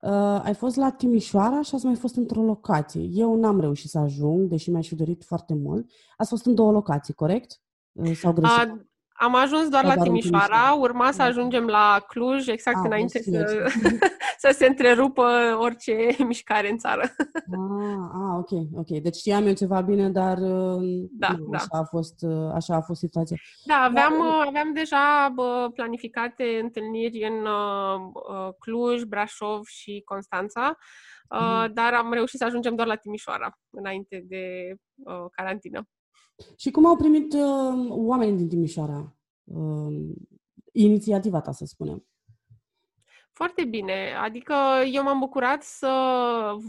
Uh, 0.00 0.40
ai 0.42 0.54
fost 0.54 0.76
la 0.76 0.90
Timișoara 0.90 1.62
și 1.62 1.74
ați 1.74 1.84
mai 1.84 1.94
fost 1.94 2.16
într-o 2.16 2.42
locație. 2.42 3.02
Eu 3.02 3.36
n-am 3.36 3.60
reușit 3.60 3.90
să 3.90 3.98
ajung, 3.98 4.48
deși 4.48 4.70
mi-aș 4.70 4.88
fi 4.88 4.94
dorit 4.94 5.24
foarte 5.24 5.54
mult. 5.54 5.90
Ați 6.16 6.28
fost 6.28 6.46
în 6.46 6.54
două 6.54 6.72
locații, 6.72 7.14
corect? 7.14 7.60
Uh, 7.92 8.16
sau 8.16 8.32
greșit? 8.32 8.58
A, 8.58 8.86
am 9.22 9.34
ajuns 9.34 9.68
doar 9.68 9.84
la 9.84 9.94
Timișoara, 9.94 10.44
Timișoara, 10.46 10.72
urma 10.72 11.10
să 11.10 11.18
da. 11.18 11.24
ajungem 11.24 11.66
la 11.66 12.04
Cluj 12.06 12.48
exact 12.48 12.76
a, 12.76 12.80
înainte 12.84 13.22
să, 13.22 13.66
să 14.44 14.50
se 14.52 14.66
întrerupă 14.66 15.56
orice 15.58 15.94
mișcare 16.26 16.70
în 16.70 16.78
țară. 16.78 17.02
Ah, 17.02 18.10
ah, 18.12 18.38
ok, 18.38 18.50
ok. 18.74 19.00
Deci 19.02 19.16
știam 19.16 19.46
eu 19.46 19.52
ceva 19.52 19.80
bine, 19.80 20.08
dar 20.08 20.38
uh, 20.38 21.08
da, 21.10 21.32
nu, 21.38 21.46
da. 21.50 21.56
Așa, 21.56 21.66
a 21.70 21.82
fost, 21.82 22.14
uh, 22.20 22.50
așa 22.54 22.74
a 22.74 22.80
fost 22.80 23.00
situația. 23.00 23.36
Da, 23.64 23.74
aveam, 23.74 24.12
dar... 24.18 24.28
Uh, 24.28 24.44
aveam 24.46 24.72
deja 24.72 25.34
planificate 25.74 26.58
întâlniri 26.62 27.22
în 27.22 27.46
Cluj, 28.58 29.02
Brașov 29.02 29.64
și 29.64 30.02
Constanța, 30.04 30.76
mm. 31.30 31.72
dar 31.72 31.94
am 31.94 32.12
reușit 32.12 32.38
să 32.38 32.44
ajungem 32.44 32.74
doar 32.74 32.86
la 32.86 32.96
Timișoara 32.96 33.58
înainte 33.70 34.24
de 34.28 34.74
carantină. 35.30 35.82
Și 36.56 36.70
cum 36.70 36.86
au 36.86 36.96
primit 36.96 37.32
uh, 37.32 37.86
oamenii 37.88 38.36
din 38.36 38.48
Timișoara 38.48 39.16
uh, 39.44 40.12
inițiativa 40.72 41.40
ta, 41.40 41.52
să 41.52 41.64
spunem? 41.64 42.04
Foarte 43.32 43.64
bine. 43.64 44.14
Adică 44.22 44.54
eu 44.92 45.02
m-am 45.02 45.18
bucurat 45.18 45.62
să 45.62 45.92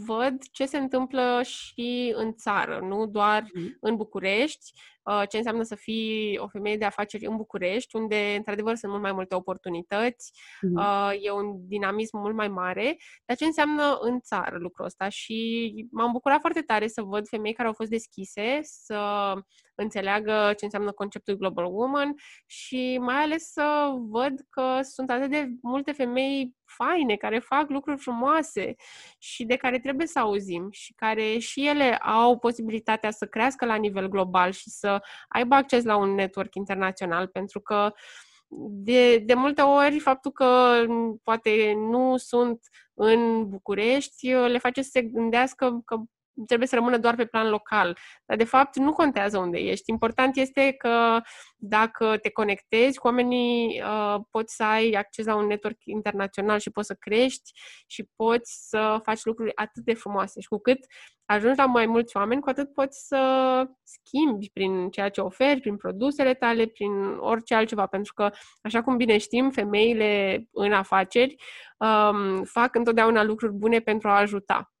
văd 0.06 0.42
ce 0.50 0.66
se 0.66 0.78
întâmplă 0.78 1.40
și 1.42 2.12
în 2.16 2.34
țară, 2.34 2.80
nu 2.82 3.06
doar 3.06 3.50
mm. 3.54 3.76
în 3.80 3.96
București, 3.96 4.72
uh, 4.74 5.01
ce 5.28 5.36
înseamnă 5.36 5.62
să 5.62 5.74
fii 5.74 6.38
o 6.38 6.48
femeie 6.48 6.76
de 6.76 6.84
afaceri 6.84 7.26
în 7.26 7.36
București, 7.36 7.96
unde, 7.96 8.34
într-adevăr, 8.36 8.74
sunt 8.74 8.90
mult 8.90 9.02
mai 9.02 9.12
multe 9.12 9.34
oportunități, 9.34 10.32
mm. 10.60 10.78
e 11.20 11.30
un 11.30 11.68
dinamism 11.68 12.18
mult 12.18 12.34
mai 12.34 12.48
mare, 12.48 12.96
dar 13.24 13.36
ce 13.36 13.44
înseamnă 13.44 13.98
în 14.00 14.20
țară 14.20 14.56
lucrul 14.58 14.84
ăsta. 14.84 15.08
Și 15.08 15.72
m-am 15.90 16.12
bucurat 16.12 16.40
foarte 16.40 16.60
tare 16.60 16.86
să 16.86 17.02
văd 17.02 17.28
femei 17.28 17.52
care 17.52 17.68
au 17.68 17.74
fost 17.74 17.90
deschise, 17.90 18.58
să 18.62 19.32
înțeleagă 19.74 20.52
ce 20.56 20.64
înseamnă 20.64 20.92
conceptul 20.92 21.36
Global 21.36 21.64
Woman 21.64 22.14
și 22.46 22.98
mai 23.00 23.16
ales 23.16 23.52
să 23.52 23.94
văd 24.08 24.32
că 24.50 24.78
sunt 24.82 25.10
atât 25.10 25.30
de 25.30 25.48
multe 25.62 25.92
femei 25.92 26.54
faine, 26.76 27.16
care 27.16 27.38
fac 27.38 27.68
lucruri 27.68 27.98
frumoase 27.98 28.74
și 29.18 29.44
de 29.44 29.56
care 29.56 29.78
trebuie 29.78 30.06
să 30.06 30.18
auzim 30.18 30.68
și 30.70 30.92
care 30.94 31.38
și 31.38 31.66
ele 31.66 31.96
au 31.96 32.38
posibilitatea 32.38 33.10
să 33.10 33.26
crească 33.26 33.64
la 33.64 33.74
nivel 33.74 34.08
global 34.08 34.50
și 34.52 34.70
să 34.70 35.02
aibă 35.28 35.54
acces 35.54 35.84
la 35.84 35.96
un 35.96 36.14
network 36.14 36.54
internațional, 36.54 37.26
pentru 37.26 37.60
că 37.60 37.92
de, 38.68 39.18
de 39.18 39.34
multe 39.34 39.62
ori 39.62 39.98
faptul 39.98 40.30
că 40.30 40.84
m, 40.88 41.20
poate 41.22 41.72
nu 41.76 42.16
sunt 42.16 42.60
în 42.94 43.48
București 43.48 44.34
uh, 44.34 44.48
le 44.48 44.58
face 44.58 44.82
să 44.82 44.90
se 44.92 45.02
gândească 45.02 45.82
că 45.84 45.96
trebuie 46.46 46.68
să 46.68 46.74
rămână 46.74 46.98
doar 46.98 47.14
pe 47.14 47.24
plan 47.24 47.48
local. 47.48 47.98
Dar, 48.24 48.36
de 48.36 48.44
fapt, 48.44 48.76
nu 48.76 48.92
contează 48.92 49.38
unde 49.38 49.58
ești. 49.58 49.90
Important 49.90 50.36
este 50.36 50.72
că 50.72 51.20
dacă 51.56 52.16
te 52.22 52.30
conectezi 52.30 52.98
cu 52.98 53.06
oamenii, 53.06 53.82
uh, 53.82 54.20
poți 54.30 54.54
să 54.54 54.62
ai 54.64 54.90
acces 54.90 55.26
la 55.26 55.34
un 55.34 55.46
network 55.46 55.76
internațional 55.84 56.58
și 56.58 56.70
poți 56.70 56.86
să 56.86 56.96
crești 56.98 57.52
și 57.86 58.08
poți 58.16 58.68
să 58.68 59.00
faci 59.02 59.24
lucruri 59.24 59.56
atât 59.56 59.84
de 59.84 59.94
frumoase. 59.94 60.40
Și 60.40 60.48
cu 60.48 60.58
cât 60.58 60.78
ajungi 61.24 61.58
la 61.58 61.66
mai 61.66 61.86
mulți 61.86 62.16
oameni, 62.16 62.40
cu 62.40 62.48
atât 62.48 62.72
poți 62.72 63.06
să 63.06 63.64
schimbi 63.82 64.50
prin 64.52 64.90
ceea 64.90 65.08
ce 65.08 65.20
oferi, 65.20 65.60
prin 65.60 65.76
produsele 65.76 66.34
tale, 66.34 66.66
prin 66.66 67.16
orice 67.18 67.54
altceva. 67.54 67.86
Pentru 67.86 68.12
că, 68.14 68.30
așa 68.62 68.82
cum 68.82 68.96
bine 68.96 69.18
știm, 69.18 69.50
femeile 69.50 70.42
în 70.52 70.72
afaceri 70.72 71.34
um, 71.78 72.44
fac 72.44 72.74
întotdeauna 72.74 73.22
lucruri 73.22 73.52
bune 73.52 73.80
pentru 73.80 74.08
a 74.08 74.18
ajuta 74.18 74.72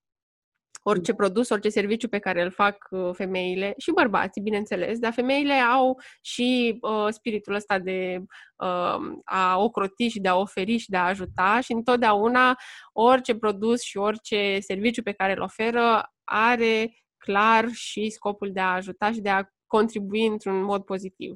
orice 0.82 1.14
produs, 1.14 1.48
orice 1.48 1.68
serviciu 1.68 2.08
pe 2.08 2.18
care 2.18 2.42
îl 2.42 2.50
fac 2.50 2.88
uh, 2.90 3.10
femeile 3.12 3.74
și 3.76 3.92
bărbații, 3.92 4.42
bineînțeles, 4.42 4.98
dar 4.98 5.12
femeile 5.12 5.52
au 5.52 6.00
și 6.20 6.78
uh, 6.80 7.06
spiritul 7.10 7.54
ăsta 7.54 7.78
de 7.78 8.18
uh, 8.56 8.96
a 9.24 9.58
ocroti 9.58 10.08
și 10.08 10.20
de 10.20 10.28
a 10.28 10.36
oferi 10.36 10.76
și 10.76 10.90
de 10.90 10.96
a 10.96 11.06
ajuta 11.06 11.60
și 11.60 11.72
întotdeauna 11.72 12.56
orice 12.92 13.36
produs 13.36 13.80
și 13.80 13.96
orice 13.96 14.58
serviciu 14.60 15.02
pe 15.02 15.12
care 15.12 15.32
îl 15.32 15.42
oferă 15.42 16.12
are 16.24 16.92
clar 17.16 17.68
și 17.72 18.10
scopul 18.10 18.52
de 18.52 18.60
a 18.60 18.74
ajuta 18.74 19.12
și 19.12 19.20
de 19.20 19.28
a 19.28 19.42
contribui 19.66 20.26
într-un 20.26 20.62
mod 20.62 20.82
pozitiv. 20.84 21.34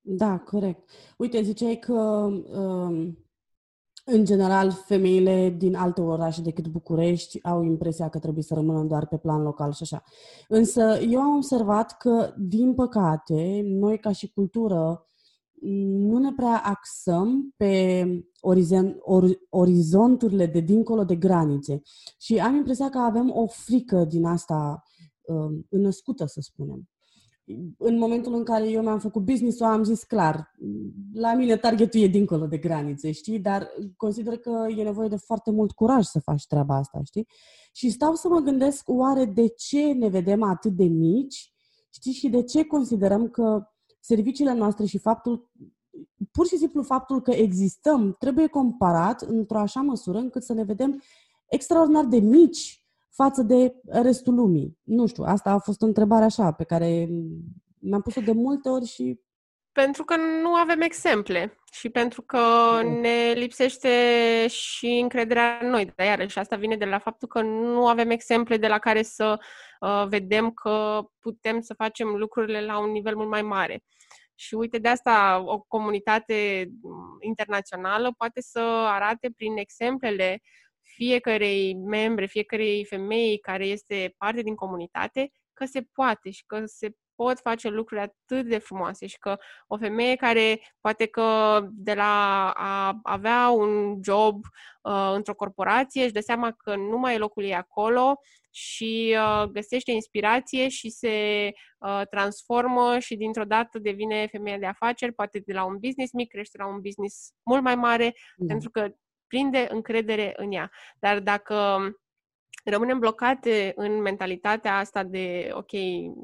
Da, 0.00 0.38
corect. 0.38 0.90
Uite, 1.16 1.42
ziceai 1.42 1.78
că 1.78 1.92
um, 1.92 3.18
în 4.04 4.24
general, 4.24 4.70
femeile 4.70 5.54
din 5.58 5.74
alte 5.74 6.00
orașe 6.00 6.42
decât 6.42 6.66
București 6.66 7.42
au 7.42 7.62
impresia 7.62 8.08
că 8.08 8.18
trebuie 8.18 8.42
să 8.42 8.54
rămână 8.54 8.84
doar 8.84 9.06
pe 9.06 9.16
plan 9.16 9.42
local 9.42 9.72
și 9.72 9.82
așa. 9.82 10.02
Însă 10.48 10.98
eu 11.10 11.20
am 11.20 11.36
observat 11.36 11.96
că, 11.96 12.34
din 12.38 12.74
păcate, 12.74 13.60
noi 13.64 13.98
ca 13.98 14.12
și 14.12 14.32
cultură 14.32 15.04
nu 15.62 16.18
ne 16.18 16.32
prea 16.32 16.62
axăm 16.64 17.54
pe 17.56 18.04
orizen, 18.40 18.96
or, 19.00 19.24
orizonturile 19.48 20.46
de 20.46 20.60
dincolo 20.60 21.04
de 21.04 21.16
granițe. 21.16 21.82
Și 22.18 22.38
am 22.38 22.54
impresia 22.54 22.88
că 22.88 22.98
avem 22.98 23.30
o 23.34 23.46
frică 23.46 24.04
din 24.04 24.24
asta 24.24 24.82
uh, 25.22 25.58
înnăscută, 25.68 26.26
să 26.26 26.40
spunem 26.40 26.89
în 27.78 27.98
momentul 27.98 28.34
în 28.34 28.44
care 28.44 28.68
eu 28.68 28.82
mi-am 28.82 28.98
făcut 28.98 29.24
business-ul, 29.24 29.66
am 29.66 29.84
zis 29.84 30.02
clar, 30.02 30.54
la 31.12 31.34
mine 31.34 31.56
targetul 31.56 32.00
e 32.00 32.06
dincolo 32.06 32.46
de 32.46 32.58
granițe, 32.58 33.10
știi? 33.10 33.38
Dar 33.38 33.68
consider 33.96 34.38
că 34.38 34.66
e 34.76 34.82
nevoie 34.82 35.08
de 35.08 35.16
foarte 35.16 35.50
mult 35.50 35.72
curaj 35.72 36.04
să 36.04 36.20
faci 36.20 36.46
treaba 36.46 36.76
asta, 36.76 37.00
știi? 37.04 37.26
Și 37.72 37.90
stau 37.90 38.14
să 38.14 38.28
mă 38.28 38.38
gândesc, 38.38 38.88
oare 38.88 39.24
de 39.24 39.48
ce 39.48 39.92
ne 39.92 40.08
vedem 40.08 40.42
atât 40.42 40.72
de 40.72 40.84
mici, 40.84 41.52
știi? 41.90 42.12
Și 42.12 42.28
de 42.28 42.42
ce 42.42 42.64
considerăm 42.64 43.28
că 43.28 43.64
serviciile 44.00 44.52
noastre 44.52 44.86
și 44.86 44.98
faptul, 44.98 45.50
pur 46.30 46.46
și 46.46 46.56
simplu 46.56 46.82
faptul 46.82 47.22
că 47.22 47.30
existăm, 47.30 48.16
trebuie 48.18 48.46
comparat 48.46 49.20
într-o 49.20 49.58
așa 49.58 49.80
măsură 49.80 50.18
încât 50.18 50.42
să 50.42 50.52
ne 50.52 50.64
vedem 50.64 51.02
extraordinar 51.48 52.04
de 52.04 52.18
mici 52.18 52.79
față 53.22 53.42
de 53.42 53.74
restul 53.84 54.34
lumii? 54.34 54.78
Nu 54.82 55.06
știu, 55.06 55.24
asta 55.24 55.50
a 55.50 55.58
fost 55.58 55.82
o 55.82 55.86
întrebare 55.86 56.24
așa 56.24 56.52
pe 56.52 56.64
care 56.64 57.08
mi-am 57.80 58.00
pus-o 58.00 58.20
de 58.20 58.32
multe 58.32 58.68
ori 58.68 58.86
și... 58.86 59.20
Pentru 59.72 60.04
că 60.04 60.16
nu 60.16 60.54
avem 60.54 60.80
exemple 60.80 61.58
și 61.72 61.88
pentru 61.88 62.22
că 62.22 62.38
ne 62.82 63.32
lipsește 63.34 63.88
și 64.48 64.86
încrederea 64.86 65.58
în 65.62 65.68
noi. 65.68 65.92
Dar 65.96 66.06
iarăși 66.06 66.38
asta 66.38 66.56
vine 66.56 66.76
de 66.76 66.84
la 66.84 66.98
faptul 66.98 67.28
că 67.28 67.42
nu 67.42 67.86
avem 67.86 68.10
exemple 68.10 68.56
de 68.56 68.66
la 68.66 68.78
care 68.78 69.02
să 69.02 69.38
uh, 69.80 70.06
vedem 70.08 70.50
că 70.50 71.00
putem 71.18 71.60
să 71.60 71.74
facem 71.74 72.08
lucrurile 72.08 72.64
la 72.64 72.78
un 72.78 72.90
nivel 72.90 73.16
mult 73.16 73.28
mai 73.28 73.42
mare. 73.42 73.82
Și 74.34 74.54
uite, 74.54 74.78
de 74.78 74.88
asta 74.88 75.42
o 75.46 75.60
comunitate 75.60 76.70
internațională 77.20 78.14
poate 78.16 78.40
să 78.40 78.60
arate 78.86 79.30
prin 79.36 79.56
exemplele 79.56 80.40
fiecarei 81.00 81.74
membre, 81.74 82.26
fiecarei 82.26 82.84
femei 82.84 83.38
care 83.38 83.66
este 83.66 84.14
parte 84.18 84.42
din 84.42 84.54
comunitate, 84.54 85.30
că 85.52 85.64
se 85.64 85.86
poate 85.92 86.30
și 86.30 86.44
că 86.46 86.62
se 86.64 86.90
pot 87.14 87.38
face 87.38 87.68
lucruri 87.68 88.00
atât 88.00 88.46
de 88.48 88.58
frumoase 88.58 89.06
și 89.06 89.18
că 89.18 89.36
o 89.66 89.76
femeie 89.76 90.16
care 90.16 90.60
poate 90.80 91.06
că 91.06 91.60
de 91.70 91.94
la 91.94 92.50
a 92.50 93.00
avea 93.02 93.48
un 93.48 93.98
job 94.02 94.44
uh, 94.82 95.12
într-o 95.14 95.34
corporație 95.34 96.02
își 96.02 96.12
dă 96.12 96.20
seama 96.20 96.52
că 96.52 96.76
nu 96.76 96.98
mai 96.98 97.14
e 97.14 97.18
locul 97.18 97.44
ei 97.44 97.54
acolo 97.54 98.20
și 98.50 99.16
uh, 99.18 99.48
găsește 99.50 99.90
inspirație 99.90 100.68
și 100.68 100.90
se 100.90 101.50
uh, 101.78 102.02
transformă 102.10 102.98
și 102.98 103.16
dintr-o 103.16 103.44
dată 103.44 103.78
devine 103.78 104.26
femeie 104.26 104.58
de 104.58 104.66
afaceri, 104.66 105.12
poate 105.12 105.42
de 105.46 105.52
la 105.52 105.64
un 105.64 105.78
business 105.78 106.12
mic 106.12 106.28
crește 106.28 106.58
la 106.58 106.66
un 106.66 106.80
business 106.80 107.32
mult 107.42 107.62
mai 107.62 107.74
mare, 107.74 108.14
mm. 108.36 108.46
pentru 108.46 108.70
că 108.70 108.88
prinde 109.30 109.66
încredere 109.70 110.32
în 110.36 110.52
ea. 110.52 110.70
Dar 110.98 111.20
dacă 111.20 111.80
rămânem 112.64 112.98
blocate 112.98 113.72
în 113.76 114.00
mentalitatea 114.00 114.78
asta 114.78 115.02
de, 115.02 115.50
ok, 115.52 115.72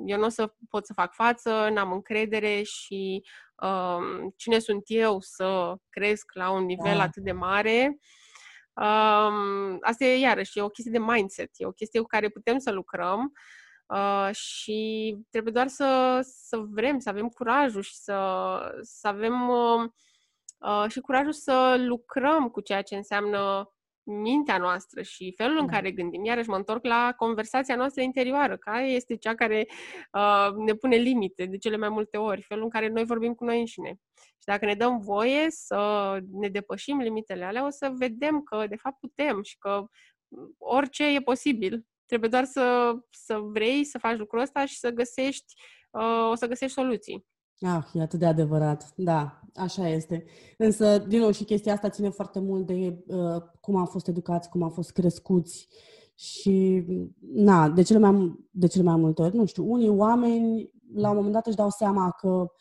eu 0.06 0.18
nu 0.18 0.24
o 0.24 0.28
să 0.28 0.54
pot 0.70 0.86
să 0.86 0.92
fac 0.92 1.14
față, 1.14 1.68
n-am 1.72 1.92
încredere 1.92 2.62
și 2.62 3.22
um, 3.62 4.34
cine 4.36 4.58
sunt 4.58 4.82
eu 4.86 5.16
să 5.20 5.74
cresc 5.88 6.32
la 6.32 6.50
un 6.50 6.64
nivel 6.64 6.96
da. 6.96 7.02
atât 7.02 7.22
de 7.22 7.32
mare, 7.32 7.98
um, 8.74 9.78
asta 9.80 10.04
e 10.04 10.18
iarăși, 10.18 10.58
e 10.58 10.62
o 10.62 10.68
chestie 10.68 10.98
de 10.98 11.04
mindset, 11.12 11.50
e 11.56 11.66
o 11.66 11.72
chestie 11.72 12.00
cu 12.00 12.06
care 12.06 12.28
putem 12.28 12.58
să 12.58 12.70
lucrăm 12.70 13.32
uh, 13.86 14.28
și 14.34 15.16
trebuie 15.30 15.52
doar 15.52 15.68
să, 15.68 16.20
să 16.22 16.56
vrem, 16.56 16.98
să 16.98 17.08
avem 17.08 17.28
curajul 17.28 17.82
și 17.82 17.96
să, 17.96 18.58
să 18.82 19.08
avem 19.08 19.48
uh, 19.48 19.90
Uh, 20.58 20.84
și 20.88 21.00
curajul 21.00 21.32
să 21.32 21.76
lucrăm 21.78 22.48
cu 22.48 22.60
ceea 22.60 22.82
ce 22.82 22.96
înseamnă 22.96 23.70
mintea 24.06 24.58
noastră 24.58 25.02
și 25.02 25.32
felul 25.36 25.58
în 25.58 25.66
da. 25.66 25.72
care 25.72 25.90
gândim. 25.90 26.24
Iarăși 26.24 26.48
mă 26.48 26.56
întorc 26.56 26.84
la 26.84 27.14
conversația 27.16 27.76
noastră 27.76 28.02
interioară, 28.02 28.56
care 28.56 28.88
este 28.88 29.16
cea 29.16 29.34
care 29.34 29.66
uh, 30.12 30.54
ne 30.56 30.74
pune 30.74 30.96
limite 30.96 31.44
de 31.44 31.58
cele 31.58 31.76
mai 31.76 31.88
multe 31.88 32.16
ori, 32.16 32.42
felul 32.42 32.62
în 32.62 32.70
care 32.70 32.88
noi 32.88 33.04
vorbim 33.04 33.34
cu 33.34 33.44
noi 33.44 33.58
înșine. 33.58 34.00
Și 34.14 34.44
dacă 34.44 34.64
ne 34.64 34.74
dăm 34.74 34.98
voie 34.98 35.46
să 35.48 36.18
ne 36.30 36.48
depășim 36.48 36.98
limitele 36.98 37.44
alea, 37.44 37.66
o 37.66 37.70
să 37.70 37.92
vedem 37.96 38.42
că 38.42 38.66
de 38.66 38.76
fapt 38.76 38.98
putem 38.98 39.42
și 39.42 39.58
că 39.58 39.84
orice 40.58 41.14
e 41.14 41.20
posibil. 41.20 41.86
Trebuie 42.06 42.30
doar 42.30 42.44
să, 42.44 42.94
să 43.10 43.38
vrei 43.38 43.84
să 43.84 43.98
faci 43.98 44.16
lucrul 44.16 44.40
ăsta 44.40 44.64
și 44.66 44.78
să 44.78 44.90
găsești, 44.90 45.54
uh, 45.90 46.30
o 46.30 46.34
să 46.34 46.46
găsești 46.46 46.74
soluții. 46.74 47.26
Ah, 47.60 47.84
e 47.92 48.00
atât 48.00 48.18
de 48.18 48.26
adevărat. 48.26 48.92
Da, 48.96 49.40
așa 49.54 49.88
este. 49.88 50.24
Însă, 50.58 50.98
din 50.98 51.20
nou, 51.20 51.30
și 51.30 51.44
chestia 51.44 51.72
asta 51.72 51.88
ține 51.88 52.08
foarte 52.08 52.38
mult 52.38 52.66
de 52.66 53.04
uh, 53.06 53.42
cum 53.60 53.76
am 53.76 53.86
fost 53.86 54.08
educați, 54.08 54.48
cum 54.48 54.62
am 54.62 54.70
fost 54.70 54.92
crescuți 54.92 55.68
și, 56.14 56.84
na, 57.32 57.68
de 57.68 57.82
cele, 57.82 57.98
mai, 57.98 58.46
de 58.50 58.66
cele 58.66 58.84
mai 58.84 58.96
multe 58.96 59.22
ori, 59.22 59.36
nu 59.36 59.44
știu, 59.44 59.70
unii 59.72 59.88
oameni 59.88 60.70
la 60.94 61.08
un 61.08 61.14
moment 61.16 61.34
dat 61.34 61.46
își 61.46 61.56
dau 61.56 61.70
seama 61.70 62.10
că 62.10 62.52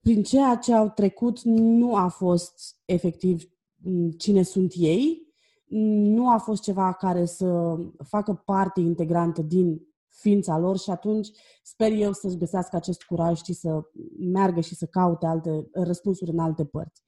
prin 0.00 0.22
ceea 0.22 0.54
ce 0.56 0.74
au 0.74 0.88
trecut 0.88 1.40
nu 1.42 1.94
a 1.94 2.08
fost 2.08 2.76
efectiv 2.84 3.42
mm, 3.76 4.10
cine 4.10 4.42
sunt 4.42 4.72
ei, 4.76 5.26
nu 5.68 6.30
a 6.30 6.38
fost 6.38 6.62
ceva 6.62 6.92
care 6.92 7.24
să 7.24 7.76
facă 8.04 8.42
parte 8.44 8.80
integrantă 8.80 9.42
din 9.42 9.87
ființa 10.20 10.58
lor 10.58 10.78
și 10.78 10.90
atunci 10.90 11.28
sper 11.62 11.92
eu 11.92 12.12
să-și 12.12 12.36
găsească 12.36 12.76
acest 12.76 13.02
curaj 13.02 13.42
și 13.42 13.52
să 13.52 13.80
meargă 14.18 14.60
și 14.60 14.74
să 14.74 14.86
caute 14.86 15.26
alte 15.26 15.68
răspunsuri 15.72 16.30
în 16.30 16.38
alte 16.38 16.64
părți. 16.64 17.02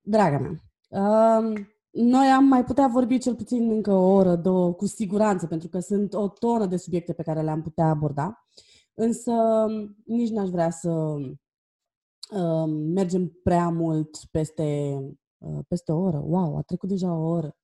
Draga 0.00 0.38
mea, 0.38 0.62
um, 0.88 1.54
noi 1.90 2.26
am 2.26 2.44
mai 2.44 2.64
putea 2.64 2.86
vorbi 2.86 3.18
cel 3.18 3.34
puțin 3.34 3.70
încă 3.70 3.92
o 3.92 4.12
oră, 4.12 4.36
două, 4.36 4.72
cu 4.72 4.86
siguranță, 4.86 5.46
pentru 5.46 5.68
că 5.68 5.78
sunt 5.78 6.14
o 6.14 6.28
tonă 6.28 6.66
de 6.66 6.76
subiecte 6.76 7.12
pe 7.12 7.22
care 7.22 7.42
le-am 7.42 7.62
putea 7.62 7.86
aborda, 7.86 8.46
însă 8.94 9.32
nici 10.04 10.30
n-aș 10.30 10.48
vrea 10.48 10.70
să 10.70 10.90
um, 10.90 12.70
mergem 12.70 13.28
prea 13.42 13.68
mult 13.68 14.18
peste, 14.30 14.98
uh, 15.38 15.58
peste 15.68 15.92
o 15.92 16.00
oră. 16.00 16.22
Wow, 16.26 16.56
a 16.56 16.62
trecut 16.62 16.88
deja 16.88 17.12
o 17.12 17.28
oră. 17.28 17.56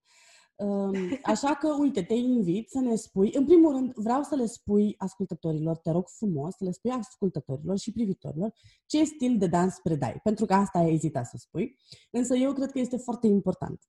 Așa 1.22 1.54
că, 1.54 1.76
uite, 1.78 2.02
te 2.02 2.14
invit 2.14 2.70
să 2.70 2.78
ne 2.78 2.94
spui, 2.94 3.32
în 3.34 3.44
primul 3.44 3.72
rând, 3.72 3.92
vreau 3.94 4.22
să 4.22 4.34
le 4.34 4.46
spui 4.46 4.94
ascultătorilor, 4.98 5.76
te 5.76 5.90
rog 5.90 6.08
frumos, 6.08 6.54
să 6.56 6.64
le 6.64 6.70
spui 6.70 6.90
ascultătorilor 6.90 7.78
și 7.78 7.92
privitorilor 7.92 8.52
ce 8.86 9.04
stil 9.04 9.38
de 9.38 9.46
dans 9.46 9.78
predai, 9.82 10.20
pentru 10.22 10.46
că 10.46 10.54
asta 10.54 10.78
ai 10.78 10.92
ezitat 10.92 11.26
să 11.26 11.36
spui, 11.36 11.76
însă 12.10 12.34
eu 12.34 12.52
cred 12.52 12.70
că 12.70 12.78
este 12.78 12.96
foarte 12.96 13.26
important. 13.26 13.80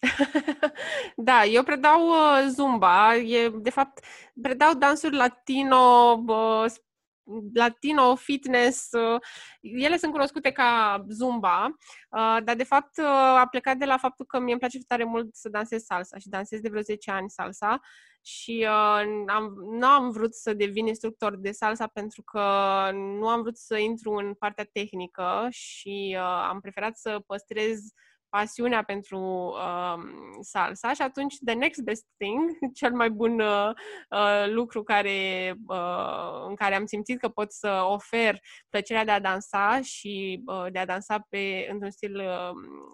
da, 1.16 1.44
eu 1.44 1.62
predau 1.62 2.08
uh, 2.08 2.48
zumba, 2.50 3.16
e, 3.16 3.48
de 3.48 3.70
fapt, 3.70 4.04
predau 4.42 4.74
dansuri 4.74 5.16
latino, 5.16 5.76
uh, 6.26 6.64
latino, 7.54 8.14
fitness, 8.14 8.88
uh, 8.92 9.20
ele 9.60 9.96
sunt 9.96 10.12
cunoscute 10.12 10.50
ca 10.50 11.04
zumba, 11.08 11.66
uh, 12.10 12.36
dar 12.44 12.56
de 12.56 12.64
fapt 12.64 12.98
uh, 12.98 13.04
a 13.40 13.46
plecat 13.50 13.76
de 13.76 13.84
la 13.84 13.96
faptul 13.96 14.26
că 14.26 14.38
mie 14.38 14.50
îmi 14.50 14.60
place 14.60 14.78
tare 14.86 15.04
mult 15.04 15.34
să 15.34 15.48
dansez 15.48 15.82
salsa 15.82 16.18
și 16.18 16.28
dansez 16.28 16.60
de 16.60 16.68
vreo 16.68 16.82
10 16.82 17.10
ani 17.10 17.30
salsa 17.30 17.80
și 18.22 18.66
uh, 18.68 19.24
am, 19.26 19.54
nu 19.70 19.86
am 19.86 20.10
vrut 20.10 20.34
să 20.34 20.54
devin 20.54 20.86
instructor 20.86 21.36
de 21.36 21.50
salsa 21.50 21.86
pentru 21.86 22.22
că 22.22 22.40
nu 22.92 23.28
am 23.28 23.40
vrut 23.40 23.56
să 23.56 23.76
intru 23.76 24.12
în 24.12 24.34
partea 24.34 24.68
tehnică 24.72 25.46
și 25.50 26.16
uh, 26.18 26.46
am 26.48 26.60
preferat 26.60 26.96
să 26.96 27.22
păstrez 27.26 27.80
pasiunea 28.34 28.82
pentru 28.82 29.20
uh, 29.20 30.02
salsa 30.40 30.92
și 30.92 31.02
atunci 31.02 31.36
the 31.44 31.54
next 31.54 31.82
best 31.82 32.06
thing, 32.16 32.50
cel 32.80 32.92
mai 32.92 33.10
bun 33.10 33.40
uh, 33.40 33.70
uh, 34.10 34.52
lucru 34.52 34.82
care, 34.82 35.54
uh, 35.66 36.44
în 36.48 36.54
care 36.54 36.74
am 36.74 36.86
simțit 36.86 37.18
că 37.18 37.28
pot 37.28 37.52
să 37.52 37.82
ofer 37.86 38.40
plăcerea 38.68 39.04
de 39.04 39.10
a 39.10 39.20
dansa 39.20 39.80
și 39.82 40.42
uh, 40.46 40.66
de 40.72 40.78
a 40.78 40.86
dansa 40.86 41.26
pe, 41.28 41.68
într-un 41.70 41.90
stil 41.90 42.16
uh, 42.16 42.50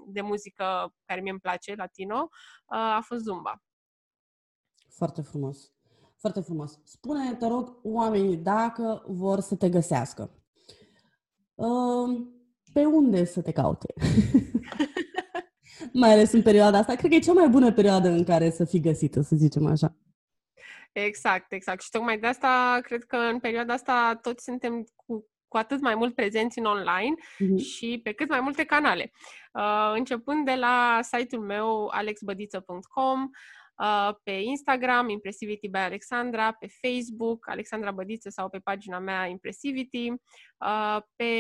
de 0.07 0.20
muzică 0.20 0.95
care 1.05 1.20
mi-e 1.20 1.38
place, 1.43 1.74
latino, 1.74 2.28
uh, 2.66 2.78
a 2.78 3.01
fost 3.05 3.22
zumba. 3.22 3.62
Foarte 4.88 5.22
frumos. 5.22 5.72
Foarte 6.16 6.41
frumos. 6.41 6.78
Spune, 6.84 7.34
te 7.34 7.47
rog, 7.47 7.78
oamenii, 7.82 8.36
dacă 8.36 9.05
vor 9.07 9.41
să 9.41 9.57
te 9.57 9.68
găsească, 9.68 10.30
uh, 11.55 12.26
pe 12.72 12.84
unde 12.84 13.24
să 13.24 13.43
te 13.43 13.53
caute? 13.53 13.95
mai 15.93 16.12
ales 16.12 16.33
în 16.33 16.43
perioada 16.43 16.78
asta. 16.78 16.95
Cred 16.95 17.11
că 17.11 17.16
e 17.16 17.20
cea 17.20 17.33
mai 17.33 17.49
bună 17.49 17.72
perioadă 17.72 18.09
în 18.09 18.24
care 18.24 18.51
să 18.51 18.64
fii 18.64 18.81
găsită, 18.81 19.20
să 19.20 19.37
zicem 19.37 19.66
așa. 19.66 19.97
Exact, 20.93 21.53
exact. 21.53 21.83
Și 21.83 21.91
tocmai 21.91 22.18
de 22.18 22.26
asta 22.26 22.78
cred 22.83 23.05
că 23.05 23.16
în 23.16 23.39
perioada 23.39 23.72
asta 23.72 24.18
toți 24.22 24.45
suntem 24.45 24.85
cu, 24.97 25.31
cu 25.49 25.57
atât 25.57 25.81
mai 25.81 25.95
mult 25.95 26.14
prezenți 26.14 26.59
în 26.59 26.64
online 26.64 27.14
mm-hmm. 27.14 27.64
și 27.64 28.01
pe 28.03 28.12
cât 28.12 28.28
mai 28.28 28.41
multe 28.41 28.64
canale. 28.64 29.12
Uh, 29.53 29.93
începând 29.95 30.45
de 30.45 30.55
la 30.55 30.99
site-ul 31.03 31.45
meu 31.45 31.87
alexbădiță.com, 31.87 33.31
uh, 33.76 34.14
pe 34.22 34.31
Instagram, 34.31 35.09
Impressivity 35.09 35.68
by 35.68 35.78
Alexandra, 35.78 36.53
pe 36.53 36.68
Facebook, 36.81 37.49
Alexandra 37.49 37.91
Bădiță 37.91 38.28
sau 38.28 38.49
pe 38.49 38.59
pagina 38.59 38.99
mea 38.99 39.26
Impressivity, 39.26 40.09
uh, 40.11 40.99
pe 41.16 41.33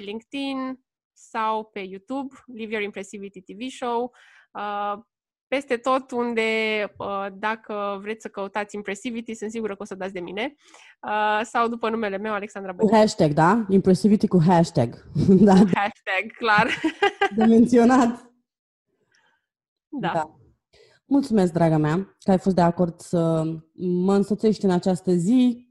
LinkedIn, 0.00 0.83
sau 1.14 1.64
pe 1.64 1.80
YouTube, 1.80 2.34
Live 2.46 2.72
Your 2.72 2.82
Impressivity 2.82 3.40
TV 3.40 3.68
Show, 3.68 4.12
uh, 4.52 5.02
peste 5.48 5.76
tot 5.76 6.10
unde, 6.10 6.42
uh, 6.96 7.26
dacă 7.32 7.98
vreți 8.02 8.22
să 8.22 8.28
căutați 8.28 8.74
Impressivity, 8.74 9.34
sunt 9.34 9.50
sigură 9.50 9.72
că 9.76 9.82
o 9.82 9.84
să 9.84 9.94
dați 9.94 10.12
de 10.12 10.20
mine, 10.20 10.54
uh, 11.06 11.40
sau 11.42 11.68
după 11.68 11.90
numele 11.90 12.16
meu, 12.16 12.32
Alexandra 12.32 12.72
Bădiță. 12.72 12.92
Cu 12.92 12.98
hashtag, 12.98 13.32
da? 13.32 13.66
Impressivity 13.68 14.26
cu 14.26 14.42
hashtag. 14.46 14.94
da. 15.48 15.52
Cu 15.52 15.70
hashtag, 15.74 16.32
clar. 16.36 16.68
De 17.36 17.44
menționat. 17.44 18.32
Da. 19.88 20.10
da. 20.12 20.38
Mulțumesc, 21.06 21.52
draga 21.52 21.76
mea, 21.76 22.16
că 22.18 22.30
ai 22.30 22.38
fost 22.38 22.54
de 22.54 22.60
acord 22.60 23.00
să 23.00 23.42
mă 23.74 24.14
însoțești 24.14 24.64
în 24.64 24.70
această 24.70 25.12
zi 25.12 25.68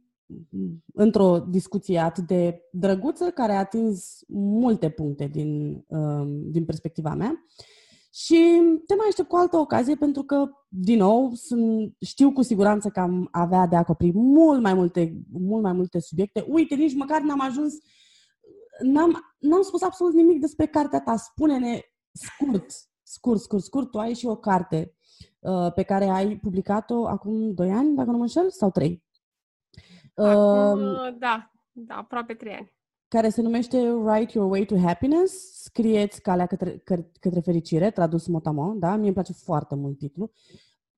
într-o 0.93 1.39
discuție 1.49 1.99
atât 1.99 2.27
de 2.27 2.61
drăguță, 2.71 3.25
care 3.25 3.51
a 3.51 3.59
atins 3.59 4.19
multe 4.27 4.89
puncte 4.89 5.27
din, 5.27 5.83
um, 5.87 6.51
din 6.51 6.65
perspectiva 6.65 7.13
mea. 7.13 7.45
Și 8.15 8.61
te 8.85 8.95
mai 8.95 9.05
aștept 9.07 9.27
cu 9.27 9.35
altă 9.35 9.57
ocazie 9.57 9.95
pentru 9.95 10.23
că, 10.23 10.49
din 10.67 10.97
nou, 10.97 11.31
sunt, 11.33 11.95
știu 11.99 12.31
cu 12.31 12.41
siguranță 12.41 12.89
că 12.89 12.99
am 12.99 13.27
avea 13.31 13.65
de 13.67 13.75
acoperi 13.75 14.11
mult 14.13 14.61
mai 14.61 14.73
multe, 14.73 15.21
mult 15.31 15.63
mai 15.63 15.73
multe 15.73 15.99
subiecte. 15.99 16.45
Uite, 16.47 16.75
nici 16.75 16.95
măcar 16.95 17.21
n-am 17.21 17.41
ajuns, 17.41 17.73
n-am, 18.81 19.35
n-am 19.39 19.61
spus 19.61 19.81
absolut 19.81 20.13
nimic 20.13 20.39
despre 20.39 20.65
cartea 20.65 21.01
ta. 21.01 21.15
Spune-ne 21.15 21.79
scurt, 22.11 22.65
scurt, 23.03 23.39
scurt, 23.39 23.63
scurt. 23.63 23.91
Tu 23.91 23.99
ai 23.99 24.13
și 24.13 24.25
o 24.25 24.35
carte 24.35 24.95
uh, 25.39 25.73
pe 25.73 25.83
care 25.83 26.05
ai 26.05 26.37
publicat-o 26.37 27.07
acum 27.07 27.53
2 27.53 27.69
ani, 27.69 27.95
dacă 27.95 28.09
nu 28.09 28.17
mă 28.17 28.23
înșel, 28.23 28.49
sau 28.49 28.69
3? 28.69 29.03
Acum, 30.13 30.81
uh, 30.81 31.15
da, 31.19 31.51
da, 31.71 31.95
aproape 31.95 32.33
trei 32.33 32.53
ani. 32.53 32.73
Care 33.07 33.29
se 33.29 33.41
numește 33.41 33.91
Write 33.91 34.37
Your 34.37 34.51
Way 34.51 34.65
to 34.65 34.77
Happiness, 34.77 35.61
scrieți 35.63 36.21
calea 36.21 36.45
către, 36.45 36.77
către 37.19 37.39
fericire, 37.39 37.91
tradus 37.91 38.27
motamo, 38.27 38.73
da? 38.77 38.95
Mie 38.95 39.05
îmi 39.05 39.13
place 39.13 39.33
foarte 39.33 39.75
mult 39.75 39.97
titlul. 39.97 40.31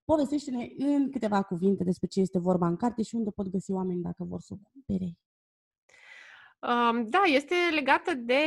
Povestește-ne 0.05 0.67
în 0.77 1.11
câteva 1.11 1.41
cuvinte 1.41 1.83
despre 1.83 2.07
ce 2.07 2.19
este 2.19 2.39
vorba 2.39 2.67
în 2.67 2.75
carte 2.75 3.01
și 3.01 3.15
unde 3.15 3.29
pot 3.29 3.47
găsi 3.47 3.71
oameni 3.71 4.01
dacă 4.01 4.23
vor 4.23 4.41
să 4.41 4.53
o 4.53 4.69
cumpere. 4.71 5.17
Da, 7.03 7.21
este 7.25 7.55
legată 7.73 8.13
de 8.13 8.43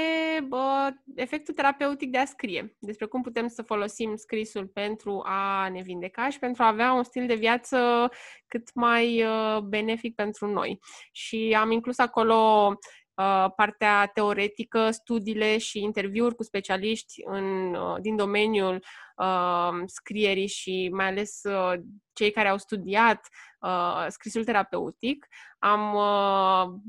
bă, 0.48 0.90
efectul 1.14 1.54
terapeutic 1.54 2.10
de 2.10 2.18
a 2.18 2.24
scrie, 2.24 2.76
despre 2.78 3.06
cum 3.06 3.22
putem 3.22 3.48
să 3.48 3.62
folosim 3.62 4.16
scrisul 4.16 4.66
pentru 4.66 5.22
a 5.24 5.68
ne 5.68 5.82
vindeca 5.82 6.28
și 6.28 6.38
pentru 6.38 6.62
a 6.62 6.66
avea 6.66 6.92
un 6.92 7.02
stil 7.02 7.26
de 7.26 7.34
viață 7.34 8.08
cât 8.48 8.74
mai 8.74 9.22
uh, 9.22 9.58
benefic 9.58 10.14
pentru 10.14 10.46
noi. 10.46 10.78
Și 11.12 11.56
am 11.58 11.70
inclus 11.70 11.98
acolo 11.98 12.78
Uh, 13.18 13.46
partea 13.56 14.06
teoretică, 14.06 14.90
studiile 14.90 15.58
și 15.58 15.82
interviuri 15.82 16.34
cu 16.34 16.42
specialiști 16.42 17.22
în, 17.24 17.74
uh, 17.74 17.96
din 18.00 18.16
domeniul 18.16 18.84
uh, 19.18 19.82
scrierii 19.86 20.46
și 20.46 20.88
mai 20.92 21.06
ales 21.06 21.40
uh, 21.42 21.72
cei 22.12 22.30
care 22.30 22.48
au 22.48 22.58
studiat 22.58 23.28
uh, 23.60 24.06
scrisul 24.08 24.44
terapeutic. 24.44 25.26
Am 25.58 25.94
uh, 25.94 26.80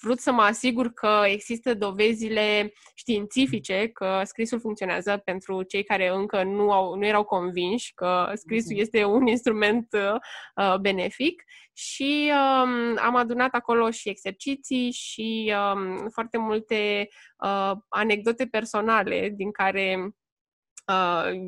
vrut 0.00 0.20
să 0.20 0.32
mă 0.32 0.42
asigur 0.42 0.92
că 0.92 1.22
există 1.26 1.74
dovezile 1.74 2.72
științifice 2.94 3.88
că 3.88 4.20
scrisul 4.24 4.60
funcționează 4.60 5.20
pentru 5.24 5.62
cei 5.62 5.84
care 5.84 6.08
încă 6.08 6.42
nu, 6.42 6.72
au, 6.72 6.94
nu 6.94 7.06
erau 7.06 7.24
convinși 7.24 7.94
că 7.94 8.32
scrisul 8.34 8.72
mhm. 8.72 8.80
este 8.80 9.04
un 9.04 9.26
instrument 9.26 9.88
uh, 9.92 10.78
benefic 10.80 11.42
și 11.72 12.32
um, 12.32 12.98
am 13.04 13.16
adunat 13.16 13.54
acolo 13.54 13.90
și 13.90 14.08
exerciții 14.08 14.90
și 14.90 15.54
um, 15.74 16.08
foarte 16.08 16.38
multe 16.38 17.08
uh, 17.38 17.72
anecdote 17.88 18.46
personale 18.46 19.32
din 19.36 19.50
care 19.50 19.96
uh, 19.98 20.12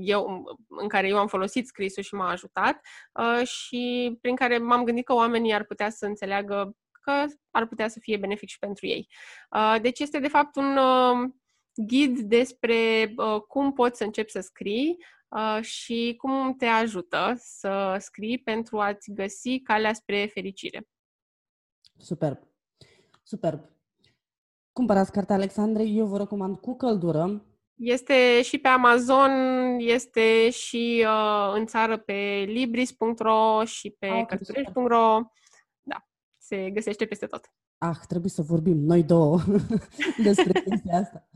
eu, 0.01 0.45
în 0.68 0.89
care 0.89 1.09
eu 1.09 1.18
am 1.18 1.26
folosit 1.26 1.66
scrisul 1.66 2.03
și 2.03 2.14
m-a 2.14 2.30
ajutat 2.30 2.80
uh, 3.12 3.47
și 3.47 4.16
prin 4.20 4.34
care 4.34 4.59
m-am 4.59 4.84
gândit 4.84 5.05
că 5.05 5.14
oamenii 5.14 5.55
ar 5.55 5.64
putea 5.64 5.91
să 5.91 6.07
înțeleagă 6.07 6.76
că 6.91 7.24
ar 7.51 7.66
putea 7.66 7.89
să 7.89 7.99
fie 8.01 8.16
benefic 8.16 8.49
și 8.49 8.59
pentru 8.59 8.87
ei. 8.87 9.09
Uh, 9.51 9.76
deci 9.82 9.99
este 9.99 10.18
de 10.18 10.28
fapt 10.28 10.57
un 10.57 10.76
uh, 10.76 11.30
ghid 11.74 12.18
despre 12.18 13.12
uh, 13.16 13.41
cum 13.41 13.72
poți 13.72 13.99
să 13.99 14.05
începi 14.05 14.30
să 14.30 14.41
scrii 14.41 14.97
uh, 15.28 15.62
și 15.62 16.14
cum 16.16 16.55
te 16.57 16.66
ajută 16.66 17.34
să 17.39 17.97
scrii 18.01 18.39
pentru 18.39 18.80
a-ți 18.80 19.12
găsi 19.12 19.61
calea 19.61 19.93
spre 19.93 20.26
fericire. 20.26 20.89
Superb. 21.99 22.39
Superb. 23.22 23.70
Cumpărați 24.72 25.12
cartea 25.12 25.34
Alexandrei, 25.34 25.97
eu 25.99 26.07
vă 26.07 26.16
recomand 26.16 26.57
cu 26.57 26.76
căldură. 26.76 27.45
Este 27.77 28.43
și 28.43 28.59
pe 28.59 28.68
Amazon, 28.68 29.31
este 29.79 30.51
și 30.51 31.05
uh, 31.07 31.53
în 31.55 31.66
țară 31.66 31.97
pe 31.97 32.45
libris.ro 32.47 33.64
și 33.64 33.91
pe 33.99 34.07
ah, 34.07 34.27
cărturești.ro. 34.27 35.20
Da, 35.83 36.07
se 36.39 36.70
găsește 36.70 37.07
peste 37.07 37.27
tot. 37.27 37.51
Ah, 37.79 37.97
trebuie 38.09 38.31
să 38.31 38.43
vorbim 38.43 38.79
noi 38.79 39.03
două 39.03 39.39
despre 40.27 40.61
chestia 40.61 40.99
asta. 40.99 41.29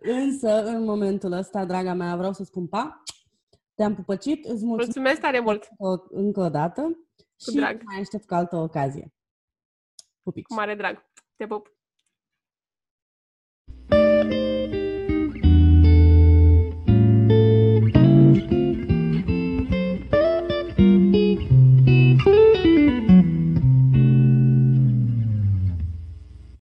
Însă, 0.00 0.64
în 0.64 0.84
momentul 0.84 1.32
ăsta, 1.32 1.64
draga 1.64 1.94
mea, 1.94 2.16
vreau 2.16 2.32
să 2.32 2.44
spun 2.44 2.66
pa, 2.66 3.02
te-am 3.74 3.94
pupăcit, 3.94 4.44
îți 4.44 4.64
mulțumesc, 4.64 4.84
mulțumesc 4.84 5.20
tare 5.20 5.40
mult! 5.40 5.68
Încă 6.10 6.40
o 6.40 6.48
dată 6.48 6.82
cu 7.44 7.50
și 7.50 7.56
drag. 7.56 7.82
mai 7.84 8.00
aștept 8.00 8.26
cu 8.26 8.34
altă 8.34 8.56
ocazie. 8.56 9.12
Pupici! 10.22 10.44
Cu 10.44 10.54
mare 10.54 10.74
drag! 10.74 11.10
Te 11.36 11.46
pup! 11.46 11.79